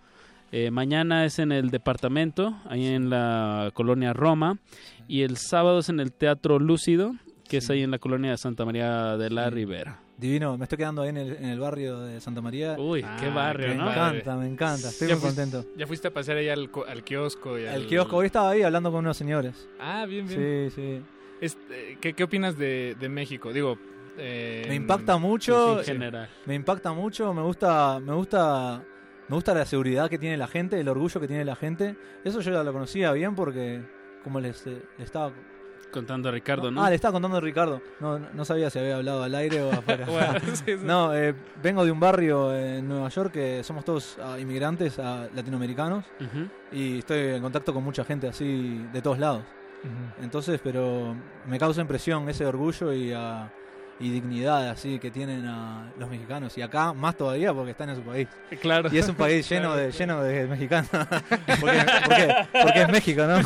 [0.52, 4.58] Eh, mañana es en el departamento, ahí en la colonia Roma,
[5.08, 7.14] y el sábado es en el Teatro Lúcido,
[7.48, 10.00] que es ahí en la colonia de Santa María de la Ribera.
[10.18, 12.76] Divino, me estoy quedando ahí en el, en el barrio de Santa María.
[12.78, 13.86] Uy, qué barrio, me ¿no?
[13.86, 15.70] Me encanta, me encanta, estoy Ya muy fuiste- contento.
[15.78, 17.58] Ya fuiste a pasear ahí al, al kiosco.
[17.58, 17.82] Y al...
[17.84, 19.70] El kiosco, hoy estaba ahí hablando con unos señores.
[19.80, 20.70] Ah, bien, bien.
[20.72, 21.02] Sí, sí.
[21.40, 23.54] Este, ¿qué, ¿Qué opinas de, de México?
[23.54, 23.78] Digo,
[24.18, 25.80] eh, Me impacta mucho.
[25.80, 26.28] en general.
[26.46, 28.84] Me impacta mucho, me gusta, me gusta,
[29.30, 31.96] me gusta la seguridad que tiene la gente, el orgullo que tiene la gente.
[32.24, 33.82] Eso yo ya lo conocía bien porque
[34.24, 35.32] como les, eh, estaba
[35.92, 36.84] Contando a Ricardo, ¿no?
[36.84, 37.82] Ah, le estaba contando a Ricardo.
[38.00, 40.06] No, no sabía si había hablado al aire o afuera.
[40.06, 40.78] Bueno, sí, sí.
[40.84, 41.34] No, eh,
[41.64, 46.06] vengo de un barrio en Nueva York que somos todos ah, inmigrantes ah, latinoamericanos
[46.72, 49.44] y estoy en contacto con mucha gente así de todos lados.
[50.22, 51.16] Entonces, pero
[51.48, 53.52] me causa impresión ese orgullo y, ah,
[54.00, 57.98] y dignidad así que tienen a los mexicanos y acá más todavía porque están en
[57.98, 58.28] su país.
[58.62, 58.90] Claro.
[58.92, 60.90] Y es un país lleno de lleno de mexicanos.
[61.60, 63.40] porque, porque, porque es México, ¿no?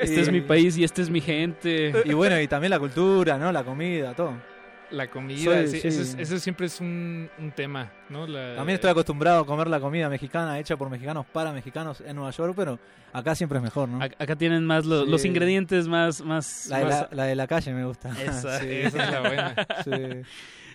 [0.00, 1.92] Este es mi país y este es mi gente.
[2.04, 3.52] Y bueno, y también la cultura, ¿no?
[3.52, 4.49] La comida, todo.
[4.90, 5.88] La comida, Soy- sí, sí.
[5.88, 8.26] Eso, es- eso siempre es un, un tema, ¿no?
[8.26, 12.16] La- También estoy acostumbrado a comer la comida mexicana hecha por mexicanos para mexicanos en
[12.16, 12.78] Nueva York, pero
[13.12, 14.00] acá siempre es mejor, ¿no?
[14.00, 15.10] Ac- Acá tienen más lo- Sí.
[15.10, 16.22] los ingredientes más...
[16.22, 18.10] más, La de más- la, la de la calle me gusta.
[18.20, 18.66] Esa, Sí.
[18.68, 19.54] esa es la buena.
[19.84, 20.22] Sí.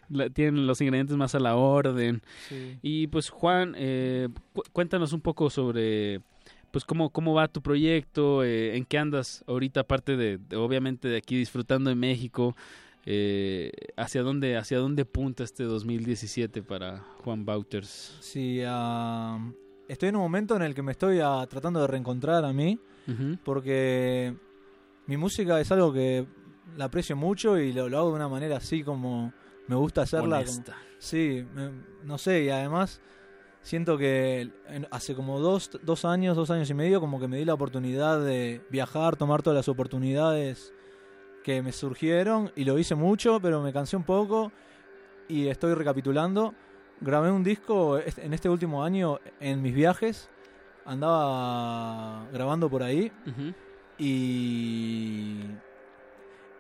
[0.10, 2.22] La- tienen los ingredientes más a la orden.
[2.48, 2.78] Sí.
[2.82, 6.22] Y pues Juan, eh, cu- cuéntanos un poco sobre
[6.72, 11.08] pues cómo, cómo va tu proyecto, eh, en qué andas ahorita, aparte de, de, obviamente
[11.08, 12.54] de aquí disfrutando de México,
[13.06, 18.18] eh, hacia dónde hacia dónde punta este 2017 para Juan Bauters.
[18.20, 18.62] Sí,
[19.88, 22.80] estoy en un momento en el que me estoy ah, tratando de reencontrar a mí,
[23.44, 24.36] porque
[25.08, 26.26] mi música es algo que
[26.78, 29.32] la aprecio mucho y lo, lo hago de una manera así como
[29.68, 30.40] me gusta hacerla.
[30.44, 30.64] como-
[30.98, 31.72] sí, me-
[32.04, 33.02] no sé, y además
[33.62, 34.50] siento que
[34.92, 38.20] hace como dos, dos años, dos años y medio, como que me di la oportunidad
[38.24, 40.74] de viajar, tomar todas las oportunidades
[41.46, 44.52] que me surgieron y lo hice mucho, pero me cansé un poco
[45.28, 46.56] y estoy recapitulando.
[47.00, 50.28] Grabé un disco en este último año en mis viajes,
[50.86, 53.12] andaba grabando por ahí
[54.00, 55.42] y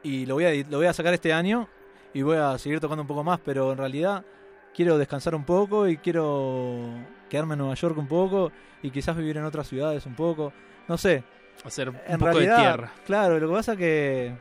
[0.03, 1.67] y lo voy a lo voy a sacar este año
[2.13, 4.23] y voy a seguir tocando un poco más, pero en realidad
[4.71, 6.91] quiero descansar un poco y quiero
[7.27, 8.51] quedarme en Nueva York un poco
[8.83, 10.53] y quizás vivir en otras ciudades un poco,
[10.87, 11.23] no sé.
[11.63, 12.91] Hacer un En poco realidad, de tierra.
[13.07, 14.35] Claro, lo que pasa que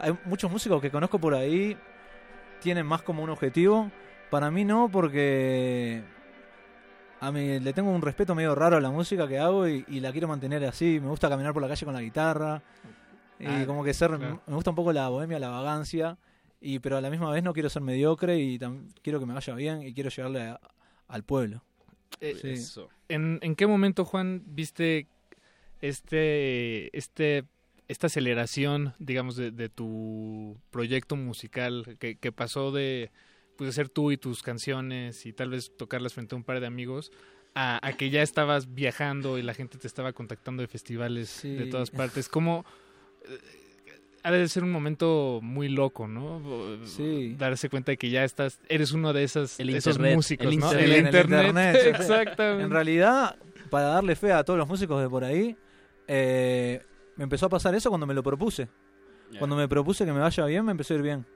[0.00, 1.76] hay muchos músicos que conozco por ahí
[2.60, 3.90] tienen más como un objetivo.
[4.30, 6.02] Para mí no, porque
[7.20, 10.00] a mí le tengo un respeto medio raro a la música que hago y, y
[10.00, 10.98] la quiero mantener así.
[11.00, 12.62] Me gusta caminar por la calle con la guitarra.
[13.38, 14.42] Y Ah, como que ser, claro.
[14.46, 16.18] me gusta un poco la bohemia, la vagancia.
[16.60, 18.58] Y, pero a la misma vez no quiero ser mediocre y
[19.02, 20.60] quiero que me vaya bien y quiero llegarle a-
[21.08, 21.62] al pueblo.
[22.20, 22.50] Eh, Sí.
[22.50, 22.88] Eso.
[23.08, 25.06] ¿En, en qué momento, Juan, viste
[25.80, 27.44] este, este,
[27.90, 33.10] esta aceleración, digamos, de, de tu proyecto musical que, que pasó de,
[33.56, 36.66] pues, ser tú y tus canciones y tal vez tocarlas frente a un par de
[36.66, 37.10] amigos
[37.54, 41.54] a, a que ya estabas viajando y la gente te estaba contactando de festivales Sí.
[41.54, 42.28] de todas partes?
[42.28, 42.64] ¿Cómo...?
[43.28, 43.38] eh,
[44.22, 46.40] Ha de ser un momento muy loco, ¿no?
[46.86, 47.34] Sí.
[47.38, 50.58] Darse cuenta de que ya estás, eres uno de esas, El esos internet, músicos, el
[50.60, 50.66] ¿no?
[50.66, 50.84] internet.
[50.84, 52.64] El En internet, exactamente.
[52.64, 53.36] En realidad,
[53.70, 55.56] para darle fe a todos los músicos de por ahí,
[56.06, 56.82] eh,
[57.16, 58.68] me empezó a pasar eso cuando me lo propuse.
[59.38, 61.26] Cuando me propuse que me vaya bien, me empezó a ir bien.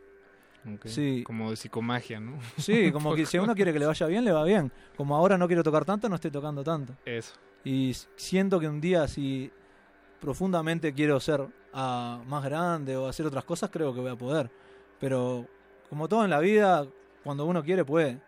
[0.84, 1.22] Sí.
[1.24, 2.38] Como de psicomagia, ¿no?
[2.56, 4.72] Sí, como que si uno quiere que le vaya bien, le va bien.
[4.96, 6.96] Como ahora no quiero tocar tanto, no estoy tocando tanto.
[7.05, 7.34] Eso.
[7.64, 9.51] Y siento que un día si
[10.20, 14.51] profundamente quiero ser ah, más grande o hacer otras cosas, creo que voy a poder.
[14.98, 15.46] Pero
[15.88, 16.86] como todo en la vida,
[17.22, 18.20] cuando uno quiere puede.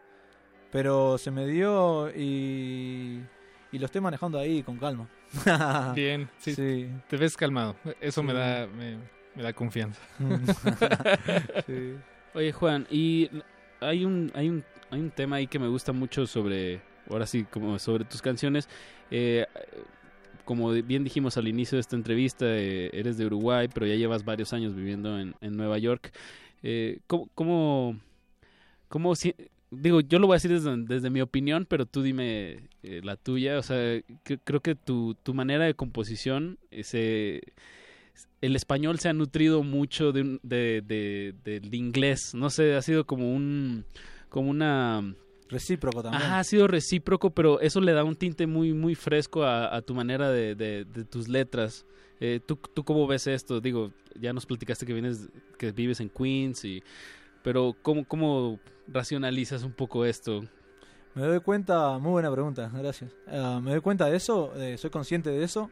[0.70, 3.22] Pero se me dio y,
[3.72, 5.08] y lo estoy manejando ahí con calma.
[5.94, 6.88] Bien, sí, Sí.
[7.08, 7.76] Te ves calmado.
[8.00, 8.98] Eso me da me,
[9.34, 10.00] me da confianza.
[11.66, 11.94] Sí.
[12.34, 13.30] Oye, Juan, y
[13.80, 16.80] hay un, hay un, hay un tema ahí que me gusta mucho sobre,
[17.10, 18.68] ahora sí, como sobre tus canciones.
[19.10, 19.46] Eh,
[20.44, 24.24] como bien dijimos al inicio de esta entrevista, eh, eres de Uruguay, pero ya llevas
[24.24, 26.12] varios años viviendo en, en Nueva York.
[26.62, 27.98] Eh, ¿Cómo, cómo,
[28.88, 29.34] cómo si-
[29.70, 33.16] digo, yo lo voy a decir desde, desde mi opinión, pero tú dime eh, la
[33.16, 33.58] tuya.
[33.58, 33.76] O sea,
[34.24, 37.42] cre- creo que tu, tu manera de composición, eh, se-
[38.40, 42.32] el español se ha nutrido mucho de, de, de- del inglés.
[42.34, 43.84] No sé, ha sido como un,
[44.28, 45.14] como una
[45.48, 46.22] Recíproco también.
[46.24, 49.80] Ajá, ha sido recíproco, pero eso le da un tinte muy, muy fresco a, a
[49.82, 51.86] tu manera de, de- de tus letras.
[52.18, 53.60] Eh, ¿tú, ¿Tú cómo ves esto?
[53.60, 55.28] Digo, ya nos platicaste que vienes,
[55.58, 56.82] que vives en Queens, y,
[57.46, 58.58] pero ¿cómo, ¿cómo
[58.88, 60.42] racionalizas un poco esto?
[61.14, 63.12] Me doy cuenta, muy buena pregunta, gracias.
[63.28, 65.70] Ah, me doy cuenta de eso, eh, soy consciente de eso,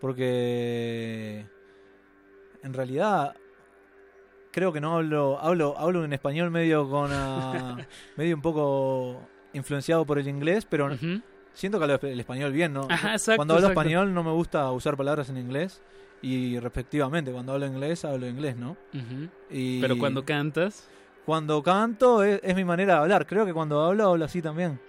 [0.00, 1.44] porque
[2.62, 3.34] en realidad
[4.52, 7.78] creo que no hablo, hablo, hablo en español medio con ah,
[8.16, 9.20] medio un poco
[9.54, 10.88] influenciado por el inglés, pero
[11.52, 12.86] siento que hablo el español bien, ¿no?
[12.88, 13.80] Ajá, exacto, cuando hablo exacto.
[13.80, 15.82] español no me gusta usar palabras en inglés
[16.22, 18.76] y respectivamente, cuando hablo inglés hablo inglés, ¿no?
[19.50, 20.88] Y Pero cuando cantas...
[21.28, 24.80] cuando canto es, es mi manera de hablar, creo que cuando hablo hablo así también.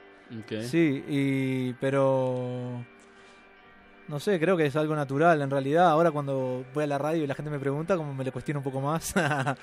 [0.63, 2.81] Sí, y pero
[4.07, 5.89] no sé, creo que es algo natural en realidad.
[5.89, 8.61] Ahora cuando voy a la radio y la gente me pregunta, como me le cuestiono
[8.61, 9.13] un poco más,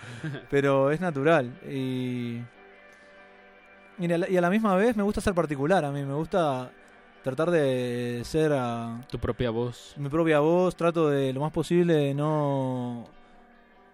[0.50, 2.42] pero es natural y
[3.98, 5.82] y a, la, y a la misma vez me gusta ser particular.
[5.82, 6.70] A mí me gusta
[7.24, 9.94] tratar de ser a Tu propia voz.
[9.96, 10.76] mi propia voz.
[10.76, 13.08] Trato de lo más posible de no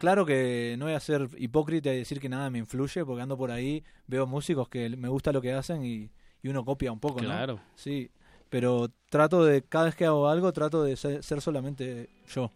[0.02, 3.38] Claro que no voy a ser hipócrita y decir que nada me influye, porque ando
[3.38, 6.10] por ahí, veo músicos que me gusta lo que hacen y,
[6.42, 7.26] y uno copia un poco, ¿no?
[7.28, 7.60] Claro.
[7.76, 8.10] Sí,
[8.48, 12.50] pero trato de, cada vez que hago algo, trato de ser, ser solamente yo.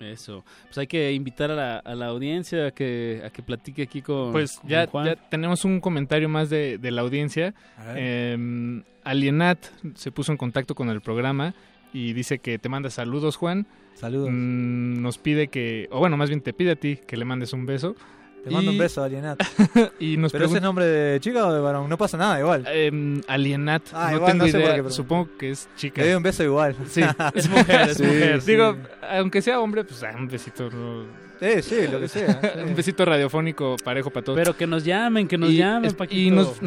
[0.00, 0.44] Eso.
[0.64, 4.02] Pues hay que invitar a la, a la audiencia a que, a que platique aquí
[4.02, 5.06] con, Pues con ya, Juan.
[5.06, 7.54] ya tenemos un comentario más de, de la audiencia.
[7.94, 9.64] Eh, Alienat
[9.94, 11.54] se puso en contacto con el programa
[11.92, 13.66] y dice que te manda saludos, Juan.
[13.94, 14.28] Saludos.
[14.32, 17.52] Mm, nos pide que, o bueno, más bien te pide a ti que le mandes
[17.52, 17.94] un beso.
[18.42, 19.40] Te mando un beso, Alienat.
[20.00, 21.88] y nos ¿Pero ese nombre de chica o de varón?
[21.88, 22.64] No pasa nada, igual.
[22.66, 24.74] Em, Alienat, Ah, no igual, tengo no sé por idea.
[24.74, 26.00] qué, pero- Supongo que es chica.
[26.02, 26.74] Le doy un beso igual.
[26.88, 27.02] Sí,
[27.34, 28.40] es mujer, es Sí, mujer.
[28.40, 28.50] sí.
[28.50, 28.76] Digo,
[29.10, 30.68] aunque sea hombre, pues ah, un besito.
[30.70, 31.04] no-
[31.40, 32.40] Sí, sí, lo que sea.
[32.54, 32.60] sí.
[32.66, 34.38] un besito radiofónico parejo para todos.
[34.38, 36.20] Pero que nos llamen, que nos y, llamen, Paquito.
[36.20, 36.58] y nos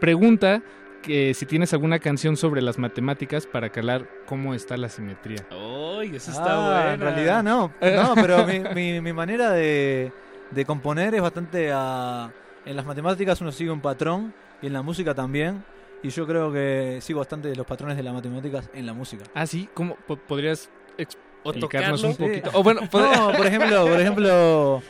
[0.00, 0.62] pregunta
[1.02, 5.44] que si tienes alguna canción sobre las matemáticas para calar cómo está la simetría.
[5.50, 6.90] ¡Ay, eso está Ah, bueno!
[6.92, 7.72] En realidad no.
[7.80, 10.12] No, pero mi, mi, mi manera de,
[10.50, 12.30] de componer es bastante a...
[12.64, 15.64] En las matemáticas uno sigue un patrón y en la música también.
[16.04, 19.24] Y yo creo que sigo bastante los patrones de las matemáticas en la música.
[19.34, 20.70] Ah, sí, ¿cómo po- podrías
[21.44, 22.22] explicarnos un Sí.
[22.22, 22.50] poquito?
[22.54, 24.82] O bueno, pod- No, por ejemplo, por ejemplo,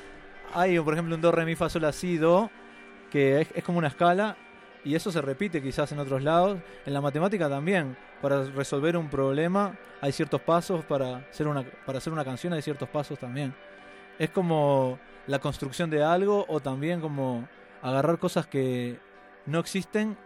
[0.54, 2.50] hay por ejemplo un do, re, mi, fa, sol, la, si, do,
[3.10, 4.36] que es, es como una escala
[4.84, 6.58] y eso se repite quizás en otros lados.
[6.86, 11.98] En la matemática también, para resolver un problema hay ciertos pasos, para hacer una, para
[11.98, 13.54] hacer una canción hay ciertos pasos también.
[14.18, 17.48] Es como la construcción de algo o también como
[17.80, 18.98] agarrar cosas que
[19.46, 20.16] no existen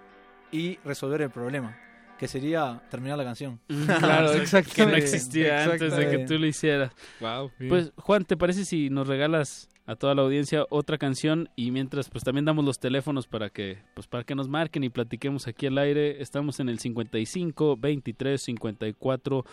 [0.51, 1.77] y resolver el problema,
[2.19, 3.61] que sería terminar la canción.
[3.99, 4.91] Claro, Que exactamente.
[4.93, 6.93] no existía antes de que tú lo hicieras.
[7.21, 11.71] Wow, Pues, Juan, ¿te parece si nos regalas a toda la audiencia otra canción y
[11.71, 15.47] mientras pues también damos los teléfonos para que pues para que nos marquen y platiquemos
[15.47, 16.21] aquí al aire?
[16.21, 19.45] Estamos en el 55 23 54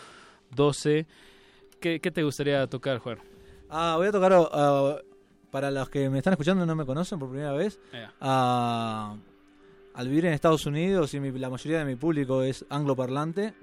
[0.56, 1.08] 12.
[1.80, 3.20] ¿Qué, qué te gustaría tocar, Juan?
[3.70, 4.98] Ah, voy a tocar ah,
[5.52, 7.80] para los que me están escuchando y no me conocen por primera vez.
[7.92, 8.14] Ya.
[8.20, 9.16] a
[9.96, 13.54] al vivir en Estados Unidos y mi- la mayoría de mi público es angloparlante,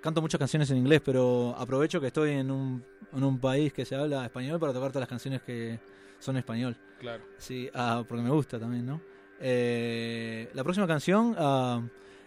[0.00, 3.84] canto muchas canciones en inglés, pero aprovecho que estoy en un, en un país que
[3.84, 5.80] se habla español para tocar todas las canciones que
[6.24, 6.76] son español.
[6.98, 7.22] Claro.
[7.36, 9.00] Sí, ah, porque me gusta también, ¿no?
[9.40, 11.82] Eh, la próxima canción ah,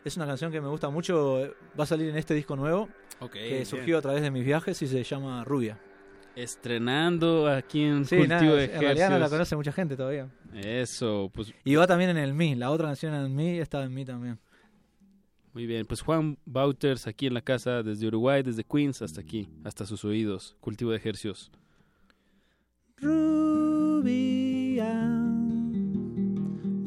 [0.05, 2.89] es una canción que me gusta mucho, va a salir en este disco nuevo,
[3.31, 3.65] que bien.
[3.65, 5.79] surgió a través de mis viajes y se llama Rubia.
[6.35, 9.29] Estrenando aquí en Sí, Cultivo nada, de en realidad no la Ejercicios.
[9.31, 10.29] conoce mucha gente todavía.
[10.53, 13.93] Eso, pues Y va también en el mí, la otra canción en mí está en
[13.95, 14.37] mí también.
[15.53, 15.87] muy bien.
[15.87, 20.05] Pues Juan Bauters aquí en la casa desde Uruguay, desde Queens hasta aquí, hasta sus
[20.05, 20.55] oídos.
[20.59, 21.51] Cultivo de Ejercios.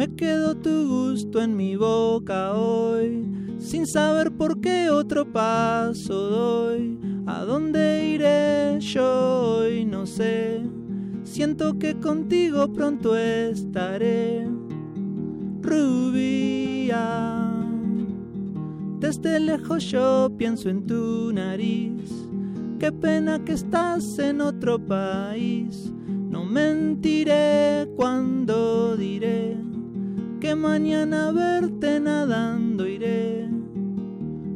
[0.01, 3.27] Me quedó tu gusto en mi boca hoy,
[3.59, 6.99] sin saber por qué otro paso doy.
[7.27, 9.85] ¿A dónde iré yo hoy?
[9.85, 10.63] No sé.
[11.25, 14.49] Siento que contigo pronto estaré.
[15.61, 16.97] Rubia,
[19.01, 22.11] desde lejos yo pienso en tu nariz.
[22.79, 25.93] Qué pena que estás en otro país.
[26.31, 29.57] No mentiré cuando diré
[30.41, 33.51] que mañana verte nadando iré.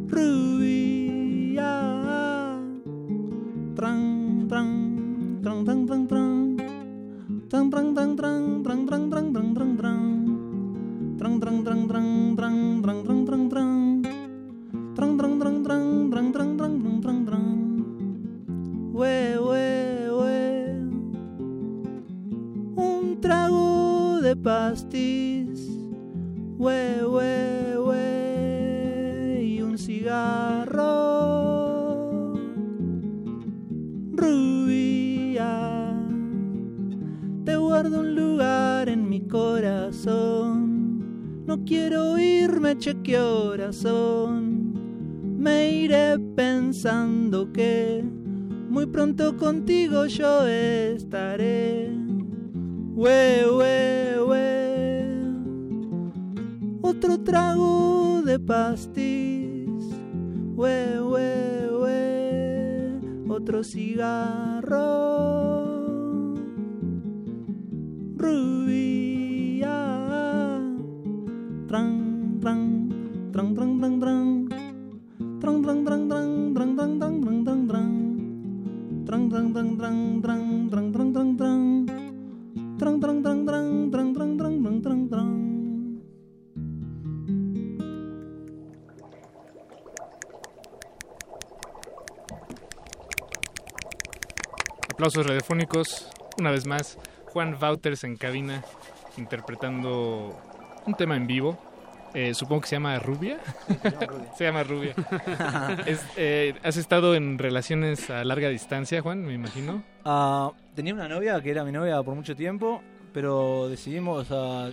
[0.06, 1.74] Rubia,
[3.74, 6.56] tran, tran, tran, tran, tran, tran.
[7.50, 10.00] Tran, tran, tran, tran, tran, tran, tran, tran, tran, tran.
[11.18, 14.02] Tran, tran, tran, tran, tran, tran, tran, tran, tran.
[14.94, 17.46] Tran, tran, tran, tran, tran, tran, tran, tran, tran, tran.
[18.94, 19.83] Ue, ue,
[23.24, 25.70] trago de pastis.
[26.58, 29.40] Ue, ue, ue.
[29.42, 30.84] Y un cigarro.
[34.12, 35.96] Rubia.
[37.46, 40.66] Te guardo un lugar en mi corazón.
[41.46, 44.74] No quiero irme, che, qué horas son.
[45.38, 48.04] Me iré pensando que
[48.68, 51.93] muy pronto contigo yo estaré.
[53.04, 54.24] Hue, hue.
[56.80, 59.68] Otro trago de pastis.
[60.56, 62.98] Hue, hue, hue.
[63.28, 65.63] Otro cigarro.
[95.04, 96.08] Aplausos radiofónicos,
[96.38, 96.96] una vez más.
[97.26, 98.64] Juan Wouters en cabina,
[99.18, 100.34] interpretando
[100.86, 101.58] un tema en vivo.
[102.14, 103.38] Eh, supongo que se llama Rubia.
[104.38, 104.94] se llama Rubia.
[105.86, 109.84] Es, eh, ¿Has estado en relaciones a larga distancia, Juan, me imagino?
[110.06, 112.80] Ah, tenía una novia que era mi novia por mucho tiempo,
[113.12, 114.70] pero decidimos, ah,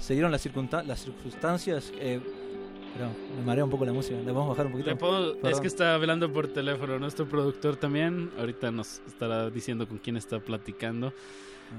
[0.00, 0.44] se dieron las,
[0.86, 1.92] las circunstancias.
[2.00, 2.18] Eh,
[2.98, 4.96] pero me marea un poco la música, ¿la podemos bajar un poquito?
[4.98, 8.30] Puedo- es que está hablando por teléfono nuestro productor también.
[8.38, 11.12] Ahorita nos estará diciendo con quién está platicando.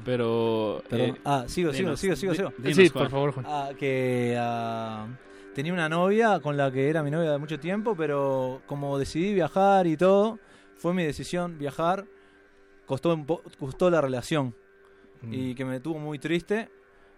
[0.06, 0.82] Pero.
[0.90, 1.10] Perdón.
[1.10, 2.54] eh, ah, sigo, sigo, dinos, sigo, sigo, sigo.
[2.58, 2.92] dinos,
[3.34, 3.46] Juan.
[3.48, 5.08] Ah, que ah,
[5.56, 9.34] tenía una novia con la que era mi novia de mucho tiempo, pero como decidí
[9.34, 10.40] viajar y todo,
[10.78, 12.06] fue mi decisión viajar.
[12.86, 13.20] Costó,
[13.60, 14.56] costó la relación
[15.22, 15.34] Mm.
[15.34, 16.70] y que me tuvo muy triste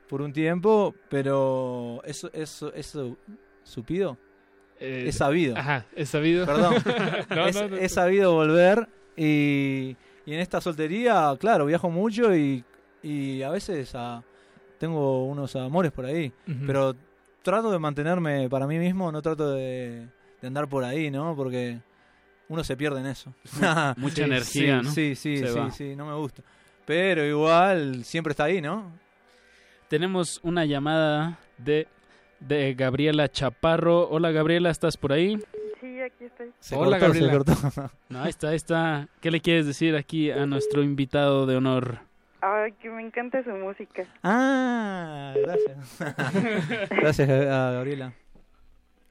[0.09, 3.15] por un tiempo, pero eso, eso, eso,
[3.63, 4.17] supido.
[4.79, 5.55] Eh, es sabido.
[5.57, 6.45] Ajá, es sabido.
[6.45, 6.75] Perdón.
[7.29, 7.75] No, es, no, no.
[7.77, 12.63] es sabido volver y, y en esta soltería, claro, viajo mucho y,
[13.03, 13.93] y a veces
[14.79, 16.31] tengo unos amores por ahí,
[16.65, 16.95] pero
[17.43, 20.07] trato de mantenerme para mí mismo, no trato de,
[20.41, 21.35] de andar por ahí, ¿no?
[21.35, 21.77] Porque
[22.49, 23.33] uno se pierde en eso.
[23.97, 24.91] Mucha Sí, energía, sí, ¿no?
[24.91, 25.71] Sí, sí, Se sí, va.
[25.71, 26.41] sí, no me gusta.
[26.85, 28.91] Pero igual siempre está ahí, ¿no?
[29.87, 31.87] Tenemos una llamada de,
[32.41, 34.09] de Gabriela Chaparro.
[34.09, 35.39] Hola Gabriela, ¿estás por ahí?
[35.79, 36.51] Sí, aquí estoy.
[36.59, 37.45] Se Hola cortó, se Gabriela.
[37.45, 37.91] cortó.
[38.09, 39.07] No, ahí está, ahí está.
[39.21, 41.99] ¿Qué le quieres decir aquí a nuestro invitado de honor?
[42.41, 44.05] Ay, que me encanta su música.
[44.23, 45.99] Ah, gracias.
[46.89, 48.13] gracias, a Gabriela.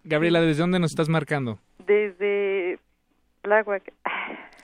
[0.04, 1.58] Gabriela, ¿desde dónde nos estás marcando?
[1.86, 2.78] Desde
[3.42, 3.92] Tláhuac.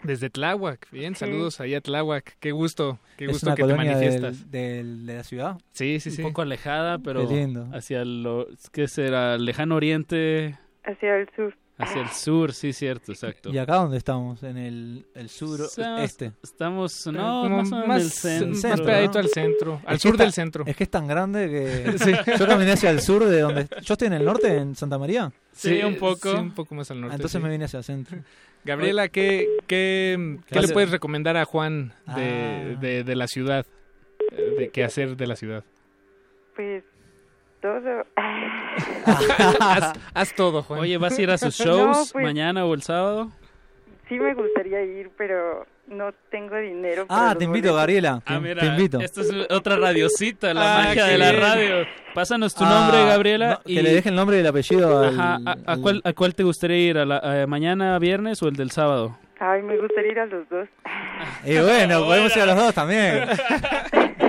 [0.06, 0.88] Desde Tláhuac.
[0.90, 1.20] Bien, Sí.
[1.20, 2.36] saludos ahí a Tláhuac.
[2.40, 4.50] Qué gusto, qué es gusto una que te colonia del- manifiestas.
[4.50, 5.58] del- de la ciudad.
[5.72, 6.22] Sí, sí, sí.
[6.22, 7.68] Un poco alejada, pero Qué lindo.
[7.72, 8.46] hacia lo...
[8.72, 9.36] ¿Qué será?
[9.38, 10.58] Lejano Oriente.
[10.84, 11.56] Hacia el sur.
[11.78, 13.50] Hacia el sur, sí, cierto, exacto.
[13.52, 14.42] ¿Y acá dónde estamos?
[14.42, 16.32] En el, el sur Estamos- este.
[16.42, 18.68] Estamos, no, como más más- el centro.
[18.70, 20.64] más pegadito al centro, al Es sur del está- centro.
[20.66, 22.12] Es que es tan grande que Sí.
[22.38, 25.30] yo caminé hacia el sur de donde yo estoy en el norte en Santa María.
[25.52, 26.30] Sí, un poco.
[26.30, 27.12] sí, un poco más al norte.
[27.12, 27.44] Ah, Entonces sí.
[27.44, 28.18] me vine hacia el centro.
[28.64, 32.78] Gabriela, ¿qué, qué, qué le puedes recomendar a Juan de, Ah.
[32.80, 33.66] de, de la ciudad?
[34.32, 35.62] Eh, De qué hacer de la ciudad.
[36.56, 36.84] Pues
[37.72, 38.04] todo.
[39.60, 40.80] haz, haz todo, Juan.
[40.80, 43.30] Oye, ¿vas a ir a sus No, shows pues- mañana o el sábado?
[44.08, 47.06] Sí me gustaría ir, pero no tengo dinero.
[47.08, 47.76] para Ah, te invito, boletos.
[47.80, 48.22] Gabriela.
[48.24, 49.00] Ah, Te, mira, te invito.
[49.00, 51.42] Esta es otra radiocita, la Ah, magia de la bien.
[51.42, 51.74] radio.
[52.14, 53.48] Pásanos tu Ah, nombre, Gabriela.
[53.50, 55.08] no, Que le deje el nombre y el apellido al...
[55.18, 56.98] Ajá, ¿a, a al- cuál, ¿A cuál te gustaría ir?
[56.98, 59.18] ¿A la, a mañana, viernes o el del sábado?
[59.40, 60.68] Ay, me gustaría ir a los dos.
[61.44, 63.24] Y bueno, podemos ir a los dos también.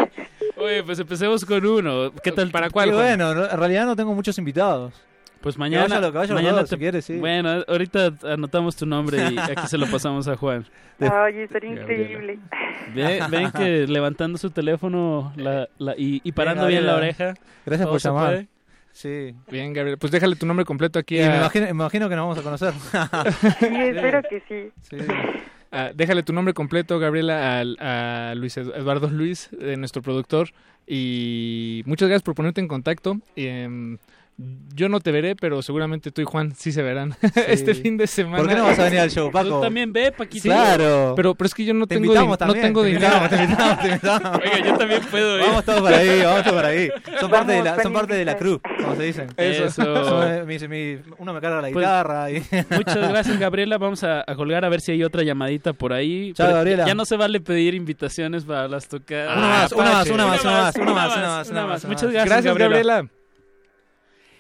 [0.60, 2.12] Oye, pues empecemos con uno.
[2.24, 2.50] ¿Qué tal?
[2.52, 3.02] ¿Para cuál, Juan?
[3.02, 4.94] bueno, no- en realidad no tengo muchos invitados.
[5.42, 5.84] Pues Que mañana.
[5.84, 7.18] vaya lo que vaya los mañana dos, si quieres, sí.
[7.20, 10.66] Bueno, ahorita anotamos tu nombre y aquí se lo pasamos a Juan.
[11.00, 12.40] Ay, estaría increíble.
[12.96, 17.14] Ve- ven que levantando su teléfono la, la- y, y parando Venga, bien la Gabriela.
[17.26, 17.42] oreja.
[17.68, 18.26] Gracias todo por se llamar.
[18.34, 18.48] puede.
[18.94, 19.36] Sí.
[19.52, 19.98] Bien, Gabriela.
[19.98, 21.30] Pues déjale tu nombre completo aquí Y a...
[21.30, 22.74] me imagino, me imagino que nos vamos a conocer.
[23.60, 24.72] Sí, espero que sí.
[24.90, 24.98] Sí.
[25.72, 30.50] Ah, déjale tu nombre completo, Gabriela, al- a, Luis Edu- Eduardo Luis, eh, nuestro productor.
[30.86, 33.20] Y muchas gracias por ponerte en contacto.
[33.36, 33.98] Em,
[34.40, 37.16] yo no te veré, pero seguramente tú y Juan sí se verán
[37.48, 38.38] este fin de semana.
[38.38, 39.50] ¿Por qué no vas a venir al show, Paco?
[39.50, 40.44] Tú también ve, Paquito.
[40.44, 41.14] Claro.
[41.16, 43.08] Pero, pero es que yo no Te tengo, invitamos din- no tengo te dinero.
[43.16, 44.40] invitamos, te invitamos, te invitamos.
[44.46, 45.44] Oiga, yo también puedo ir.
[45.46, 46.90] Vamos todos para ahí, vamos todos para ahí.
[47.20, 49.28] Son parte de la, son parte de la crew, como se dicen.
[49.38, 49.72] Eso.
[49.72, 52.44] Son, eh, mi- mi- uno me carga la Pues, guitarra y...
[52.70, 53.80] Muchas gracias, Gabriela.
[53.80, 56.34] Vamos a, a colgar a ver si hay otra llamadita por ahí.
[56.34, 56.86] Chao, Pero Gabriela.
[56.86, 59.36] Ya no se vale pedir invitaciones para las tocadas.
[59.36, 61.70] Una más, una más, una más, una más, una más, una más, una más.
[61.70, 61.86] más.
[61.86, 63.08] Muchas gracias, Gracias, Gabriela.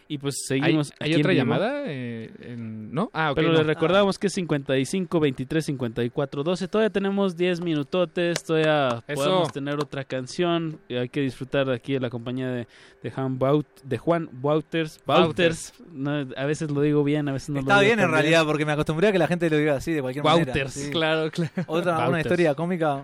[0.09, 0.93] Y pues ¿Hay, seguimos.
[0.99, 1.41] hay en otra vivo.
[1.43, 1.83] llamada?
[1.85, 3.09] Eh, en- ¿No?
[3.13, 3.35] Ah, ok.
[3.35, 3.57] Pero no.
[3.57, 6.67] le recordamos que es 55 23 54 12.
[6.69, 8.43] Todavía tenemos 10 minutotes.
[8.43, 9.21] Todavía Eso.
[9.23, 10.79] podemos tener otra canción.
[10.87, 12.67] Y hay que disfrutar aquí de la compañía de,
[13.03, 14.99] de, Juan, Baut, de Juan Wouters.
[15.05, 15.73] Wouters.
[15.91, 18.45] No, a veces lo digo bien, a veces no Está lo digo bien en realidad,
[18.45, 20.45] porque me acostumbré a que la gente lo diga así, de cualquier manera.
[20.53, 20.89] Wouters, sí.
[20.91, 21.51] Claro, claro.
[21.67, 22.25] Otra, una Wouters.
[22.25, 23.03] historia cómica.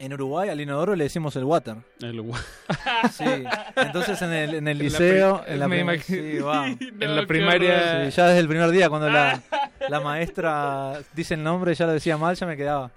[0.00, 1.76] En Uruguay al inodoro le decimos el water.
[2.00, 2.40] El gua-
[3.12, 3.44] Sí.
[3.76, 6.66] Entonces en el, en el En la liceo, en la imagino- sí, va.
[7.00, 8.06] en la primaria...
[8.10, 9.42] Sí, ya desde el primer día cuando la,
[9.88, 12.90] la maestra dice el nombre, ya lo decía mal, ya me quedaba.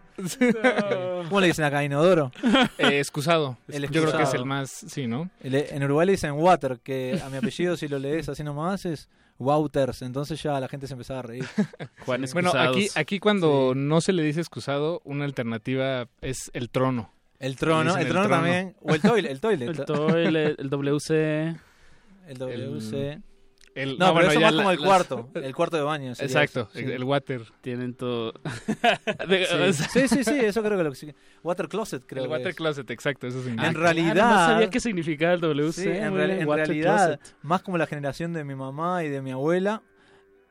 [1.27, 1.84] ¿Cómo le dicen acá?
[1.84, 2.31] Inodoro.
[2.77, 3.57] Eh, excusado.
[3.67, 4.38] El Yo creo que es excusado.
[4.43, 4.69] el más...
[4.69, 5.30] Sí, ¿no?
[5.41, 8.85] El- En Uruguay le dicen water, que a mi apellido si lo lees así nomás
[8.85, 9.09] es
[9.43, 10.01] Wouters.
[10.01, 11.45] Entonces ya la gente se empezaba a reír.
[12.05, 17.11] Juan Bueno, aquí, aquí cuando no se le dice excusado, una alternativa es el trono.
[17.39, 18.41] El trono, el el trono trono.
[18.43, 18.75] también.
[18.81, 19.29] O el toilet.
[19.31, 19.67] El toilet.
[19.69, 21.55] El toilet, el WC.
[22.27, 23.11] El WC.
[23.13, 23.23] El-
[23.75, 25.29] no, pero bueno, eso ya más la- como el las- cuarto.
[25.35, 26.15] El cuarto de baño.
[26.15, 26.91] sería Exacto, eso, sí.
[26.91, 27.41] el water.
[27.61, 28.33] Tienen todo.
[29.73, 29.73] Sí.
[29.89, 31.13] sí, sí, sí, eso creo que lo que sí.
[31.43, 32.55] Water closet, creo el que water es.
[32.55, 33.63] closet, exacto, eso significa.
[33.67, 34.29] En Ah, claro, realidad.
[34.29, 35.81] no sabía qué significaba el WC.
[35.83, 37.35] Sí, en, real- en realidad, closet.
[37.41, 39.81] más como la generación de mi mamá y de mi abuela,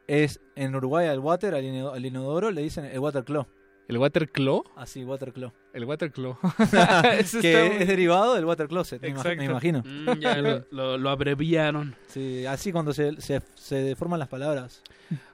[0.08, 3.46] es en Uruguay al water, al, ino- al inodoro, le dicen el water claw.
[3.88, 4.64] ¿El water claw?
[4.76, 5.52] Así, water claw.
[5.74, 6.36] El water claw.
[7.18, 9.38] Eso que es derivado del water closet, me, ima- Exacto.
[9.38, 9.82] me imagino.
[9.84, 11.94] Mm, ya lo, lo- lo abreviaron.
[12.08, 14.82] Sí, así cuando se, se, se deforman las palabras.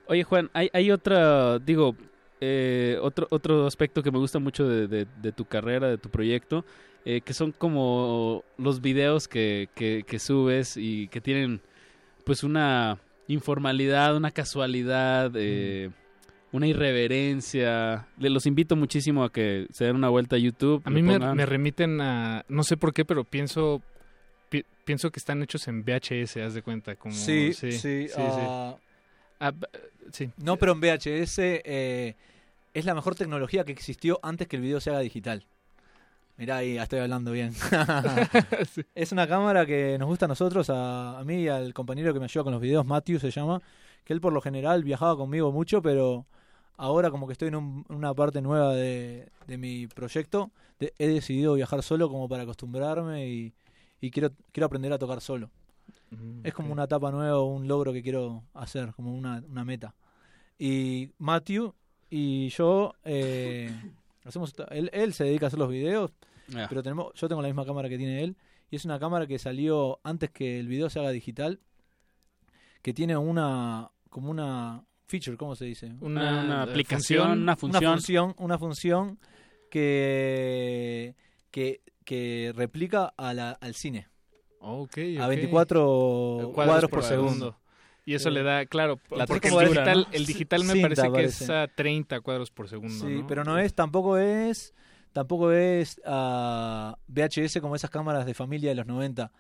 [0.06, 1.94] Oye, Juan, hay, hay otra, digo,
[2.40, 6.08] eh, otro, otro aspecto que me gusta mucho de, de- de tu carrera, de tu
[6.08, 6.64] proyecto,
[7.04, 11.60] eh, que son como los videos que, que, que subes y que tienen
[12.24, 12.98] pues una
[13.28, 15.90] informalidad, una casualidad, eh,
[16.52, 18.06] una irreverencia.
[18.18, 20.82] Le los invito muchísimo a que se den una vuelta a YouTube.
[20.84, 22.44] A mí me, remiten a...
[22.48, 23.82] No sé por qué, pero pienso...
[24.48, 26.96] pi- pienso que están hechos en VHS, haz de cuenta.
[26.96, 28.08] Como, Sí, sí, sí.
[28.08, 28.76] sí, ah,
[29.40, 29.52] Ah,
[30.12, 30.30] sí.
[30.38, 32.16] No, pero en VHS eh,
[32.74, 35.44] es la mejor tecnología que existió antes que el video se haga digital.
[36.38, 37.52] Mirá ahí, ya estoy hablando bien.
[38.72, 38.82] Sí.
[38.94, 42.18] Es una cámara que nos gusta a nosotros, a, a mí y al compañero que
[42.20, 43.60] me ayuda con los videos, Matthew se llama,
[44.04, 46.26] que él por lo general viajaba conmigo mucho, pero
[46.78, 51.06] ahora como que estoy en un- una parte nueva de, de mi proyecto, de- he
[51.08, 53.52] decidido viajar solo como para acostumbrarme y,
[54.00, 55.50] y quiero, quiero aprender a tocar solo.
[56.10, 59.94] Mm, Es como una etapa nueva, un logro que quiero hacer, como una, una meta.
[60.58, 61.74] Y Matthew
[62.08, 63.70] y yo eh,
[64.24, 66.12] hacemos él se dedica a hacer los videos,
[66.56, 66.64] Ah.
[66.66, 68.34] pero tenemos yo tengo la misma cámara que tiene él
[68.70, 71.60] y es una cámara que salió antes que el video se haga digital,
[72.80, 75.92] que tiene una como una feature, ¿cómo se dice?
[76.00, 77.82] Una- una eh, aplicación, una función.
[77.82, 79.18] Una función, una función
[79.70, 81.14] que
[81.50, 84.06] que, que replica a la- al cine.
[84.60, 85.28] Ok, A ok.
[85.28, 87.58] 24 cuadros, por segundo.
[88.04, 90.06] Y eso le da, claro, La porque el digital, ¿no?
[90.12, 91.44] el digital me Cinta, parece que parece.
[91.44, 93.06] es a 30 cuadros por segundo.
[93.06, 93.26] Sí, ¿no?
[93.26, 94.74] pero no es, tampoco es,
[95.12, 99.30] tampoco es ah, VHS como esas cámaras de familia de los 90.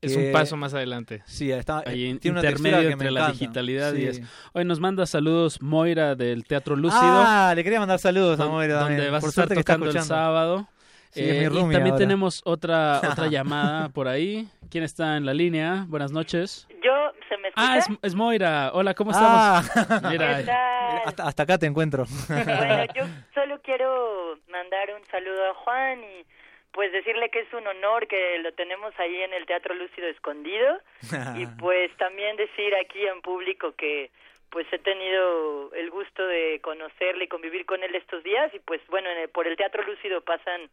[0.00, 1.22] Es que- un paso más adelante.
[1.26, 4.22] Sí, está, Ahí eh, en- tiene una intermedio me entre la digitalidad y eso.
[4.52, 7.00] Hoy nos manda saludos Moira del Teatro Lúcido.
[7.02, 8.98] Ah, le quería mandar saludos a Moira también.
[8.98, 10.68] Donde vas Por a estar tocando el sábado.
[11.10, 11.96] Sí, es mi Eh, y también ahora.
[11.96, 14.46] tenemos otra otra llamada por ahí.
[14.70, 15.86] ¿Quién está en la línea?
[15.88, 16.68] Buenas noches.
[16.84, 16.92] Yo,
[17.28, 17.72] ¿se me escucha?
[17.72, 18.70] Ah, es, es Moira.
[18.74, 19.62] Hola, ¿cómo Ah.
[19.64, 20.02] estamos?
[20.12, 21.02] Mira, ¿Qué tal?
[21.06, 22.04] Hasta, hasta acá te encuentro.
[22.28, 22.44] Bueno,
[22.94, 23.04] yo
[23.34, 26.26] solo quiero mandar un saludo a Juan y
[26.72, 30.80] pues decirle que es un honor que lo tenemos ahí en el Teatro Lúcido Escondido.
[31.36, 34.10] Y pues también decir aquí en público que
[34.50, 38.52] pues he tenido el gusto de conocerle y convivir con él estos días.
[38.54, 40.70] Y pues bueno, en el- por el Teatro Lúcido pasan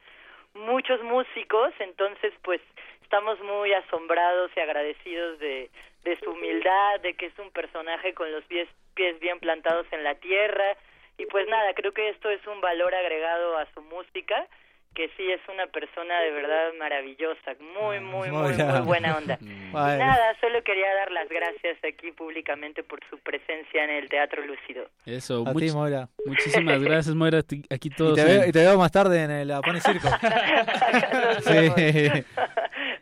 [0.54, 2.62] muchos músicos, entonces pues
[3.04, 5.70] estamos muy asombrados y agradecidos de,
[6.04, 10.04] de su humildad, de que es un personaje con los pies, pies bien plantados en
[10.04, 10.78] la tierra.
[11.18, 14.48] Y pues nada, creo que esto es un valor agregado a su música
[14.96, 18.66] que sí es una persona de verdad maravillosa, muy, muy, muy, Moira.
[18.78, 19.38] muy buena onda.
[19.76, 20.06] Y Bueno.
[20.06, 24.88] nada, solo quería dar las gracias aquí públicamente por su presencia en el Teatro Lúcido.
[25.06, 25.44] eso.
[25.46, 26.08] A ti, Moira.
[26.26, 27.40] Muchísimas gracias, Moira.
[27.40, 28.16] Aquí Y todos.
[28.16, 30.08] te, en- veo, y te veo más tarde en el Apone Circo.
[31.42, 31.52] sí.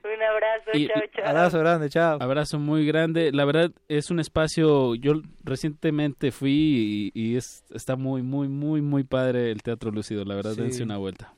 [0.03, 1.25] Un abrazo, Y- chao, chao.
[1.27, 2.17] Abrazo grande, chao.
[2.21, 3.31] Abrazo muy grande.
[3.31, 4.95] La verdad es un espacio.
[4.95, 10.25] Yo recientemente fui y, y es, está muy, muy, muy, muy padre el Teatro Lúcido.
[10.25, 10.61] La verdad, Sí.
[10.61, 11.33] dense una vuelta.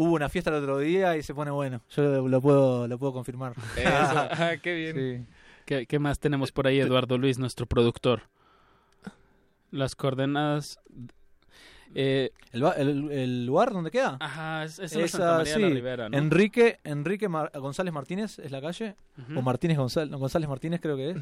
[0.00, 1.80] Hubo una fiesta el otro día y se pone bueno.
[1.90, 3.52] Yo lo, lo puedo, lo puedo confirmar.
[3.76, 3.88] Eso.
[3.90, 5.26] Ah, qué bien.
[5.26, 5.34] Sí.
[5.64, 8.22] ¿Qué, qué más tenemos por ahí, Eduardo Luis, nuestro productor?
[9.70, 10.78] Las coordenadas.
[11.94, 14.16] Eh, ¿El, ba- el- el lugar donde queda?
[14.20, 15.74] Ajá, es, es Santa María de la sí.
[15.74, 16.16] Ribera, ¿no?
[16.16, 18.94] Enrique, Enrique Mar- González Martínez es la calle.
[19.34, 21.16] O Martínez González, no, González Martínez creo que es.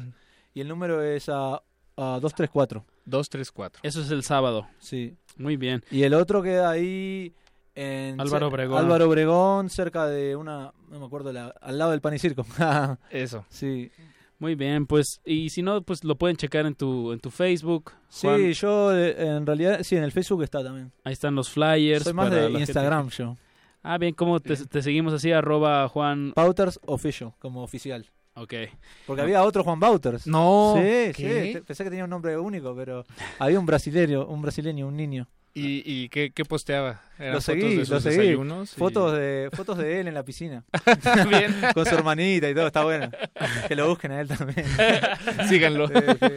[0.53, 2.85] Y el número es a, a 234.
[3.05, 3.79] 234.
[3.83, 4.67] Eso es el sábado.
[4.79, 5.15] Sí.
[5.37, 5.83] Muy bien.
[5.91, 7.33] Y el otro queda ahí
[7.77, 8.77] en Álvaro Obregón.
[8.79, 12.45] Álvaro Obregón, cerca de una, no me acuerdo, la- al lado del pan y circo.
[13.11, 13.45] Eso.
[13.49, 13.91] sí.
[14.39, 17.91] Muy bien, pues, y si no, pues lo pueden checar en tu, en tu Facebook.
[18.07, 18.51] Sí, Juan.
[18.51, 20.91] yo eh, en realidad, sí, en el Facebook está también.
[21.03, 22.03] Ahí están los flyers.
[22.03, 23.35] Soy más de Instagram yo.
[23.81, 25.31] Ah, bien, ¿cómo te, te seguimos así?
[25.31, 26.33] Arroba Juan...
[26.35, 28.05] Pauters Official, como oficial.
[28.35, 28.53] Ok.
[29.07, 30.27] Porque había otro Juan Bauters.
[30.27, 30.81] No, Sí,
[31.15, 31.53] ¿qué?
[31.55, 31.61] sí.
[31.65, 33.05] Pensé que tenía un nombre único, pero
[33.39, 35.27] había un brasileño, un brasileño, un niño.
[35.59, 37.01] ¿Y, y qué, qué posteaba?
[37.17, 38.17] ¿Eran Lo fotos de sus lo seguí.
[38.17, 38.73] desayunos?
[38.73, 40.63] y- Fotos de, fotos de él en la piscina.
[41.29, 41.55] Bien.
[41.73, 43.09] Con su hermanita y todo, está bueno.
[43.67, 44.65] Que lo busquen a él también.
[45.49, 45.87] Síganlo.
[45.87, 46.27] Sí, sí.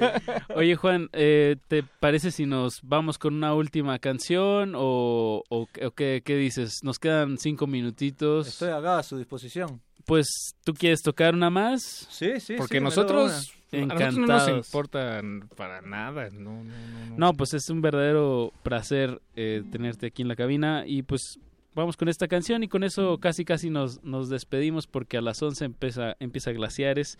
[0.54, 5.90] Oye, Juan, eh, ¿te parece si nos vamos con una última canción o, o, o
[5.90, 6.82] qué, qué dices?
[6.82, 8.48] Nos quedan cinco minutitos.
[8.48, 9.82] Estoy acá a su disposición.
[10.10, 12.06] Pues, ¿tú quieres tocar una más?
[12.10, 13.82] Sí, sí, Porque sí, nosotros, una.
[13.82, 14.66] a nosotros no nos Encantados.
[14.66, 15.22] importa
[15.56, 16.28] para nada.
[16.30, 17.16] No, no, no, no.
[17.16, 21.38] No, pues es un verdadero placer eh, tenerte aquí en la cabina y pues
[21.74, 25.40] vamos con esta canción y con eso casi casi nos, nos despedimos porque a las
[25.40, 27.16] 11 empieza, empieza Glaciares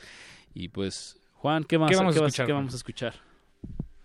[0.53, 3.15] y pues Juan, ¿qué, más, ¿Qué vamos a vas- escuchar, qué vamos a escuchar?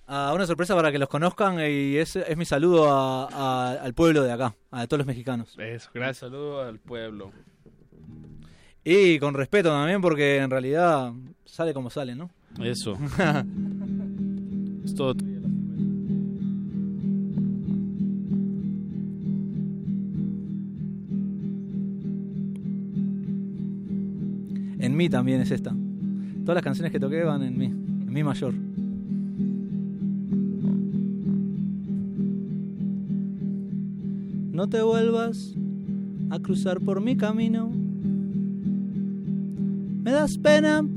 [0.08, 3.96] Ah, una sorpresa para que los conozcan y es, es mi saludo a- a- al
[3.96, 5.56] pueblo de acá, a todos los mexicanos.
[5.58, 7.32] Eso, Un saludo al pueblo.
[8.88, 11.12] Y con respeto también porque en realidad
[11.44, 12.30] sale como sale, ¿no?
[12.64, 12.94] Eso.
[14.86, 15.16] es todo.
[24.78, 25.76] En mí también es esta.
[26.42, 28.54] Todas las canciones que toqué van en mí, en mi mayor.
[34.52, 35.56] No te vuelvas
[36.30, 37.85] a cruzar por mi camino.
[40.06, 40.88] Me das pena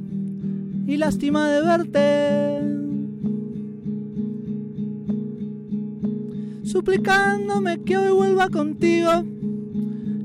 [0.86, 2.60] y lástima de verte.
[6.62, 9.24] Suplicándome que hoy vuelva contigo.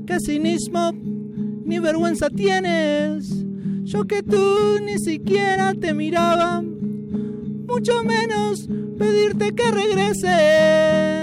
[0.06, 0.92] Que cinismo
[1.64, 3.46] ni vergüenza tienes.
[3.84, 6.62] Yo que tú ni siquiera te miraba.
[6.62, 11.23] Mucho menos pedirte que regreses.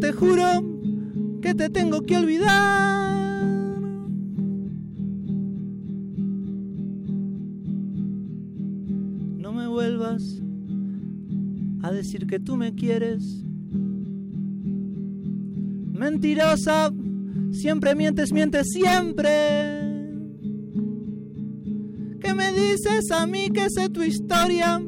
[0.00, 0.44] Te juro
[1.40, 3.40] que te tengo que olvidar.
[9.38, 10.42] No me vuelvas
[11.82, 13.44] a decir que tú me quieres.
[15.92, 16.92] Mentirosa,
[17.50, 19.30] siempre mientes, mientes siempre.
[22.20, 24.82] Que me dices a mí que sé tu historia.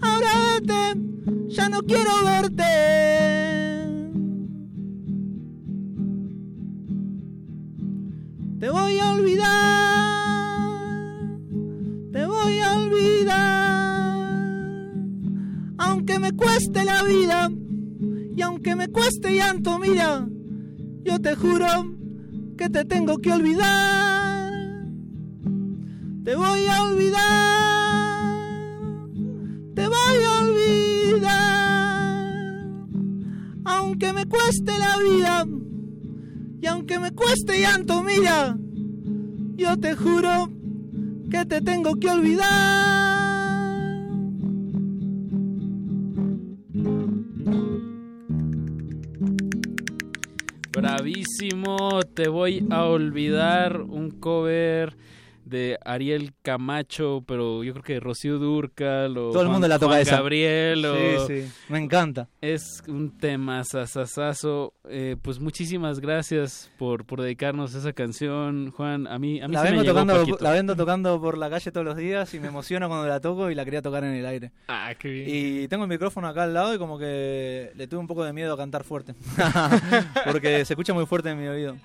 [0.00, 0.28] Ahora
[0.60, 1.00] vete,
[1.48, 3.71] ya no quiero verte.
[8.62, 9.50] Te voy a olvidar,
[12.12, 14.28] te voy a olvidar.
[15.78, 17.50] Aunque me cueste la vida
[18.36, 20.28] y aunque me cueste llanto, mira,
[21.02, 21.92] yo te juro
[22.56, 24.52] que te tengo que olvidar.
[26.22, 27.18] Te voy a olvidar,
[29.74, 31.32] te voy a olvidar.
[33.64, 35.48] Aunque me cueste la vida
[36.62, 38.56] y aunque me cueste llanto, mira,
[39.56, 40.48] yo te juro
[41.28, 43.02] que te tengo que olvidar.
[50.70, 54.96] Bravísimo, te voy a olvidar un cover
[55.52, 59.78] de Ariel Camacho, pero yo creo que Rocío Durcal o Todo el Juan- mundo la
[59.78, 60.16] toca Juan esa.
[60.16, 62.28] Gabriel o- Sí, sí, me encanta.
[62.40, 64.74] Es un tema sasasazo.
[64.88, 69.06] Eh, pues muchísimas gracias por, por dedicarnos esa canción, Juan.
[69.06, 70.38] A mí, a mí La sí me vengo, llegó tocando, poquito.
[70.44, 73.50] la vengo tocando por la calle todos los días y me emociona cuando la toco
[73.50, 74.50] y la quería tocar en el aire.
[74.68, 75.26] Ah, qué bien.
[75.28, 78.32] Y tengo el micrófono acá al lado y como que le tuve un poco de
[78.32, 79.14] miedo a cantar fuerte.
[80.24, 81.76] Porque se escucha muy fuerte en mi oído.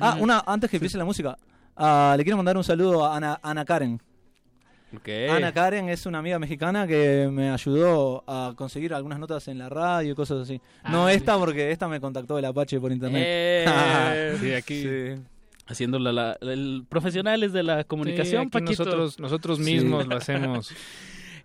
[0.00, 1.36] Ah, una, antes que empiece la música,
[1.76, 4.00] ah, le quiero mandar un saludo a Ana, Ana Karen.
[5.30, 9.68] Ana Karen es una amiga mexicana que me ayudó a conseguir algunas notas en la
[9.68, 10.60] radio y cosas así.
[10.88, 11.16] no Ah, sí.
[11.16, 13.22] esta porque esta me contactó el Apache por internet.
[13.26, 14.82] Eh, Sí, aquí.
[14.82, 15.22] Sí.
[15.66, 18.84] Haciendo la, la- el- profesionales de la comunicación, aquí Paquito.
[18.84, 19.64] nosotros- nosotros Sí.
[19.64, 20.72] mismos lo hacemos.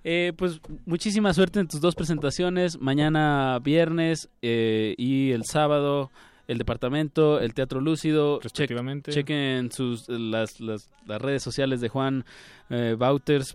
[0.06, 6.10] Eh, pues muchísima suerte en tus dos presentaciones, mañana viernes eh, y el sábado
[6.50, 8.40] el departamento, el Teatro Lúcido.
[8.42, 9.12] Respectivamente.
[9.12, 12.26] chequen sus, las, las, las redes sociales de Juan
[12.70, 12.98] eh,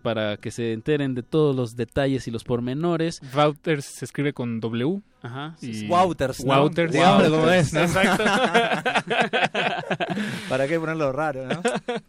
[0.02, 3.20] para que se enteren de todos los detalles y los pormenores.
[3.34, 5.00] Wouters se escribe con W.
[5.22, 5.54] Ajá.
[5.58, 5.88] sí, Y sí.
[5.88, 6.60] Wouters, ¿no?
[6.62, 6.94] Wouters.
[6.94, 7.80] Cómo es, ¿no?
[7.80, 8.24] Exacto.
[10.50, 11.62] ¿Para qué ponerlo raro, no?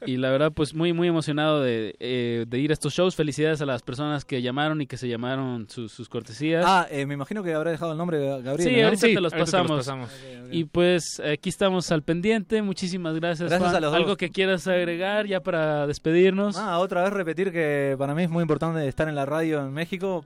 [0.05, 3.15] Y la verdad, pues muy, muy emocionado de, eh, de ir a estos shows.
[3.15, 6.65] Felicidades a las personas que llamaron y que se llamaron sus, sus cortesías.
[6.67, 8.69] Ah, eh, me imagino que habrá dejado el nombre de Gabriel.
[8.69, 8.85] Sí, ¿no?
[8.87, 9.77] ahorita, te, los ahorita te los pasamos.
[9.77, 10.09] pasamos.
[10.51, 12.61] Y pues aquí estamos al pendiente.
[12.61, 13.49] Muchísimas gracias.
[13.49, 13.75] Gracias Juan.
[13.75, 14.01] a los dos.
[14.01, 16.57] ¿Algo que quieras agregar ya para despedirnos?
[16.57, 19.73] Ah, otra vez repetir que para mí es muy importante estar en la radio en
[19.73, 20.25] México.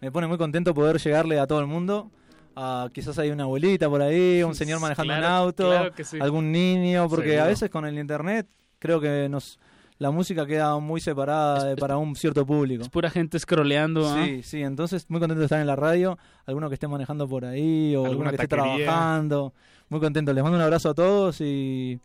[0.00, 2.10] Me pone muy contento poder llegarle a todo el mundo.
[2.56, 6.18] Ah, quizás hay una abuelita por ahí, un señor manejando Claro, un auto, claro sí.
[6.20, 7.44] algún niño, porque Seguro.
[7.44, 8.46] a veces con el internet
[8.78, 9.58] creo que nos
[9.98, 12.82] la música queda muy separada de- para un cierto público.
[12.82, 14.08] Es pura gente scrolleando.
[14.08, 14.22] ¿ah?
[14.24, 17.44] Sí, sí, entonces muy contento de estar en la radio, alguno que esté manejando por
[17.44, 19.52] ahí o alguno que esté trabajando.
[19.88, 21.98] Muy contento, les mando un abrazo a todos y,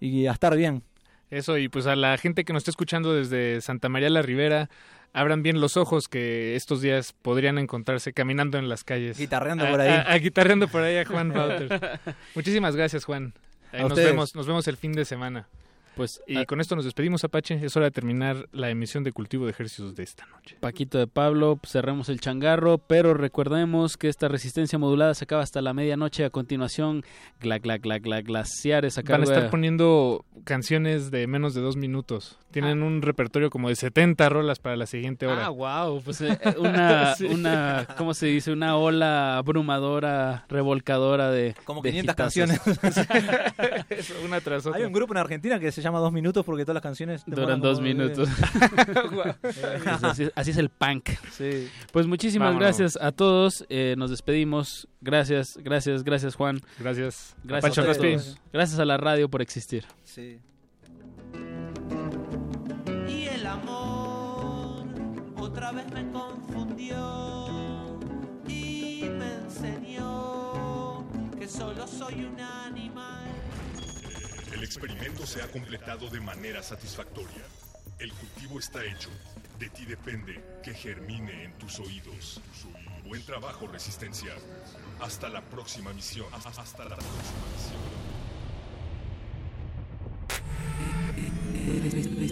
[0.00, 0.82] y a estar bien.
[1.30, 4.68] Eso, y pues a la gente que nos está escuchando desde Santa María la Ribera,
[5.12, 9.16] abran bien los ojos que estos días podrían encontrarse caminando en las calles.
[9.18, 9.88] Guitarreando A- por ahí.
[9.90, 12.00] A, a guitarreando por ahí a Juan Bauter.
[12.34, 13.32] Muchísimas gracias, Juan.
[13.72, 14.08] Nos ustedes.
[14.10, 15.46] vemos, nos vemos el fin de semana.
[15.96, 17.58] Pues Y con esto nos despedimos, Apache.
[17.64, 20.56] Es hora de terminar la emisión de Cultivo de Ejercicios de esta noche.
[20.60, 25.42] Paquito de Pablo, pues, cerremos el changarro, pero recordemos que esta resistencia modulada se acaba
[25.42, 26.24] hasta la medianoche.
[26.24, 27.04] A continuación,
[27.40, 31.76] gla, gla, gla, gla, glaciares a Van a estar poniendo canciones de menos de dos
[31.76, 32.38] minutos.
[32.50, 35.46] Tienen un repertorio como de 70 rolas para la siguiente hora.
[35.46, 37.26] Ah, wow, pues eh, una, Sí.
[37.26, 38.50] una, ¿cómo se dice?
[38.52, 42.34] Una ola abrumadora, revolcadora de Como de 500 hitazos.
[42.34, 43.06] canciones.
[43.90, 44.78] Eso, una tras otra.
[44.78, 47.60] Hay un grupo en Argentina que se llama Dos Minutos porque todas las canciones Duran
[47.60, 48.28] dos minutos.
[50.02, 51.10] Así, así es el punk.
[51.32, 51.68] Sí.
[51.92, 52.66] Pues muchísimas Vámonos.
[52.66, 53.64] gracias a todos.
[53.68, 54.88] eh, nos despedimos.
[55.00, 56.60] Gracias, gracias, gracias Juan.
[56.78, 57.36] Gracias.
[57.44, 58.12] Gracias a Raspi.
[58.12, 58.38] todos.
[58.52, 59.84] Gracias a la radio por existir.
[60.04, 60.38] Sí.
[63.08, 64.86] Y el amor
[65.38, 66.96] otra vez me confundió
[68.48, 71.04] y me enseñó
[71.38, 73.19] que solo soy un animal.
[74.60, 77.42] El experimento se ha completado de manera satisfactoria.
[77.98, 79.08] El cultivo está hecho.
[79.58, 82.42] De ti depende que germine en tus oídos.
[83.06, 84.34] Buen trabajo, Resistencia.
[85.00, 86.26] Hasta la próxima misión.
[86.34, 87.40] Hasta la próxima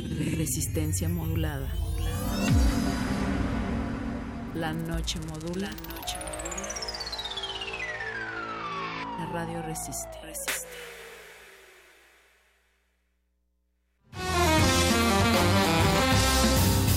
[0.03, 0.37] misión.
[0.37, 1.73] Resistencia modulada.
[4.55, 5.71] La noche modula.
[9.19, 10.28] La radio resiste.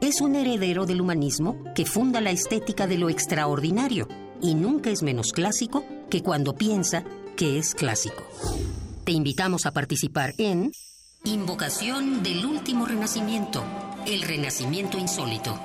[0.00, 4.08] es un heredero del humanismo que funda la estética de lo extraordinario
[4.40, 7.04] y nunca es menos clásico que cuando piensa
[7.36, 8.24] que es clásico.
[9.04, 10.72] Te invitamos a participar en
[11.24, 13.62] Invocación del Último Renacimiento,
[14.06, 15.58] el Renacimiento Insólito.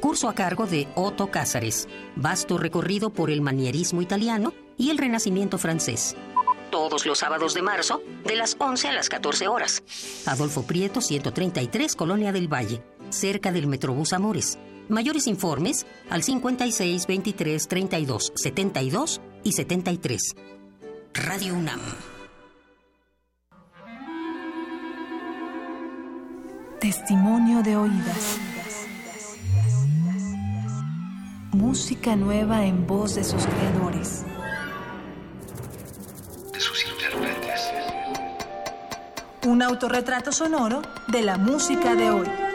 [0.00, 5.56] Curso a cargo de Otto Cázares, vasto recorrido por el manierismo italiano y el Renacimiento
[5.56, 6.14] francés.
[6.70, 9.82] Todos los sábados de marzo, de las 11 a las 14 horas.
[10.26, 14.58] Adolfo Prieto, 133, Colonia del Valle, cerca del Metrobús Amores.
[14.88, 20.34] Mayores informes al 56 23 32 72 y 73.
[21.14, 21.80] Radio UNAM.
[26.80, 28.38] Testimonio de oídas.
[31.52, 34.24] Música nueva en voz de sus creadores.
[36.52, 37.72] De sus intérpretes.
[39.46, 42.45] Un autorretrato sonoro de la música de hoy.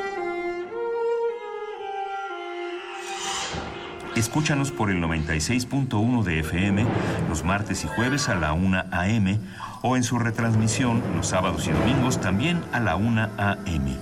[4.22, 6.86] Escúchanos por el 96.1 de FM
[7.28, 9.40] los martes y jueves a la 1 a.m.
[9.82, 13.98] o en su retransmisión los sábados y domingos también a la 1 a.m.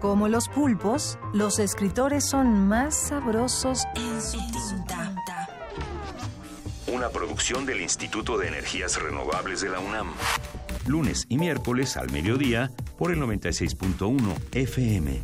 [0.00, 5.14] Como los pulpos, los escritores son más sabrosos en su tinta.
[6.88, 10.08] Una producción del Instituto de Energías Renovables de la UNAM.
[10.90, 15.20] Lunes y miércoles al mediodía por el 96.1 FM.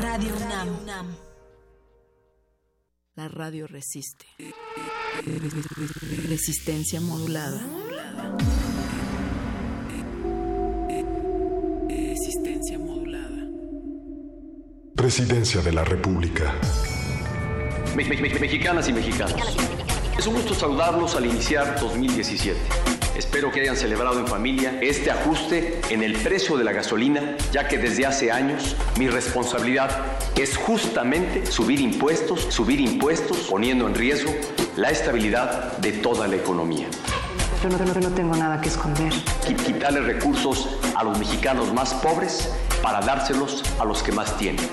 [0.00, 1.14] Radio UNAM.
[3.14, 4.24] La radio resiste.
[6.26, 7.60] Resistencia modulada.
[11.88, 13.46] Resistencia modulada.
[14.96, 16.54] Presidencia de la República.
[17.94, 19.36] Me- me- me- mexicanas y mexicanos.
[20.18, 22.58] Es un gusto saludarlos al iniciar 2017.
[23.16, 27.68] Espero que hayan celebrado en familia este ajuste en el precio de la gasolina, ya
[27.68, 29.90] que desde hace años mi responsabilidad
[30.36, 34.32] es justamente subir impuestos, subir impuestos, poniendo en riesgo
[34.76, 36.88] la estabilidad de toda la economía.
[37.62, 39.12] Yo no, no- no tengo nada que esconder.
[39.46, 42.50] Qui- Quitarle recursos a los mexicanos más pobres
[42.82, 44.64] para dárselos a los que más tienen.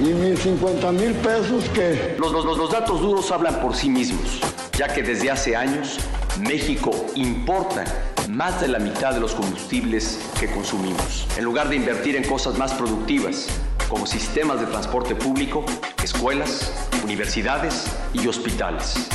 [0.00, 2.16] ¿Y mis 50 mil pesos qué?
[2.18, 4.40] Los, los- los datos duros hablan por sí mismos,
[4.78, 5.98] ya que desde hace años
[6.40, 7.84] México importa
[8.28, 11.26] más de la mitad de los combustibles que consumimos.
[11.36, 13.48] En lugar de invertir en cosas más productivas,
[13.88, 15.64] como sistemas de transporte público,
[16.00, 16.72] escuelas,
[17.02, 19.08] universidades y hospitales.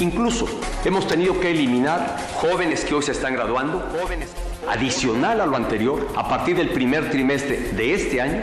[0.00, 0.48] Incluso
[0.86, 4.30] hemos tenido que eliminar jóvenes que hoy se están graduando, jóvenes.
[4.70, 8.42] Adicional a lo anterior, a partir del primer trimestre de este año,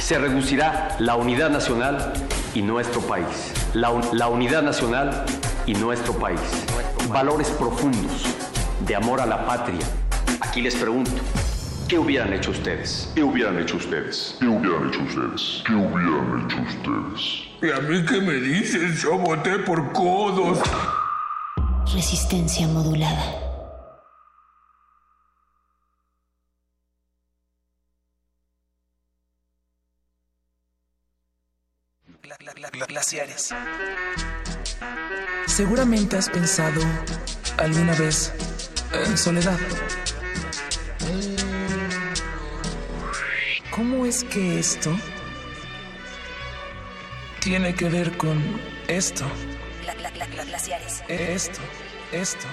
[0.00, 2.12] se reducirá la unidad nacional
[2.52, 3.52] y nuestro país.
[3.74, 5.24] La, la unidad nacional
[5.66, 6.40] y nuestro país.
[7.08, 8.24] Valores profundos
[8.86, 9.86] de amor a la patria.
[10.40, 11.12] Aquí les pregunto,
[11.88, 13.10] ¿qué hubieran hecho ustedes?
[13.14, 14.36] ¿Qué hubieran hecho ustedes?
[14.40, 15.62] ¿Qué hubieran hecho ustedes?
[15.66, 17.50] ¿Qué hubieran hecho ustedes?
[17.62, 18.94] ¿Y a mí qué me dicen?
[18.96, 20.58] Yo voté por codos.
[21.92, 23.49] Resistencia modulada.
[32.72, 33.50] Glaciares.
[35.46, 36.80] Seguramente has pensado
[37.58, 38.32] alguna vez
[38.92, 39.58] en soledad.
[43.70, 44.94] ¿Cómo es que esto
[47.40, 49.24] tiene que ver con esto?
[50.46, 51.02] glaciares.
[51.08, 51.60] Esto,
[52.12, 52.46] esto.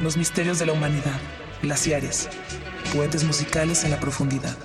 [0.00, 1.18] Los misterios de la humanidad.
[1.62, 2.28] Glaciares.
[2.94, 4.56] Puentes musicales en la profundidad.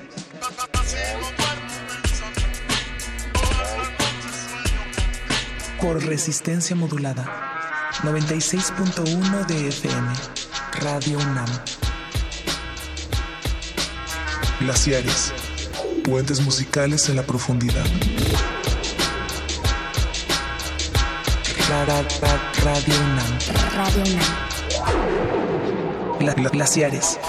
[5.85, 7.23] Por resistencia modulada.
[8.01, 10.13] 96.1 de FM.
[10.81, 11.45] Radio UNAM.
[14.61, 15.31] Glaciares.
[16.03, 17.85] Puentes musicales en la profundidad.
[21.69, 23.39] Ra- ra- ra- Radio UNAM.
[23.75, 24.35] Radio UNAM.
[26.19, 27.19] Gla- gla- glaciares.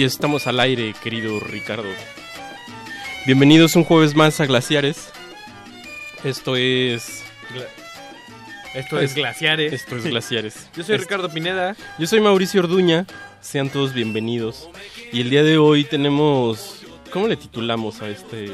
[0.00, 1.84] Y estamos al aire, querido Ricardo.
[3.26, 5.10] Bienvenidos un jueves más a Glaciares.
[6.24, 7.22] Esto es.
[8.74, 9.74] Esto es Glaciares.
[9.74, 10.70] Esto es Glaciares.
[10.74, 11.76] Yo soy Ricardo Pineda.
[11.98, 13.04] Yo soy Mauricio Orduña.
[13.42, 14.70] Sean todos bienvenidos.
[15.12, 16.80] Y el día de hoy tenemos.
[17.12, 18.50] ¿Cómo le titulamos a este?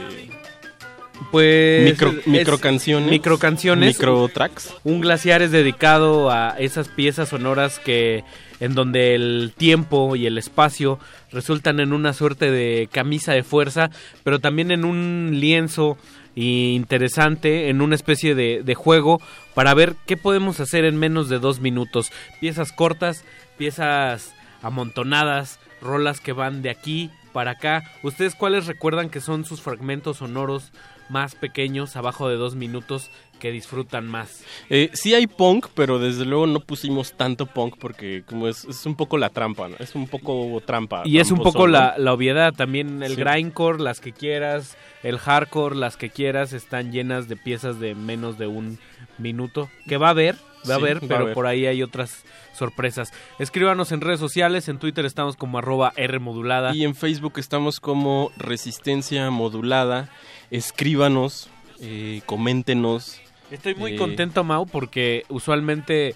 [1.31, 3.09] Pues Micro, es- microcanciones.
[3.09, 3.97] microcanciones.
[3.97, 4.75] Microtracks.
[4.83, 8.25] Un glaciar es dedicado a esas piezas sonoras que
[8.61, 10.99] en donde el tiempo y el espacio
[11.31, 13.91] resultan en una suerte de camisa de fuerza,
[14.25, 15.97] pero también en un lienzo
[16.35, 19.21] interesante, en una especie de, de juego
[19.55, 22.11] para ver qué podemos hacer en menos de dos minutos.
[22.41, 23.25] Piezas cortas,
[23.57, 27.83] piezas amontonadas, rolas que van de aquí para acá.
[28.03, 30.73] ¿Ustedes cuáles recuerdan que son sus fragmentos sonoros
[31.09, 34.43] más pequeños, abajo de dos minutos, que disfrutan más?
[34.71, 38.85] Eh, sí hay punk, pero desde luego no pusimos tanto punk porque como es, es
[38.87, 39.77] un poco la trampa, ¿no?
[39.79, 41.03] Es un poco trampa.
[41.05, 43.21] Y es un poco la, la obviedad, también el Sí.
[43.21, 48.39] grindcore, las que quieras, el hardcore, las que quieras, están llenas de piezas de menos
[48.39, 48.79] de un
[49.19, 49.69] minuto.
[49.87, 50.35] Que va a haber,
[50.69, 53.13] va a Sí, haber, a pero por ahí hay otras sorpresas.
[53.39, 56.75] Escríbanos en redes sociales, en Twitter estamos como arroba R modulada.
[56.75, 60.09] Y en Facebook estamos como Resistencia Modulada.
[60.51, 61.49] Escríbanos,
[61.81, 63.21] eh, coméntenos.
[63.51, 66.15] Estoy muy contento, Mau, porque usualmente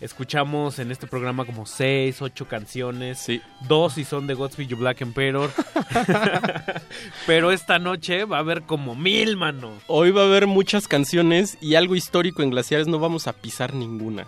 [0.00, 3.26] escuchamos en este programa como seis, ocho canciones.
[3.66, 5.50] Dos y son de Godspeed You Black Emperor.
[7.26, 9.72] Pero esta noche va a haber como mil, mano.
[9.86, 13.74] Hoy va a haber muchas canciones y algo histórico en Glaciares no vamos a pisar
[13.74, 14.26] ninguna.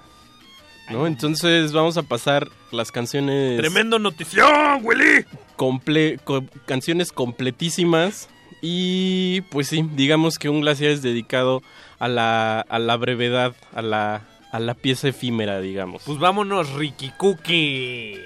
[0.90, 1.06] ¿No?
[1.06, 3.58] Entonces vamos a pasar las canciones.
[3.58, 5.26] ¡Tremendo notición, Willy!
[5.58, 8.30] comple- co- canciones completísimas.
[8.62, 11.62] Y pues sí, digamos que un glaciar es dedicado
[11.98, 14.22] a la, a la brevedad, a la,
[14.52, 16.02] a la pieza efímera, digamos.
[16.04, 18.16] Pues vámonos, Ricky Cookie.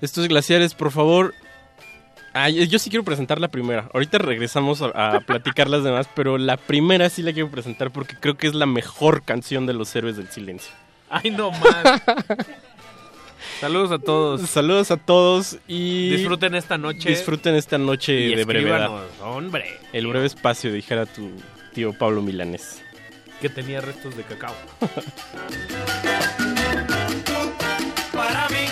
[0.00, 1.34] Estos glaciares, por favor.
[2.34, 3.88] Ay, yo sí quiero presentar la primera.
[3.92, 8.14] Ahorita regresamos a, a platicar las demás, pero la primera sí la quiero presentar porque
[8.20, 10.70] creo que es la mejor canción de los héroes del silencio.
[11.10, 12.02] Ay, no más.
[13.60, 14.42] Saludos a todos.
[14.48, 17.08] Saludos a todos y Disfruten esta noche.
[17.08, 18.88] disfruten esta noche Y de brevedad.
[19.22, 19.64] hombre.
[19.92, 21.30] El breve espacio, dijera tu
[21.72, 22.82] tío Pablo Milanés.
[23.40, 24.54] Que tenía restos de cacao.
[28.12, 28.66] Para mí,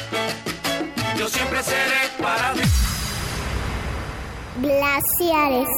[1.17, 2.63] yo siempre seré para mí.
[4.61, 5.69] Glaciares.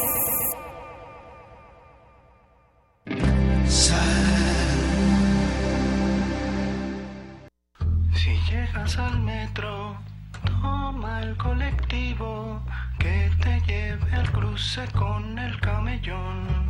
[8.14, 9.98] Si llegas al metro,
[10.44, 12.62] toma el colectivo
[12.98, 16.67] que te lleve al cruce con el camellón.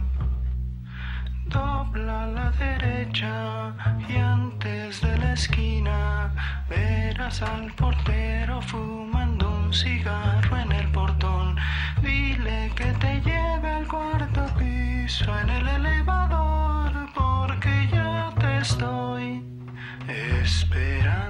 [1.49, 3.75] Dobla a la derecha
[4.09, 6.33] y antes de la esquina
[6.69, 11.57] verás al portero fumando un cigarro en el portón.
[12.03, 19.43] Dile que te lleve al cuarto piso en el elevador porque ya te estoy
[20.09, 21.29] esperando.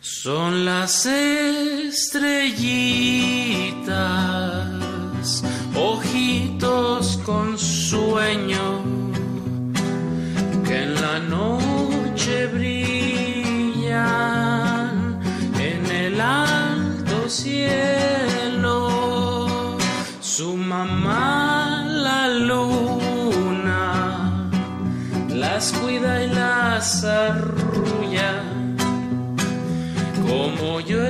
[0.00, 2.38] Son las estrellitas,
[5.74, 8.82] ojitos con sueño,
[10.66, 13.98] que en la noche brillan
[15.58, 18.76] en el alto cielo.
[20.20, 23.84] Su mamá, la luna,
[25.28, 28.32] las cuida y las arrulla
[30.28, 31.02] como yo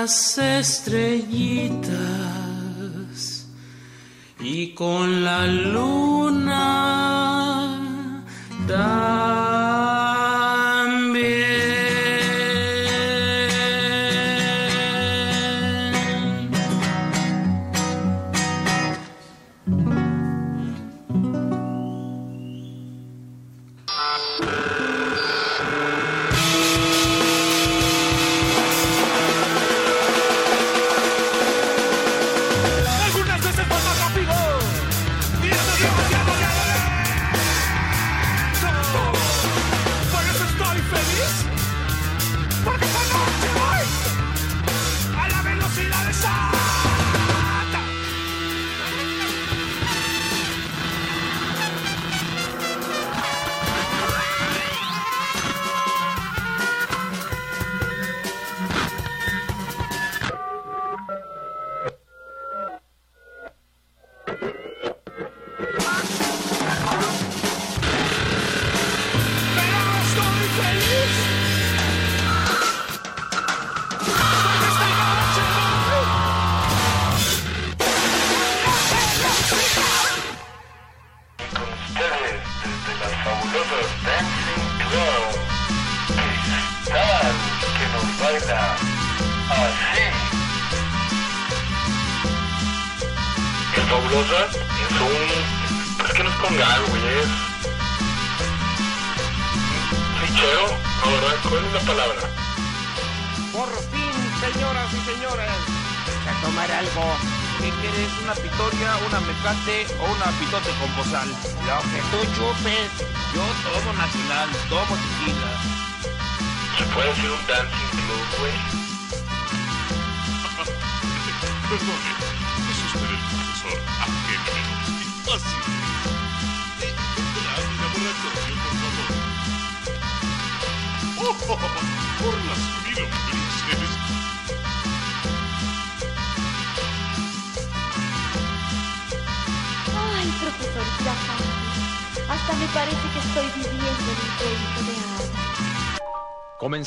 [0.00, 1.88] las estrellitas
[4.38, 6.17] y con la luna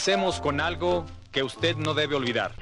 [0.03, 2.53] Comencemos con algo que usted no debe olvidar.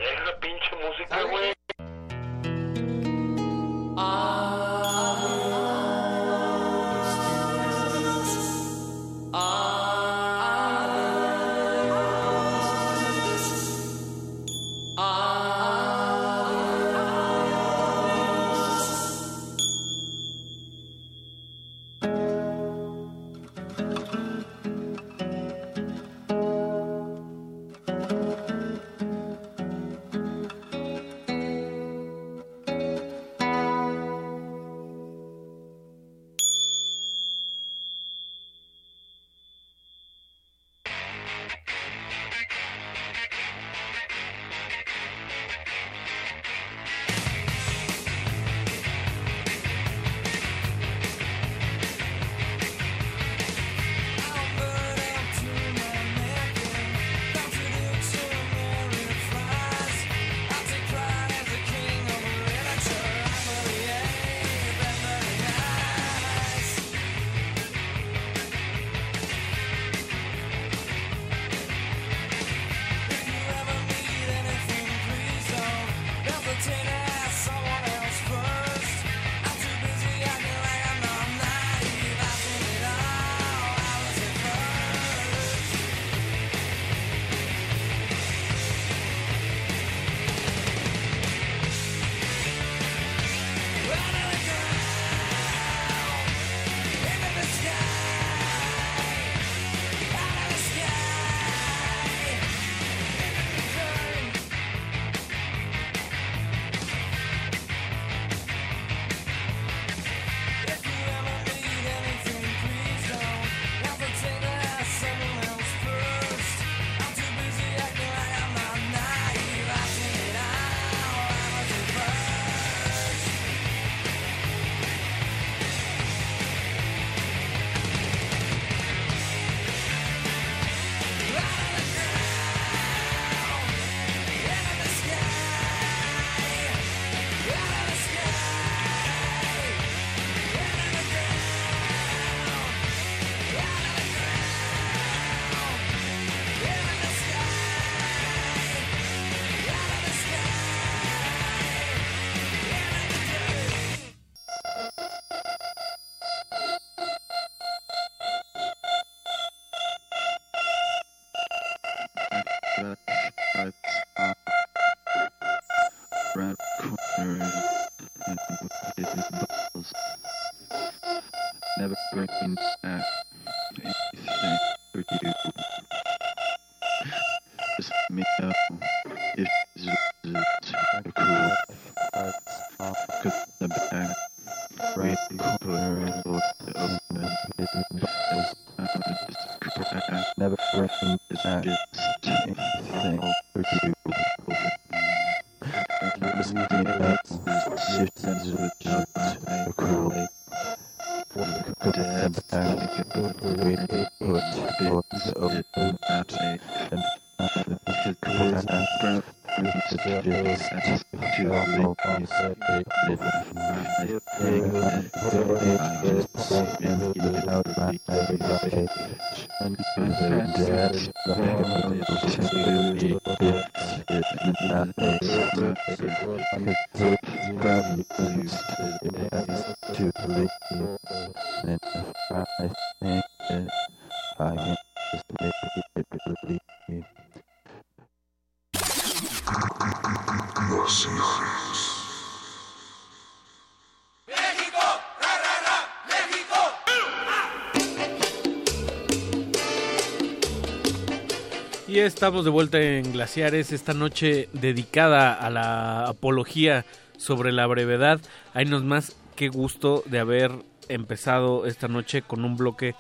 [252.30, 256.86] Estamos de vuelta en Glaciares, esta noche dedicada a la apología
[257.18, 258.22] sobre la brevedad.
[258.54, 260.52] Hay nos más, qué gusto de haber
[260.90, 262.94] empezado esta noche con un bloque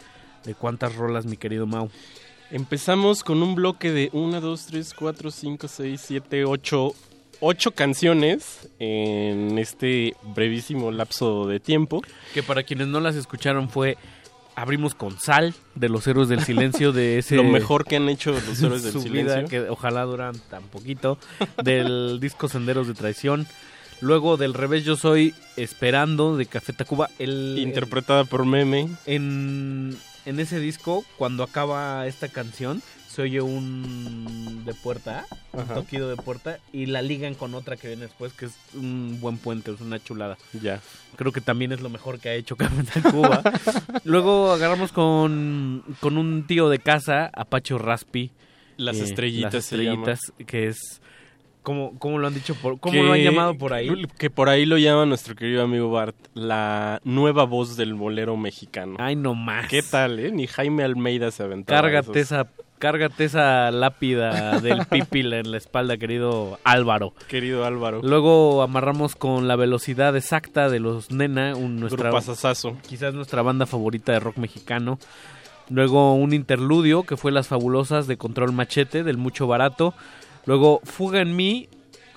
[0.45, 1.91] de cuántas rolas, mi querido Mau.
[2.49, 6.93] Empezamos con un bloque de 1, 2, 3, 4, 5, 6, 7, 8,
[7.39, 12.01] 8 canciones en este brevísimo lapso de tiempo.
[12.33, 13.95] Que para quienes no las escucharon fue
[14.61, 18.31] abrimos con Sal de los Héroes del Silencio de ese Lo mejor que han hecho
[18.31, 19.35] los Héroes del Silencio.
[19.37, 21.17] vida, que ojalá duran tan poquito
[21.63, 23.47] del disco Senderos de Traición.
[24.01, 28.89] Luego del revés yo soy Esperando de Café Tacuba, el Interpretada por Meme.
[29.05, 35.73] en en ese disco cuando acaba esta canción se oye un de puerta, un Ajá.
[35.73, 39.37] toquido de puerta y la ligan con otra que viene después que es un buen
[39.37, 40.37] puente, es una chulada.
[40.61, 40.79] Ya.
[41.19, 43.41] Creo que también es lo mejor que ha hecho Café Tacuba.
[44.05, 48.31] Luego agarramos con, con un tío de casa, Apache Raspi.
[48.77, 50.09] Las eh, estrellitas Las se llama.
[50.13, 51.01] estrellitas, que es...
[51.61, 52.55] ¿Cómo, cómo lo han dicho?
[52.55, 53.89] Por, ¿Cómo lo han llamado por ahí?
[54.17, 58.95] Que por ahí lo llama nuestro querido amigo Bart, la nueva voz del bolero mexicano.
[58.97, 59.67] Ay, no más.
[59.67, 60.31] ¿Qué tal, eh?
[60.31, 61.81] Ni Jaime Almeida se aventaba.
[61.81, 62.31] Cárgate esos.
[62.31, 62.47] esa,
[62.79, 67.13] cárgate esa lápida del pipil en la espalda, querido Álvaro.
[67.27, 68.01] Querido Álvaro.
[68.01, 72.11] Luego amarramos con la velocidad exacta de los Nena, un, nuestra,
[72.87, 74.97] quizás nuestra banda favorita de rock mexicano.
[75.69, 79.93] Luego un interludio que fue Las Fabulosas de Control Machete, del Mucho Barato.
[80.45, 81.69] Luego Fuga en mí,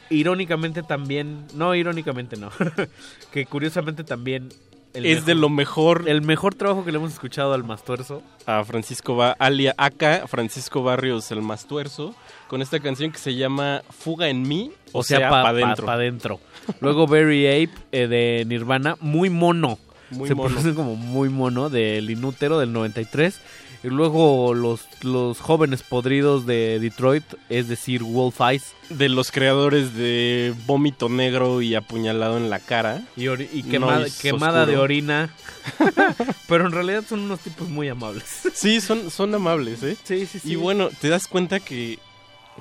[0.08, 2.50] irónicamente también, no irónicamente no,
[3.32, 4.48] que curiosamente también...
[4.94, 8.22] el es de lo mejor El mejor trabajo que le hemos escuchado al Mastuerzo.
[8.46, 12.14] a Francisco ba alia acá Francisco Barrios el Mastuerzo
[12.48, 15.86] con esta canción que se llama Fuga en mí o, sea, pa- pa' pa- dentro.
[15.86, 16.40] pa' dentro.
[16.80, 19.78] Luego Very Ape eh, de Nirvana, muy mono.
[20.10, 20.48] Muy Se mono.
[20.50, 23.40] pronuncia como muy mono del Inútero del 93.
[23.84, 28.74] Y luego los, los jóvenes podridos de Detroit, es decir, Wolf Eyes.
[28.90, 33.02] de los creadores de Vómito Negro y Apuñalado en la cara.
[33.16, 35.34] Y, y quema- Noise quemada de orina.
[36.48, 38.42] Pero en realidad son unos tipos muy amables.
[38.54, 39.96] Sí, son, son amables, ¿eh?
[40.04, 40.52] Sí, sí, sí.
[40.52, 41.98] Y bueno, te das cuenta que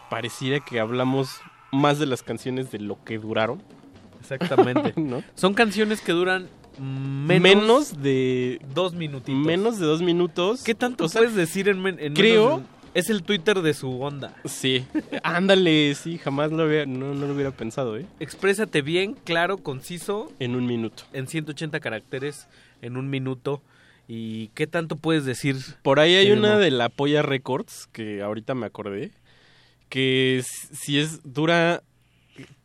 [0.09, 1.29] pareciera que hablamos
[1.71, 3.61] más de las canciones de lo que duraron.
[4.21, 4.93] Exactamente.
[4.99, 5.23] ¿No?
[5.35, 6.47] Son canciones que duran
[6.79, 9.45] menos, Menos, de dos minutitos.
[9.45, 10.63] menos de dos minutos.
[10.63, 13.61] ¿Qué tanto O sea, puedes decir en, men- en creo- menos de- Es el Twitter
[13.61, 14.35] de su onda.
[14.43, 14.83] Sí,
[15.23, 18.05] ándale, sí, jamás lo había, no, no lo hubiera pensado, ¿eh?
[18.19, 21.03] Exprésate bien, claro, conciso, En un minuto.
[21.13, 22.47] en 180 caracteres,
[22.81, 23.61] en un minuto.
[24.09, 25.55] ¿Y qué tanto puedes decir?
[25.83, 29.11] Por ahí hay una de la Polla Records, que ahorita me acordé,
[29.87, 31.83] que si es, dura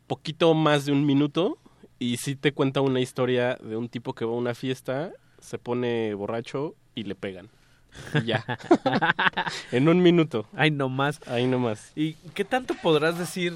[0.07, 1.57] poquito más de un minuto
[1.99, 5.57] y sí te cuenta una historia de un tipo que va a una fiesta, se
[5.57, 7.49] pone borracho y le pegan.
[8.13, 8.45] Y ya.
[9.71, 10.45] en un minuto.
[10.55, 11.19] Ay, no más.
[11.27, 11.91] Ahí nomás.
[11.95, 13.53] ¿Y qué tanto podrás decir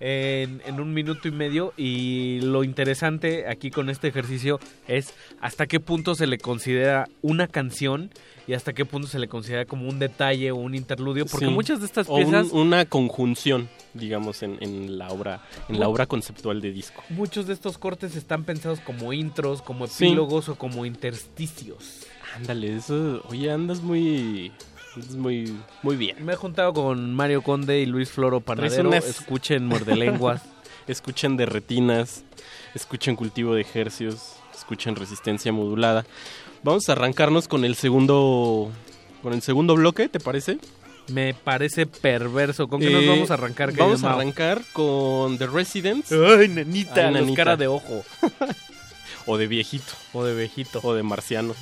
[0.00, 1.72] en, en un minuto y medio?
[1.76, 7.48] Y lo interesante aquí con este ejercicio es hasta qué punto se le considera una
[7.48, 8.10] canción
[8.46, 11.26] y hasta qué punto se le considera como un detalle o un interludio.
[11.26, 11.52] Porque Sí.
[11.52, 12.52] muchas de estas O un- piezas...
[12.52, 17.02] una conjunción, digamos, en, en la obra, en la obra conceptual de disco.
[17.10, 20.04] Muchos de estos cortes están pensados como intros, como Sí.
[20.06, 22.00] epílogos o como intersticios.
[22.36, 24.52] Ándale, eso, oye, andas muy,
[24.96, 26.24] andas muy, muy bien.
[26.24, 28.88] Me he juntado con Mario Conde y Luis Floro Panadero.
[28.88, 30.42] unas- Escuchen Mordelenguas.
[30.86, 32.24] Escuchen de retinas,
[32.74, 36.04] escuchen cultivo de ejercios, escuchen resistencia modulada.
[36.62, 38.70] Vamos a arrancarnos con el segundo,
[39.22, 40.58] con el segundo bloque, ¿te parece?
[41.08, 42.66] Me parece perverso.
[42.68, 43.72] ¿Con qué nos Eh, vamos a arrancar?
[43.72, 46.10] Vamos a arrancar con The Residents.
[46.12, 47.36] Ay, nenita, Ay, nanita.
[47.36, 48.04] cara de ojo.
[49.26, 49.90] O de viejito.
[50.12, 50.80] O de viejito.
[50.82, 51.54] O de marciano.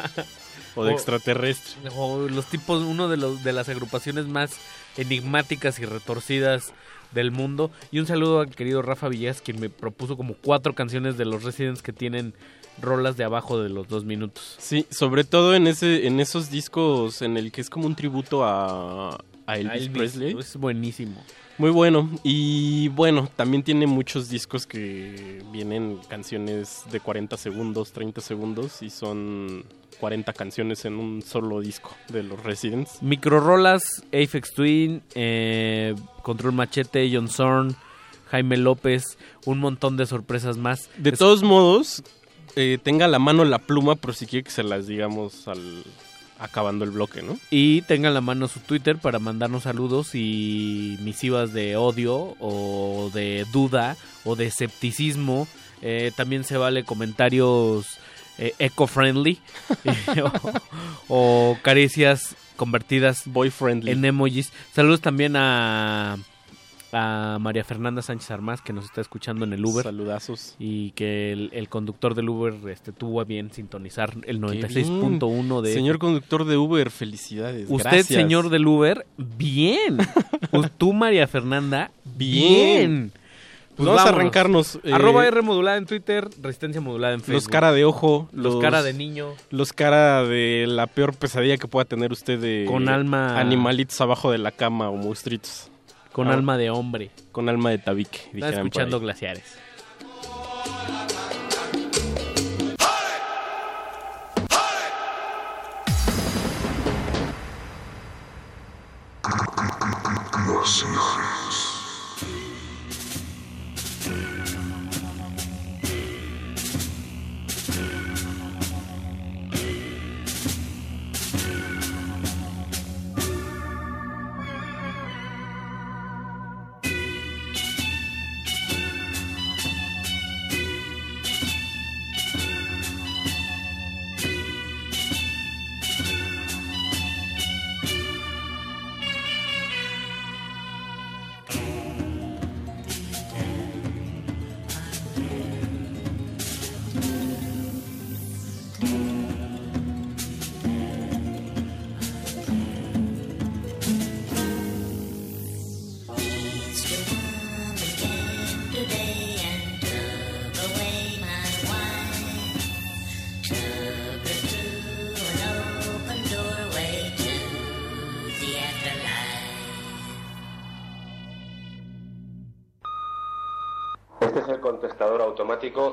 [0.74, 1.72] o de O- extraterrestre.
[1.96, 4.50] O los tipos, uno de, los, de las agrupaciones más
[4.98, 6.74] enigmáticas y retorcidas
[7.12, 7.70] del mundo.
[7.90, 11.42] Y un saludo al querido Rafa Villegas, quien me propuso como cuatro canciones de los
[11.42, 12.34] Residents que tienen
[12.80, 14.56] rolas de abajo de los dos minutos.
[14.58, 18.44] Sí, sobre todo en ese, en esos discos en el que es como un tributo
[18.44, 20.36] a, a Elvis, A Elvis, Presley.
[20.38, 21.22] Es buenísimo.
[21.58, 22.08] Muy bueno.
[22.22, 28.88] Y bueno, también tiene muchos discos que vienen canciones de 40 segundos, 30 segundos y
[28.88, 29.64] son
[30.00, 33.02] 40 canciones en un solo disco de los Residents.
[33.02, 37.76] Microrolas, Aphex Twin, eh, Control Machete, John Zorn,
[38.30, 40.88] Jaime López, un montón de sorpresas más.
[40.96, 42.02] De Es- todos modos,
[42.56, 45.84] eh, tenga a la mano la pluma por si quiere que se las digamos al
[46.38, 47.38] acabando el bloque, ¿no?
[47.50, 53.46] Y tengan la mano su Twitter para mandarnos saludos y misivas de odio o de
[53.52, 55.46] duda o de escepticismo.
[55.82, 57.98] Eh, también se vale comentarios
[58.38, 59.38] eh, eco-friendly
[61.08, 63.92] o, o caricias convertidas Boyfriendly.
[63.92, 64.50] en emojis.
[64.74, 66.16] Saludos también a,
[66.92, 69.84] a María Fernanda Sánchez Armás que nos está escuchando en el Uber.
[69.84, 70.56] Saludazos.
[70.58, 75.60] Y que el, el conductor del Uber este, tuvo a bien sintonizar el Qué 96.1
[75.62, 75.72] de...
[75.72, 77.66] Señor conductor de Uber, felicidades.
[77.68, 78.06] Usted, gracias.
[78.06, 79.98] señor del Uber, bien.
[80.50, 82.90] Pues tú, María Fernanda, Bien.
[82.90, 83.12] bien.
[83.76, 87.34] Pues vamos a arrancarnos, eh, Arroba R modulada en Twitter, Resistencia modulada en Facebook.
[87.34, 89.28] Los cara de ojo, Los cara de niño.
[89.50, 94.30] Los cara de la peor pesadilla que pueda tener usted de Con alma- animalitos abajo
[94.32, 95.70] de la cama o monstruitos.
[96.20, 97.10] Con Ah, alma de hombre.
[97.32, 98.18] Con alma de tabique.
[98.18, 99.02] Está dijeran por escuchando ahí.
[99.04, 99.56] glaciares.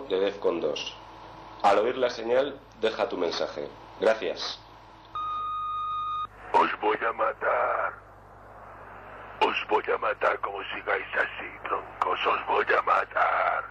[0.10, 0.98] De DEFCON 2.
[1.64, 3.68] Al oír la señal, deja tu mensaje.
[4.00, 4.60] Gracias.
[6.54, 7.94] Os voy a matar.
[9.42, 12.26] Os voy a matar como sigáis así, troncos.
[12.26, 13.66] Os voy a matar.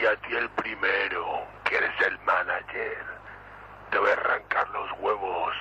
[0.00, 3.04] Y a ti el primero, que eres el manager.
[3.90, 5.54] Te voy a arrancar los huevos.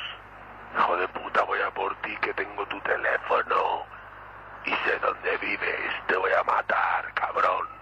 [0.78, 3.86] Hijo de puta, voy a por ti que tengo tu teléfono.
[4.66, 6.08] Y sé dónde vives.
[6.08, 7.77] Te voy a matar, cabrón.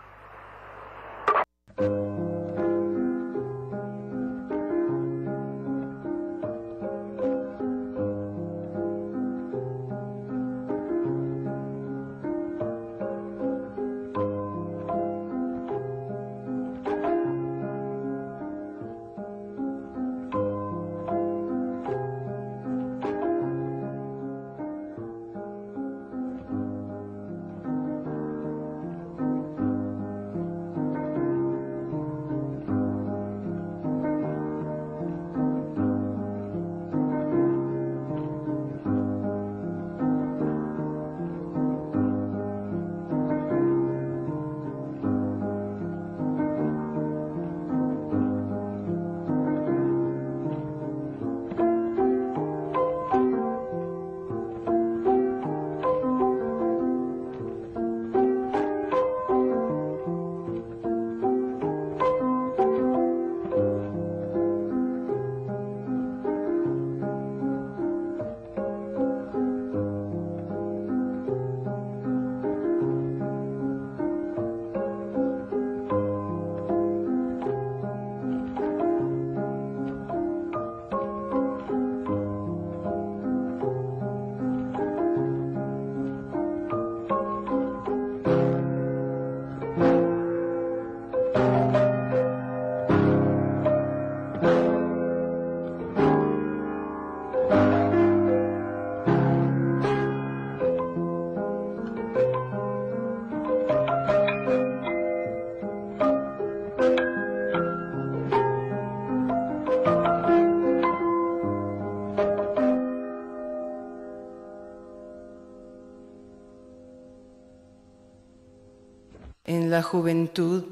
[119.76, 120.64] La juventud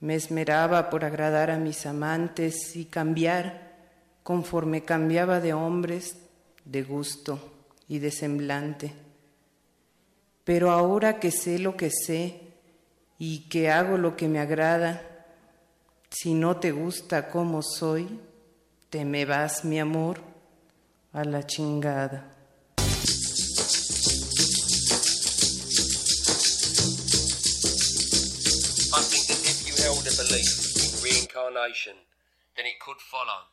[0.00, 3.76] me esmeraba por agradar a mis amantes y cambiar
[4.22, 6.16] conforme cambiaba de hombres,
[6.64, 7.38] de gusto
[7.86, 8.94] y de semblante.
[10.42, 12.40] Pero ahora que sé lo que sé
[13.18, 15.02] y que hago lo que me agrada,
[16.08, 18.08] si no te gusta como soy,
[18.88, 20.22] te me vas, mi amor,
[21.12, 22.33] a la chingada.
[31.02, 31.94] Reincarnation,
[32.56, 33.46] then it could follow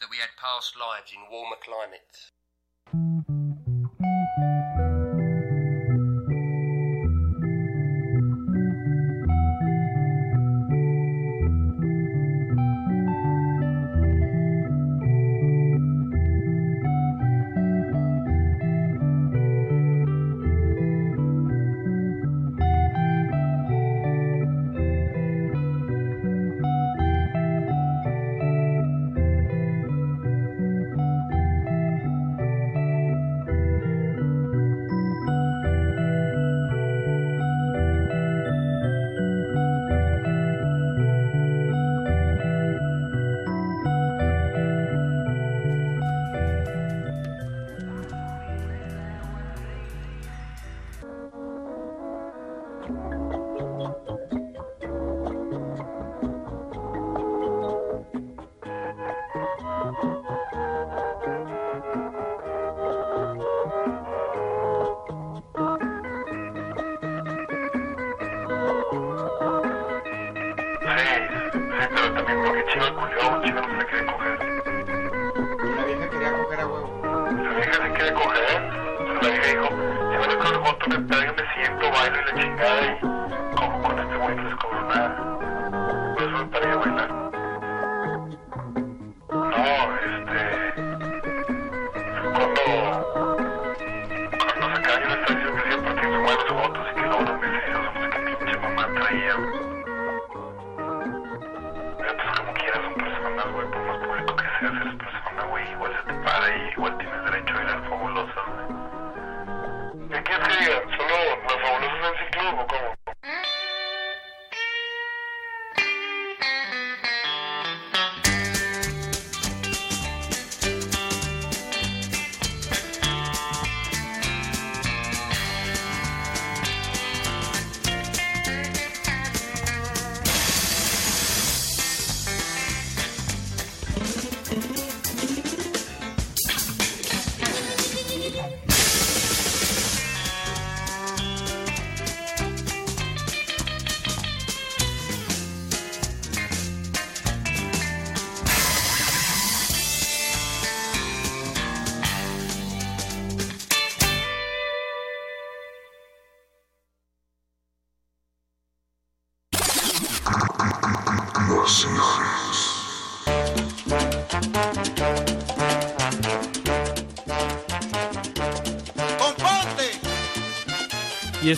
[0.00, 2.30] that we had past lives in warmer climates.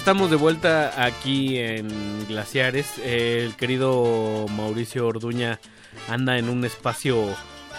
[0.00, 2.96] Estamos de vuelta aquí en Glaciares.
[3.04, 5.60] El querido Mauricio Orduña
[6.08, 7.22] anda en un espacio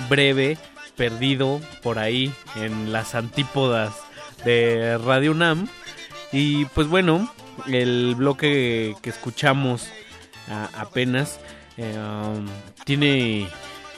[0.07, 0.59] breve,
[0.95, 3.95] perdido por ahí en las antípodas
[4.45, 5.67] de Radio UNAM.
[6.31, 7.27] Y pues bueno,
[7.67, 9.89] el bloque que escuchamos
[10.77, 11.39] apenas
[11.77, 12.45] eh, um,
[12.85, 13.47] tiene,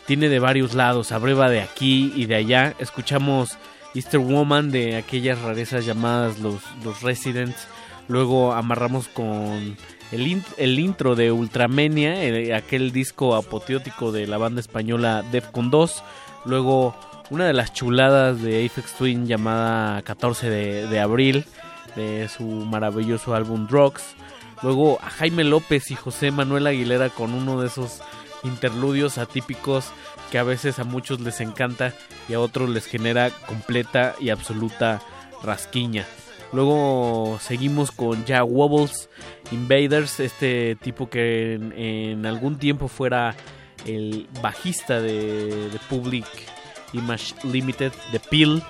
[0.06, 2.74] tiene de varios lados, abreva de aquí y de allá.
[2.80, 3.58] Escuchamos
[3.93, 7.68] Easter Woman de aquellas rarezas llamadas los, los Residents.
[8.07, 9.77] Luego amarramos con
[10.11, 16.03] el, el intro de Ultramania, eh, aquel disco apoteótico de la banda española Defcon 2.
[16.45, 16.95] Luego
[17.30, 21.45] una de las chuladas de Aphex Twin llamada 14 de, de abril,
[21.95, 24.15] de su maravilloso álbum Drugs.
[24.61, 28.01] Luego a Jaime López y José Manuel Aguilera con uno de esos
[28.43, 29.85] interludios atípicos
[30.32, 31.93] que a veces a muchos les encanta
[32.27, 35.01] y a otros les genera completa y absoluta
[35.43, 36.06] rasquiña.
[36.53, 39.09] Luego seguimos con Ya Wobbles
[39.51, 43.35] Invaders, este tipo que en, algún tiempo fuera
[43.85, 46.25] el bajista de, de Public
[46.93, 48.64] Image Limited, de Peel,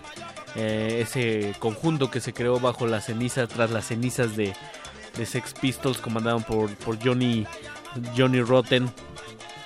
[0.55, 4.53] eh, ese conjunto que se creó bajo las cenizas, tras las cenizas de,
[5.17, 7.45] de Sex Pistols, comandado por, por Johnny,
[8.17, 8.89] Johnny Rotten.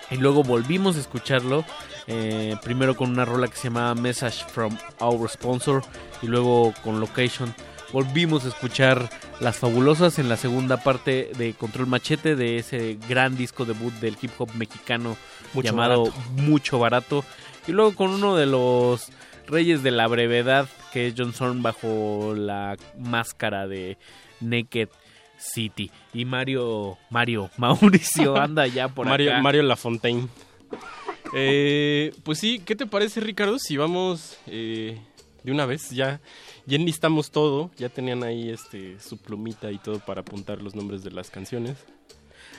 [0.10, 1.66] Y luego volvimos a escucharlo,
[2.08, 5.84] eh, primero con una rola que se llamaba Message from Our Sponsor
[6.22, 7.54] y luego con Location.
[7.94, 9.10] Volvimos a escuchar
[9.40, 14.18] Las Fabulosas en la segunda parte de Control Machete, de ese gran disco debut del
[14.22, 15.16] hip hop mexicano
[15.54, 16.22] Mucho llamado Barato.
[16.42, 17.26] Mucho Barato.
[17.68, 19.10] Y luego con uno de los
[19.48, 23.98] reyes de la brevedad, que es John Zorn bajo la máscara de
[24.42, 24.90] Naked
[25.38, 25.90] City.
[26.14, 29.42] Y Mario, Mario, Mauricio anda ya por Mario, acá.
[29.42, 30.28] Mario Lafontaine.
[31.34, 33.60] Eh, pues sí, ¿qué te parece, Ricardo?
[33.60, 35.00] Si vamos eh,
[35.44, 36.20] de una vez, ya,
[36.68, 41.04] ya enlistamos todo, ya tenían ahí este su plumita y todo para apuntar los nombres
[41.04, 41.78] de las canciones.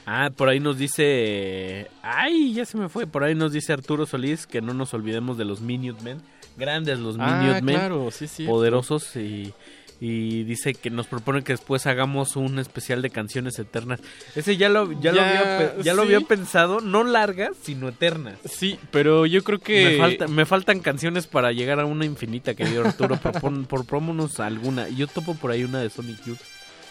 [0.06, 1.88] Ah, por ahí nos dice.
[2.02, 3.06] Ay, ya se me fue.
[3.06, 6.20] Por ahí nos dice Arturo Solís que no nos olvidemos de los Minutemen.
[6.56, 8.44] grandes los Ah, Minutemen, claro, sí, sí.
[8.46, 9.52] poderosos y,
[10.00, 14.00] y dice que nos propone que después hagamos un especial de canciones eternas.
[14.36, 18.38] Ese ya lo ya, lo, había, ya lo había pensado, no largas, sino eternas.
[18.44, 19.84] Sí, pero yo creo que...
[19.84, 23.16] Me, falta- me faltan canciones para llegar a una infinita, querido Arturo.
[23.16, 24.88] Propon, propómonos alguna.
[24.88, 26.38] Yo topo por ahí una de Sonic Youth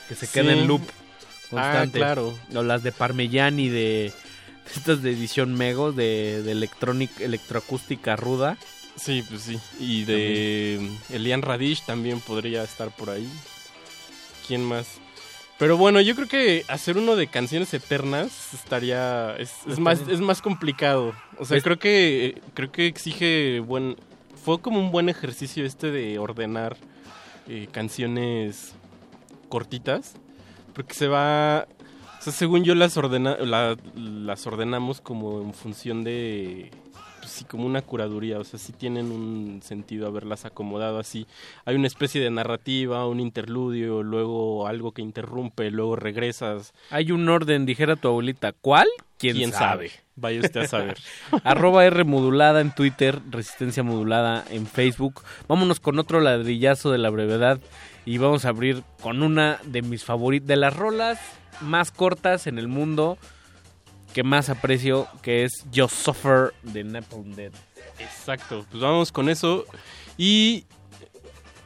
[0.10, 2.00] que se queda en loop Ah, constante.
[2.00, 2.34] claro.
[2.53, 4.11] O las de Parmigiani de
[4.76, 8.58] estas de edición Mego de, de electronic, electroacústica ruda.
[8.98, 9.59] Sí, pues sí.
[9.80, 13.30] Y de Elian Radish también podría estar por ahí.
[14.48, 14.88] ¿Quién más?
[15.59, 20.42] Pero bueno, yo creo que hacer uno de canciones eternas estaría es, más es más
[20.42, 21.14] complicado.
[21.40, 23.95] O sea, Es- creo que creo que exige buen
[24.43, 26.77] fue como un buen ejercicio este de ordenar
[27.48, 28.74] eh, canciones
[29.50, 30.14] cortitas
[30.74, 31.67] porque se va
[32.19, 36.69] o sea, según yo las ordena la- las ordenamos como en función de
[37.28, 41.28] pues sí como una curaduría, o sea, sí tienen un sentido haberlas acomodado así.
[41.66, 46.74] Hay una especie de narrativa, un interludio, luego algo que interrumpe, luego regresas.
[46.90, 48.54] Hay un orden, dijera tu abuelita.
[48.54, 48.88] ¿Cuál?
[49.18, 49.90] ¿Quién, ¿Quién sabe?
[49.90, 50.04] sabe?
[50.16, 50.98] Vaya usted a saber.
[51.44, 55.22] Arroba R modulada en Twitter, Resistencia modulada en Facebook.
[55.50, 57.60] Vámonos con otro ladrillazo de la brevedad
[58.06, 61.20] y vamos a abrir con una de mis favoritas, de las rolas
[61.60, 63.18] más cortas en el mundo
[64.14, 67.52] que más aprecio, que es Just Suffer de Napalm Dead.
[68.00, 69.66] Exacto, pues vamos con eso
[70.18, 70.66] y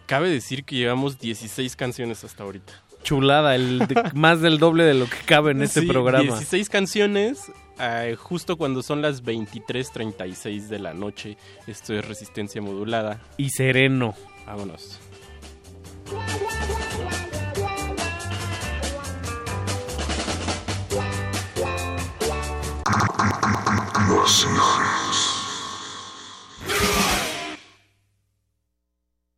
[0.06, 2.74] cabe decir que llevamos 16 canciones hasta ahorita.
[3.04, 6.24] Chulada, el de- más del doble de lo que cabe en este Sí, programa.
[6.24, 11.38] 16 canciones, eh, justo cuando son las 23:36 de la noche.
[11.68, 13.20] Esto es resistencia modulada.
[13.38, 14.14] Y sereno.
[14.46, 15.00] Vámonos.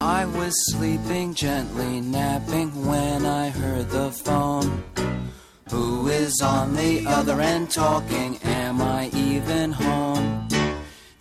[0.02, 4.84] I was sleeping gently, napping when I heard the phone.
[5.70, 8.38] Who is on the other end talking?
[8.44, 10.50] Am I even home?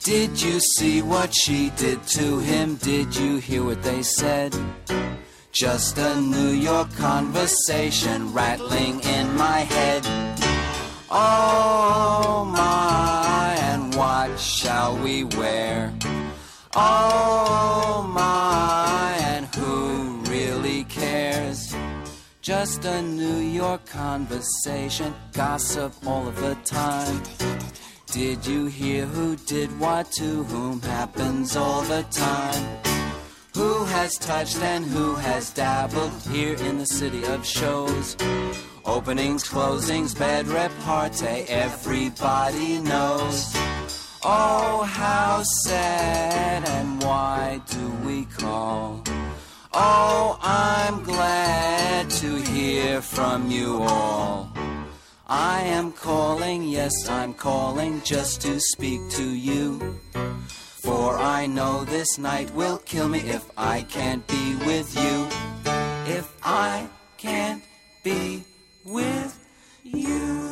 [0.00, 2.74] Did you see what she did to him?
[2.76, 4.56] Did you hear what they said?
[5.52, 10.02] Just a New York conversation rattling in my head.
[11.14, 12.91] Oh my,
[14.42, 15.92] shall we wear?
[16.74, 21.74] Oh my, and who really cares?
[22.40, 27.22] Just a New York conversation, gossip all of the time.
[28.06, 32.78] Did you hear who did what to whom happens all the time?
[33.54, 38.16] Who has touched and who has dabbled here in the city of shows?
[38.84, 43.54] Openings, closings, bed repartee, eh, everybody knows.
[44.24, 49.02] Oh, how sad and why do we call?
[49.74, 54.52] Oh, I'm glad to hear from you all.
[55.26, 59.98] I am calling, yes, I'm calling just to speak to you.
[60.84, 65.26] For I know this night will kill me if I can't be with you.
[66.06, 66.86] If I
[67.18, 67.64] can't
[68.04, 68.44] be
[68.84, 69.36] with
[69.82, 70.51] you.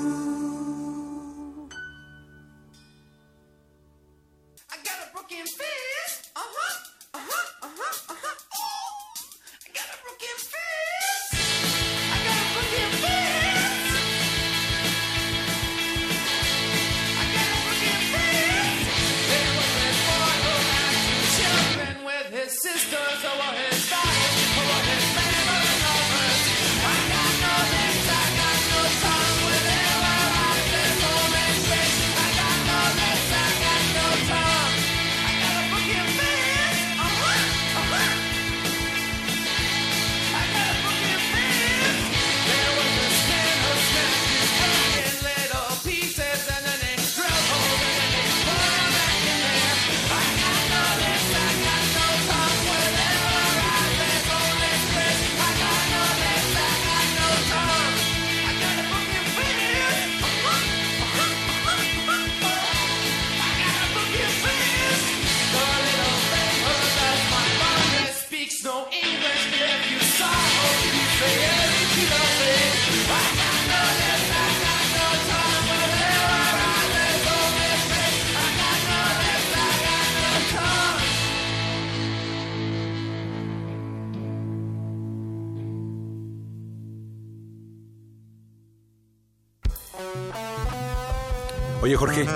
[92.01, 92.27] Jorge,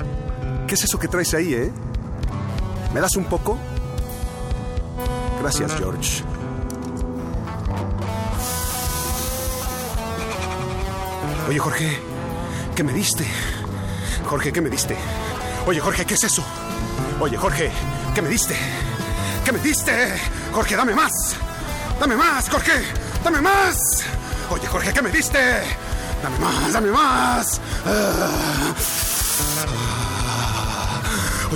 [0.67, 1.71] ¿qué es eso que traes ahí, eh?
[2.93, 3.57] ¿Me das un poco?
[5.41, 6.23] Gracias, George.
[11.49, 11.99] Oye, Jorge,
[12.75, 13.25] ¿qué me diste?
[14.29, 14.95] Jorge, ¿qué me diste?
[15.65, 16.43] Oye, Jorge, ¿qué es eso?
[17.19, 17.71] Oye, Jorge,
[18.13, 18.55] ¿qué me diste?
[19.43, 20.13] ¿Qué me diste?
[20.53, 21.11] Jorge, dame más.
[21.99, 22.83] Dame más, Jorge.
[23.23, 24.03] Dame más.
[24.51, 25.39] Oye, Jorge, ¿qué me diste?
[26.21, 27.59] Dame más, dame más.
[27.83, 28.94] Ah.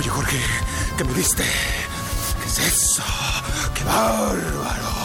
[0.00, 0.40] Oye, Jorge,
[0.96, 1.44] ¿qué me diste?
[2.40, 3.02] ¿Qué es eso?
[3.74, 4.99] ¡Qué bárbaro!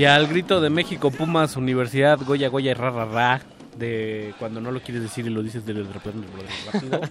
[0.00, 3.42] Y al grito de México, Pumas, Universidad, Goya, Goya, ra, ra, ra,
[3.76, 6.26] de cuando no lo quieres decir y lo dices de repente
[6.72, 7.02] rápido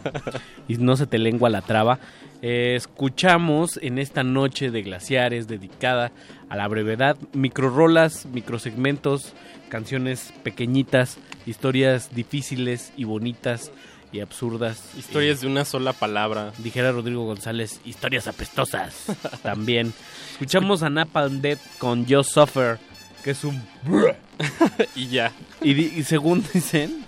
[0.68, 2.00] y no se te lengua la traba.
[2.42, 6.12] Eh, escuchamos en esta noche de glaciares dedicada
[6.50, 9.34] a la brevedad, microrolas, microsegmentos,
[9.70, 13.72] canciones pequeñitas, historias difíciles y bonitas
[14.12, 14.82] y absurdas.
[14.98, 16.52] Historias de una sola palabra.
[16.58, 19.06] Dijera Rodrigo González, historias apestosas
[19.44, 19.94] también.
[20.32, 22.80] Escuchamos a Napalm Dead con Yo Suffer,
[23.24, 23.62] que es un...
[24.96, 25.32] y ya.
[25.62, 27.06] Y, según dicen,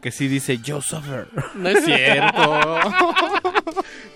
[0.00, 1.28] que sí dice Yo Suffer.
[1.54, 2.60] No es cierto.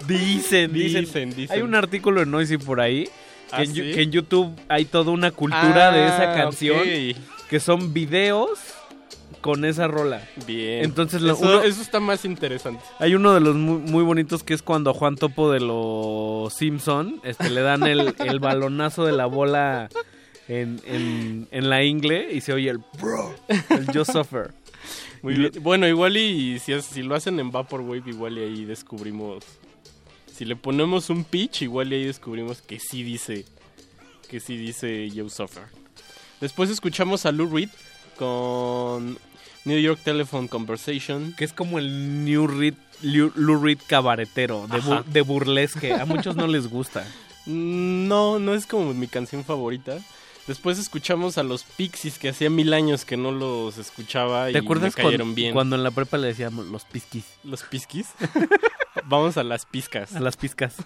[0.07, 1.57] dicen, dicen, Dicen, dicen.
[1.57, 3.11] Hay un artículo en Noisy por ahí, que,
[3.57, 3.93] ¿Ah, en, Yu- sí?
[3.95, 6.79] que en YouTube hay toda una cultura de esa Ah, canción,
[7.49, 8.59] que son videos
[9.45, 10.27] con esa rola.
[10.47, 10.83] Bien.
[10.85, 12.83] Entonces, lo- eso, uno- eso está más interesante.
[12.99, 17.21] Hay uno de los muy, muy bonitos que es cuando Juan Topo de los Simpson
[17.25, 19.91] este, le dan el, el balonazo de la bola
[20.49, 23.35] en, en, en la ingle y se oye el bro,
[23.69, 24.53] el Yo Suffer.
[25.21, 25.53] Muy bien.
[25.61, 29.45] Bueno, igual y si, si lo hacen en Vaporwave, igual y ahí descubrimos.
[30.35, 33.45] Si le ponemos un pitch, igual y ahí descubrimos que sí dice.
[34.31, 35.65] que sí dice You Suffer.
[36.41, 37.69] Después escuchamos a Lou Reed
[38.19, 39.19] con
[39.65, 41.35] New York Telephone Conversation.
[41.37, 45.05] Que es como el New Reed, Lou Reed cabaretero, de, bu- Ajá.
[45.07, 45.93] de burlesque.
[45.95, 47.07] A muchos no les gusta.
[47.47, 49.99] Mm, No, no es como mi canción favorita.
[50.47, 54.59] Después escuchamos a los Pixies, que hacía mil años que no los escuchaba y ¿Te
[54.59, 55.53] acuerdas me cayeron cuando, bien.
[55.55, 57.25] cuando en la prepa le decíamos los pisquis?
[57.45, 58.09] ¿Los pisquis?
[59.07, 60.15] Vamos a las pizcas.
[60.15, 60.77] A las pizcas.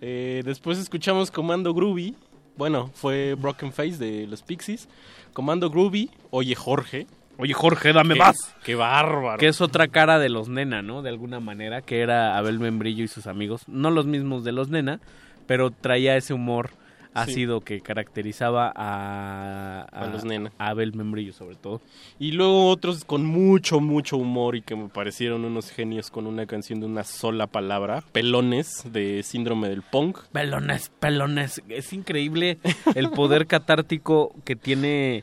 [0.00, 2.14] Eh, después escuchamos Comando Groovy.
[2.56, 4.88] Bueno, fue Broken Face de los Pixies.
[5.32, 7.06] Comando Groovy, Oye Jorge.
[7.38, 8.36] Oye Jorge, dame Qué- más.
[8.64, 9.38] Qué bárbaro.
[9.38, 11.02] Que es otra cara de los Nena, ¿no?
[11.02, 13.62] De alguna manera, que era Abel Membrillo y sus amigos.
[13.66, 15.00] No los mismos de los Nena,
[15.46, 16.70] pero traía ese humor
[17.16, 20.50] ácido que caracterizaba a, A los Nena.
[20.58, 21.80] a Abel Membrillo, sobre todo.
[22.18, 26.46] Y luego otros con mucho, mucho humor y que me parecieron unos genios con una
[26.46, 28.02] canción de una sola palabra.
[28.12, 30.18] Pelones de Síndrome del Punk.
[30.32, 31.62] Pelones, pelones.
[31.68, 32.58] Es increíble
[32.96, 35.22] el poder catártico que tiene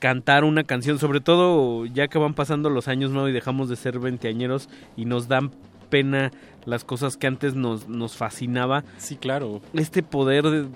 [0.00, 3.28] cantar una canción, sobre todo ya que van pasando los años, ¿no?
[3.28, 5.52] Y dejamos de ser veinteañeros y nos dan
[5.90, 6.32] pena
[6.64, 8.82] las cosas que antes nos, nos fascinaba.
[8.98, 9.60] Sí, claro.
[9.74, 10.66] Este poder de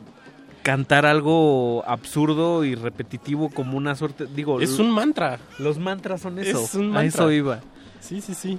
[0.63, 4.61] cantar algo absurdo y repetitivo como una suerte, digo...
[4.61, 5.39] Es un mantra.
[5.59, 6.63] Los mantras son eso.
[6.63, 7.09] Es un A mantra.
[7.09, 7.61] eso iba.
[8.01, 8.59] Sí, sí, sí.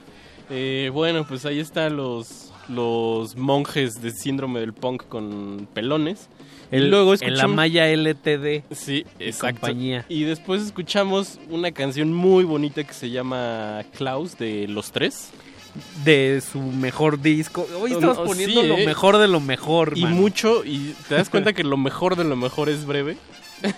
[0.50, 6.30] Eh, bueno, pues ahí están los, los monjes de Síndrome del Punk con pelones.
[6.72, 8.64] El- luego en la malla LTD.
[8.74, 9.62] Sí, exacto.
[9.62, 10.06] compañía.
[10.10, 15.30] Y después escuchamos una canción muy bonita que se llama Klaus de Los Tres.
[16.06, 17.68] de su mejor disco.
[17.82, 18.86] Hoy estamos Oh, sí, poniendo lo eh.
[18.86, 20.16] mejor de lo mejor, Y mano.
[20.16, 23.18] mucho, y te das cuenta que lo mejor de lo mejor es breve.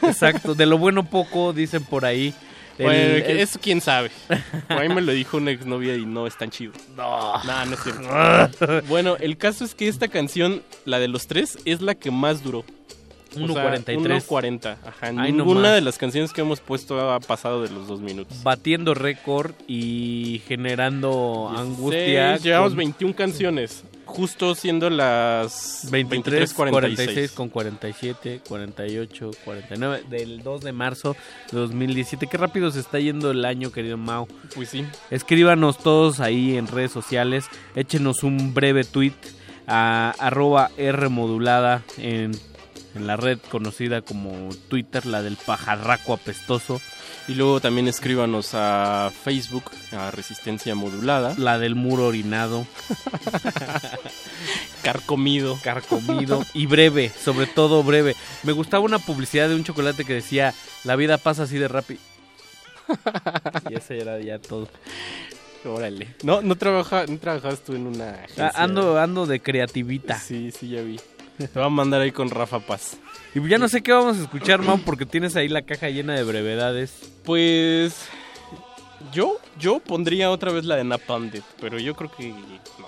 [0.03, 2.33] Exacto, de lo bueno poco, dicen por ahí.
[2.77, 4.11] Bueno, el- eso quién sabe.
[4.67, 6.74] Por ahí me lo dijo una exnovia y no es tan chido.
[6.95, 8.82] No, no, no es cierto.
[8.88, 12.43] bueno, el caso es que esta canción, la de los tres, es la que más
[12.43, 12.64] duró.
[13.41, 14.25] O sea, 1.43.
[14.25, 14.77] 1.40.
[14.85, 14.91] Ajá.
[15.01, 15.74] Ay, no Ninguna más.
[15.75, 18.41] de las canciones que hemos puesto ha pasado de los dos minutos.
[18.43, 22.33] Batiendo récord y generando angustia.
[22.33, 23.83] Seis, llevamos con 21 canciones.
[24.06, 26.69] Justo siendo las 23, 23.46.
[26.72, 31.17] 46 con 47, 48, 49 del 2 de marzo
[31.51, 32.27] de 2017.
[32.27, 34.27] Qué rápido se está yendo el año, querido Mau.
[34.56, 34.85] Pues sí.
[35.11, 37.48] Escríbanos todos ahí en redes sociales.
[37.75, 39.14] Échenos un breve tweet
[39.67, 42.32] a arroba R modulada en,
[42.98, 46.82] en la red conocida como Twitter, la del pajarraco apestoso.
[47.27, 51.34] Y luego también escríbanos a Facebook, a Resistencia Modulada.
[51.38, 52.66] La del muro orinado.
[54.82, 55.58] Carcomido.
[55.64, 56.45] Carcomido.
[56.53, 58.16] Y breve, sobre todo breve.
[58.43, 60.53] Me gustaba una publicidad de un chocolate que decía,
[60.84, 62.00] la vida pasa así de rápido.
[63.69, 64.69] y ese era ya todo.
[65.66, 66.16] Órale.
[66.24, 68.48] No, no, trabaja, no trabajabas tú en una agencia.
[68.56, 70.17] Ah, Ando, ando de creativita.
[70.17, 70.98] Sí, sí, ya vi.
[71.38, 72.98] Te voy a mandar ahí con Rafa Paz.
[73.35, 76.16] Y ya no sé qué vamos a escuchar, Mau, porque tienes ahí la caja llena
[76.16, 77.11] de brevedades.
[77.24, 78.07] Pues
[79.14, 82.88] yo, yo pondría otra vez la de Napalm Death, pero yo creo que no.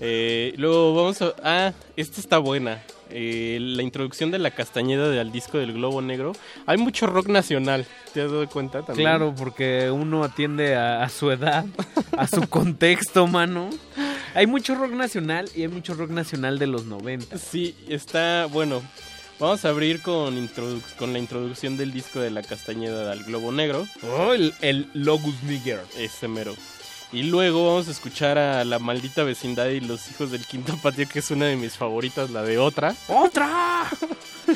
[0.00, 1.32] Eh, luego vamos a...
[1.42, 2.82] Ah, esta está buena.
[3.08, 6.32] Eh, la introducción de la Castañeda de- al disco del Globo Negro.
[6.66, 9.06] Hay mucho rock nacional, ¿te has dado cuenta también?
[9.08, 11.64] Claro, porque uno atiende a, a su edad,
[12.16, 13.68] a su contexto, mano.
[14.34, 17.36] Hay mucho rock nacional y hay mucho rock nacional de los 90.
[17.36, 18.82] Sí, está bueno.
[19.38, 23.86] Vamos a abrir con, la introducción del disco de la Castañeda al Globo Negro.
[24.02, 25.80] Oh, el, el Logus Nigger.
[25.98, 26.54] Ese mero.
[27.12, 31.06] Y luego vamos a escuchar a La Maldita Vecindad y Los Hijos del Quinto Patio,
[31.06, 32.94] que es una de mis favoritas, la de Otra.
[33.08, 33.90] ¡Otra!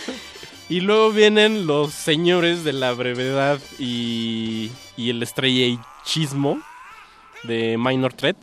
[0.70, 6.62] y luego vienen los señores de la brevedad y, y el estrellechismo
[7.42, 8.38] de Minor Threat.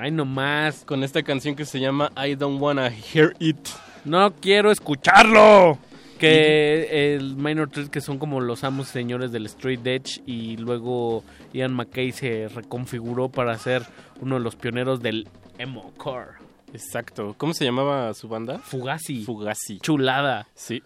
[0.00, 0.84] Ay, nomás.
[0.84, 3.58] Con esta canción que se llama I Don't Wanna Hear It.
[4.04, 5.78] No quiero escucharlo.
[6.18, 11.22] Que el Minor Threat que son como los amos señores del Straight Edge y luego
[11.52, 13.84] Ian McKay se reconfiguró para ser
[14.20, 15.28] uno de los pioneros del
[15.58, 16.32] emo core.
[16.72, 17.34] Exacto.
[17.38, 18.58] ¿Cómo se llamaba su banda?
[18.58, 19.24] Fugazi.
[19.24, 19.78] Fugazi.
[19.78, 20.48] Chulada.
[20.54, 20.82] Sí.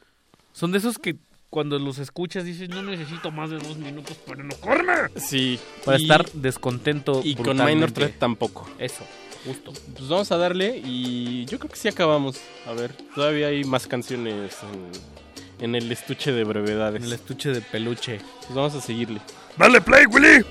[0.52, 1.16] Son de esos que
[1.52, 4.92] cuando los escuchas dices no necesito más de dos minutos para enojarme.
[5.20, 5.58] Sí.
[5.84, 7.20] Para Y- estar descontento.
[7.22, 7.62] Y con.
[7.62, 8.66] Minor Threat tampoco.
[8.78, 9.04] Eso,
[9.44, 9.70] justo.
[9.94, 12.40] Pues vamos a darle y yo creo que sí acabamos.
[12.66, 14.56] A ver, todavía hay más canciones
[15.58, 17.00] en, en el estuche de brevedades.
[17.02, 18.18] En el estuche de peluche.
[18.40, 19.20] Pues vamos a seguirle.
[19.58, 20.42] Dale play, Willy.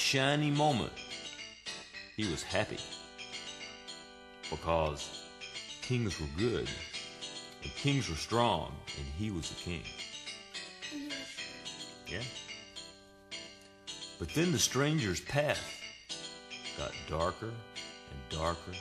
[0.00, 0.92] Shiny moment,
[2.16, 2.78] he was happy.
[4.50, 5.24] Because
[5.82, 6.68] kings were good,
[7.62, 9.82] and kings were strong, and he was a king.
[10.92, 11.10] Mm-hmm.
[12.08, 12.22] Yeah.
[14.18, 15.62] But then the stranger's path
[16.76, 18.72] got darker and darker,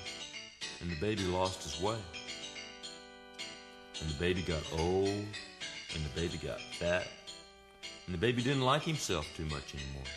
[0.82, 2.00] and the baby lost his way.
[4.02, 7.08] And the baby got old, and the baby got fat,
[8.06, 10.08] and the baby didn't like himself too much anymore.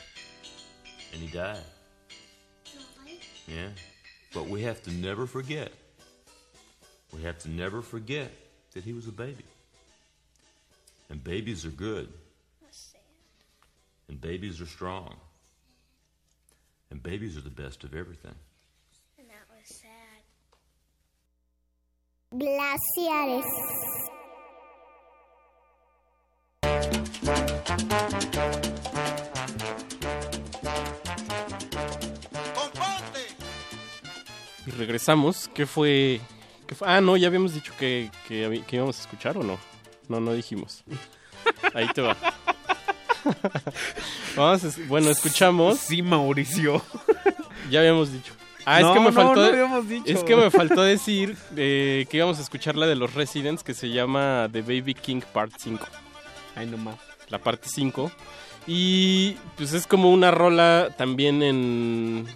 [1.13, 1.59] And he died.
[3.47, 3.69] Yeah.
[4.33, 5.73] But we have to never forget.
[7.13, 8.31] We have to never forget
[8.73, 9.45] that he was a baby.
[11.11, 12.09] And babies are good.
[14.09, 15.15] And babies are strong.
[16.91, 18.35] And babies are the best of everything.
[19.19, 20.23] And that was sad.
[22.35, 23.45] Glaciares.
[34.67, 35.49] Y regresamos.
[35.55, 36.21] ¿Qué fue?
[36.67, 36.89] ¿Qué fue?
[36.89, 39.59] Ah, no, ya habíamos dicho que, que, íbamos a escuchar o no.
[40.09, 40.85] No, no dijimos.
[41.75, 42.17] Ahí te va.
[44.37, 45.79] Vamos, a bueno, escuchamos.
[45.79, 46.83] Sí, Mauricio.
[47.71, 48.35] Ya habíamos dicho.
[48.65, 49.41] Ah, No, es que me no, faltó.
[49.43, 50.05] no habíamos dicho.
[50.13, 53.75] Es que me faltó decir eh, que íbamos a escuchar la de los Residents que
[53.75, 55.85] se llama The Baby King Part 5.
[56.55, 56.97] Ahí nomás.
[57.29, 58.11] La parte 5.
[58.67, 62.27] Y pues es como una rola también en.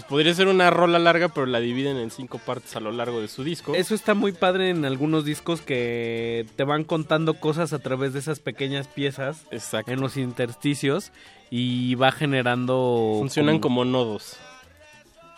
[0.00, 3.20] Pues podría ser una rola larga, pero la dividen en cinco partes a lo largo
[3.20, 3.74] de su disco.
[3.74, 8.20] Eso está muy padre en algunos discos que te van contando cosas a través de
[8.20, 9.92] esas pequeñas piezas Exacto.
[9.92, 11.12] en los intersticios
[11.50, 13.16] y va generando...
[13.18, 14.38] Funcionan como nodos.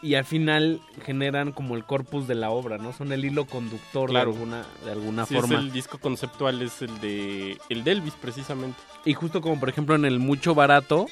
[0.00, 2.92] Y al final generan como el corpus de la obra, ¿no?
[2.92, 4.30] Son el hilo conductor Claro.
[4.30, 5.54] de alguna, de alguna Sí, forma.
[5.56, 8.78] es el disco conceptual, es el de el de Elvis precisamente.
[9.04, 11.06] Y justo como por ejemplo en el mucho barato,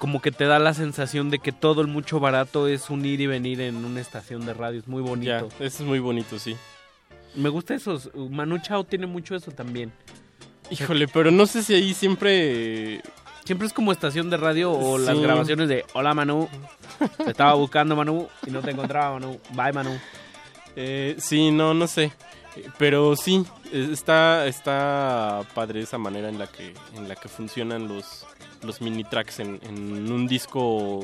[0.00, 3.20] como que te da la sensación de que todo el mucho barato es un ir
[3.20, 4.80] y venir en una estación de radio.
[4.80, 5.30] Es muy bonito.
[5.30, 6.56] Ya, eso es muy bonito, sí.
[7.34, 8.00] Me gusta eso.
[8.14, 9.92] Manu Chao tiene mucho eso también.
[10.70, 13.02] Híjole, pero no sé si ahí siempre...
[13.44, 16.48] Siempre es como estación de radio o las grabaciones de Hola Manu,
[17.18, 19.38] te estaba buscando Manu y no te encontraba Manu.
[19.50, 19.98] Bye Manu.
[20.76, 22.10] Eh, sí, no, no sé.
[22.78, 27.88] Pero sí, eh, está, está padre esa manera en la que, en la que funcionan
[27.88, 28.24] los,
[28.62, 31.00] los mini tracks en, en un disco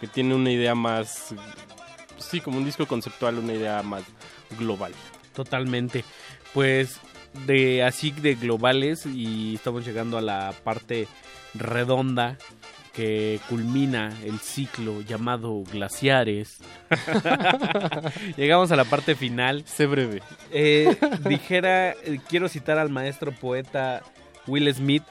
[0.00, 1.34] que tiene una idea más...
[2.18, 4.02] Sí, como un disco conceptual, una idea más
[4.58, 4.92] global.
[5.34, 6.04] Totalmente.
[6.54, 7.00] Pues
[7.46, 11.08] de así de globales y estamos llegando a la parte
[11.54, 12.36] redonda
[12.92, 16.58] que culmina el ciclo llamado glaciares.
[18.36, 19.64] Llegamos a la parte final.
[19.66, 20.22] Sé breve.
[20.50, 20.94] Eh,
[21.26, 24.02] dijera, eh, quiero citar al maestro poeta
[24.46, 25.04] Will Smith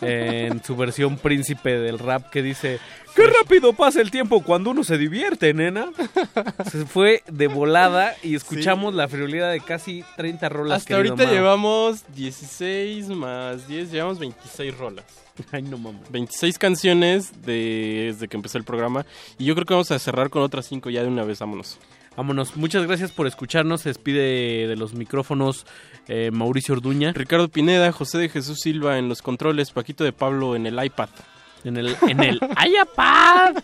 [0.00, 2.78] en su versión príncipe del rap que dice,
[3.14, 5.90] ¡Qué rápido pasa el tiempo cuando uno se divierte, nena!
[6.70, 10.78] Se fue de volada y escuchamos la friolidad de casi 30 rolas.
[10.78, 15.04] Hasta ahorita llevamos 16 más 10, llevamos 26 rolas.
[15.52, 16.10] Ay, no mames.
[16.10, 19.06] 26 canciones de- desde que empezó el programa.
[19.38, 21.78] Y yo creo que vamos a cerrar con otras 5 ya de una vez, vámonos.
[22.16, 22.56] Vámonos.
[22.56, 23.80] Muchas gracias por escucharnos.
[23.80, 25.66] Se despide de los micrófonos
[26.08, 27.12] eh, Mauricio Orduña.
[27.12, 31.08] Ricardo Pineda, José de Jesús Silva en los controles, Paquito de Pablo en el iPad.
[31.64, 32.34] En el, en el
[32.82, 33.56] iPad.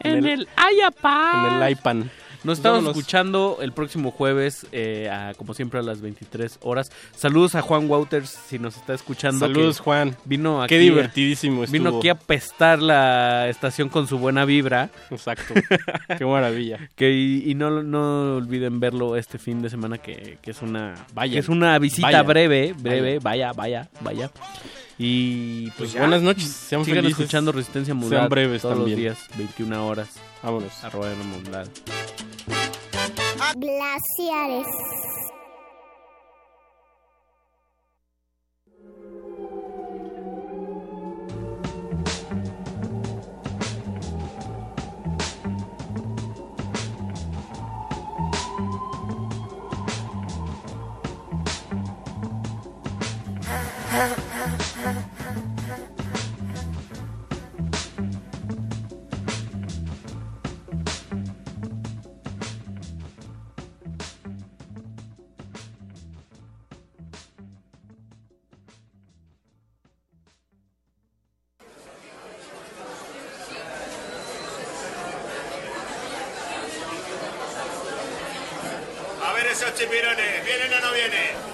[0.00, 0.48] En En el, el-
[0.88, 1.56] iPad.
[1.56, 1.96] En el iPad.
[2.44, 2.96] Nos estamos Vámonos.
[2.98, 6.92] escuchando el próximo jueves, eh, a- como siempre, a las 23 horas.
[7.16, 9.38] Saludos a Juan Wouters, si nos está escuchando.
[9.40, 10.14] Saludos, Juan.
[10.26, 11.98] Vino aquí, Qué divertidísimo Vino estuvo.
[11.98, 14.90] aquí a pestar la estación con su buena vibra.
[15.10, 15.54] Exacto.
[16.18, 16.78] Qué maravilla.
[16.96, 20.94] Que, y y no, no olviden verlo este fin de semana, que, que es una
[21.14, 21.32] Vayan.
[21.32, 24.30] que es una visita breve, breve, vaya, vaya, vaya.
[24.98, 27.20] Y pues, Pues buenas noches, sean Sigan felices.
[27.20, 28.96] escuchando Resistencia Sean Modulada breves todos también.
[29.04, 30.08] los días, 21 horas.
[30.42, 30.84] Vámonos.
[30.84, 31.64] Arroba en la modulada.
[33.56, 34.66] Glaciares.
[79.54, 81.53] Esos chipirones, ¿vienen o no vienen?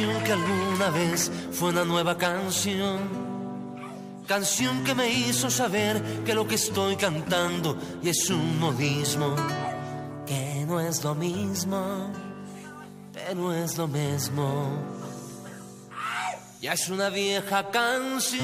[0.00, 2.98] Canción que alguna vez fue una nueva canción.
[4.26, 9.36] Canción que me hizo saber que lo que estoy cantando y es un modismo.
[10.26, 12.10] Que no es lo mismo,
[13.12, 14.70] pero es lo mismo.
[16.62, 18.40] Ya es una vieja canción.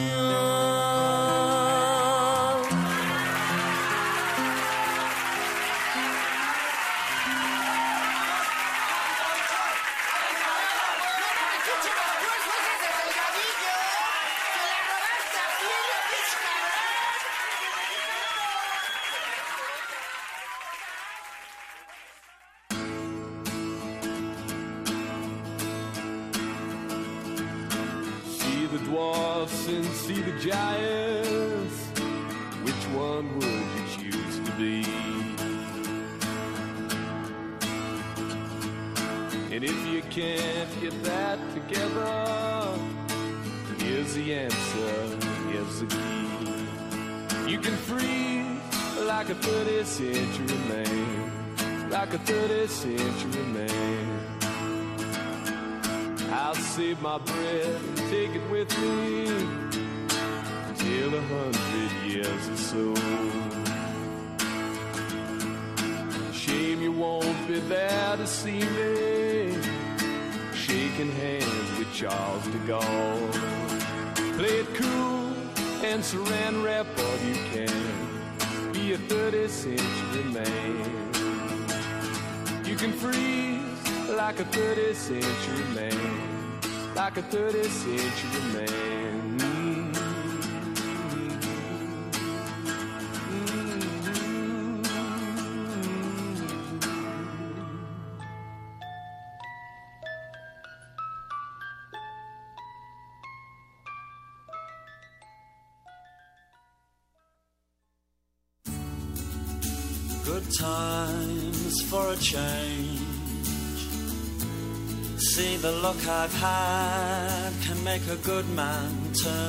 [119.25, 119.46] Man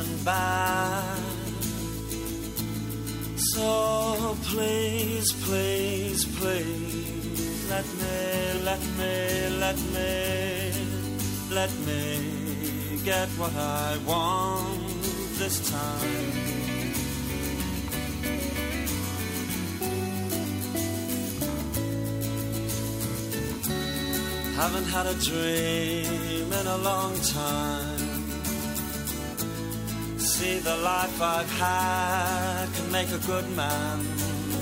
[31.20, 34.06] life I've had can make a good man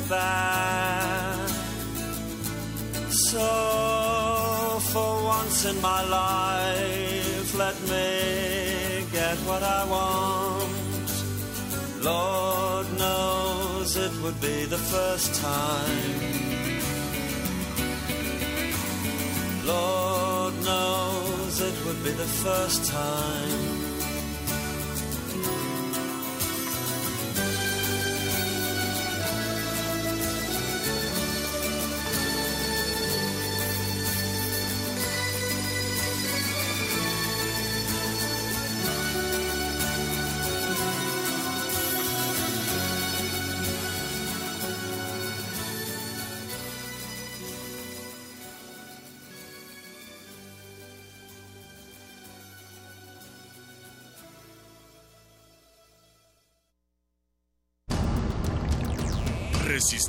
[0.09, 1.49] bad.
[3.09, 10.71] So, for once in my life, let me get what I want.
[12.03, 16.21] Lord knows it would be the first time.
[19.65, 23.74] Lord knows it would be the first time.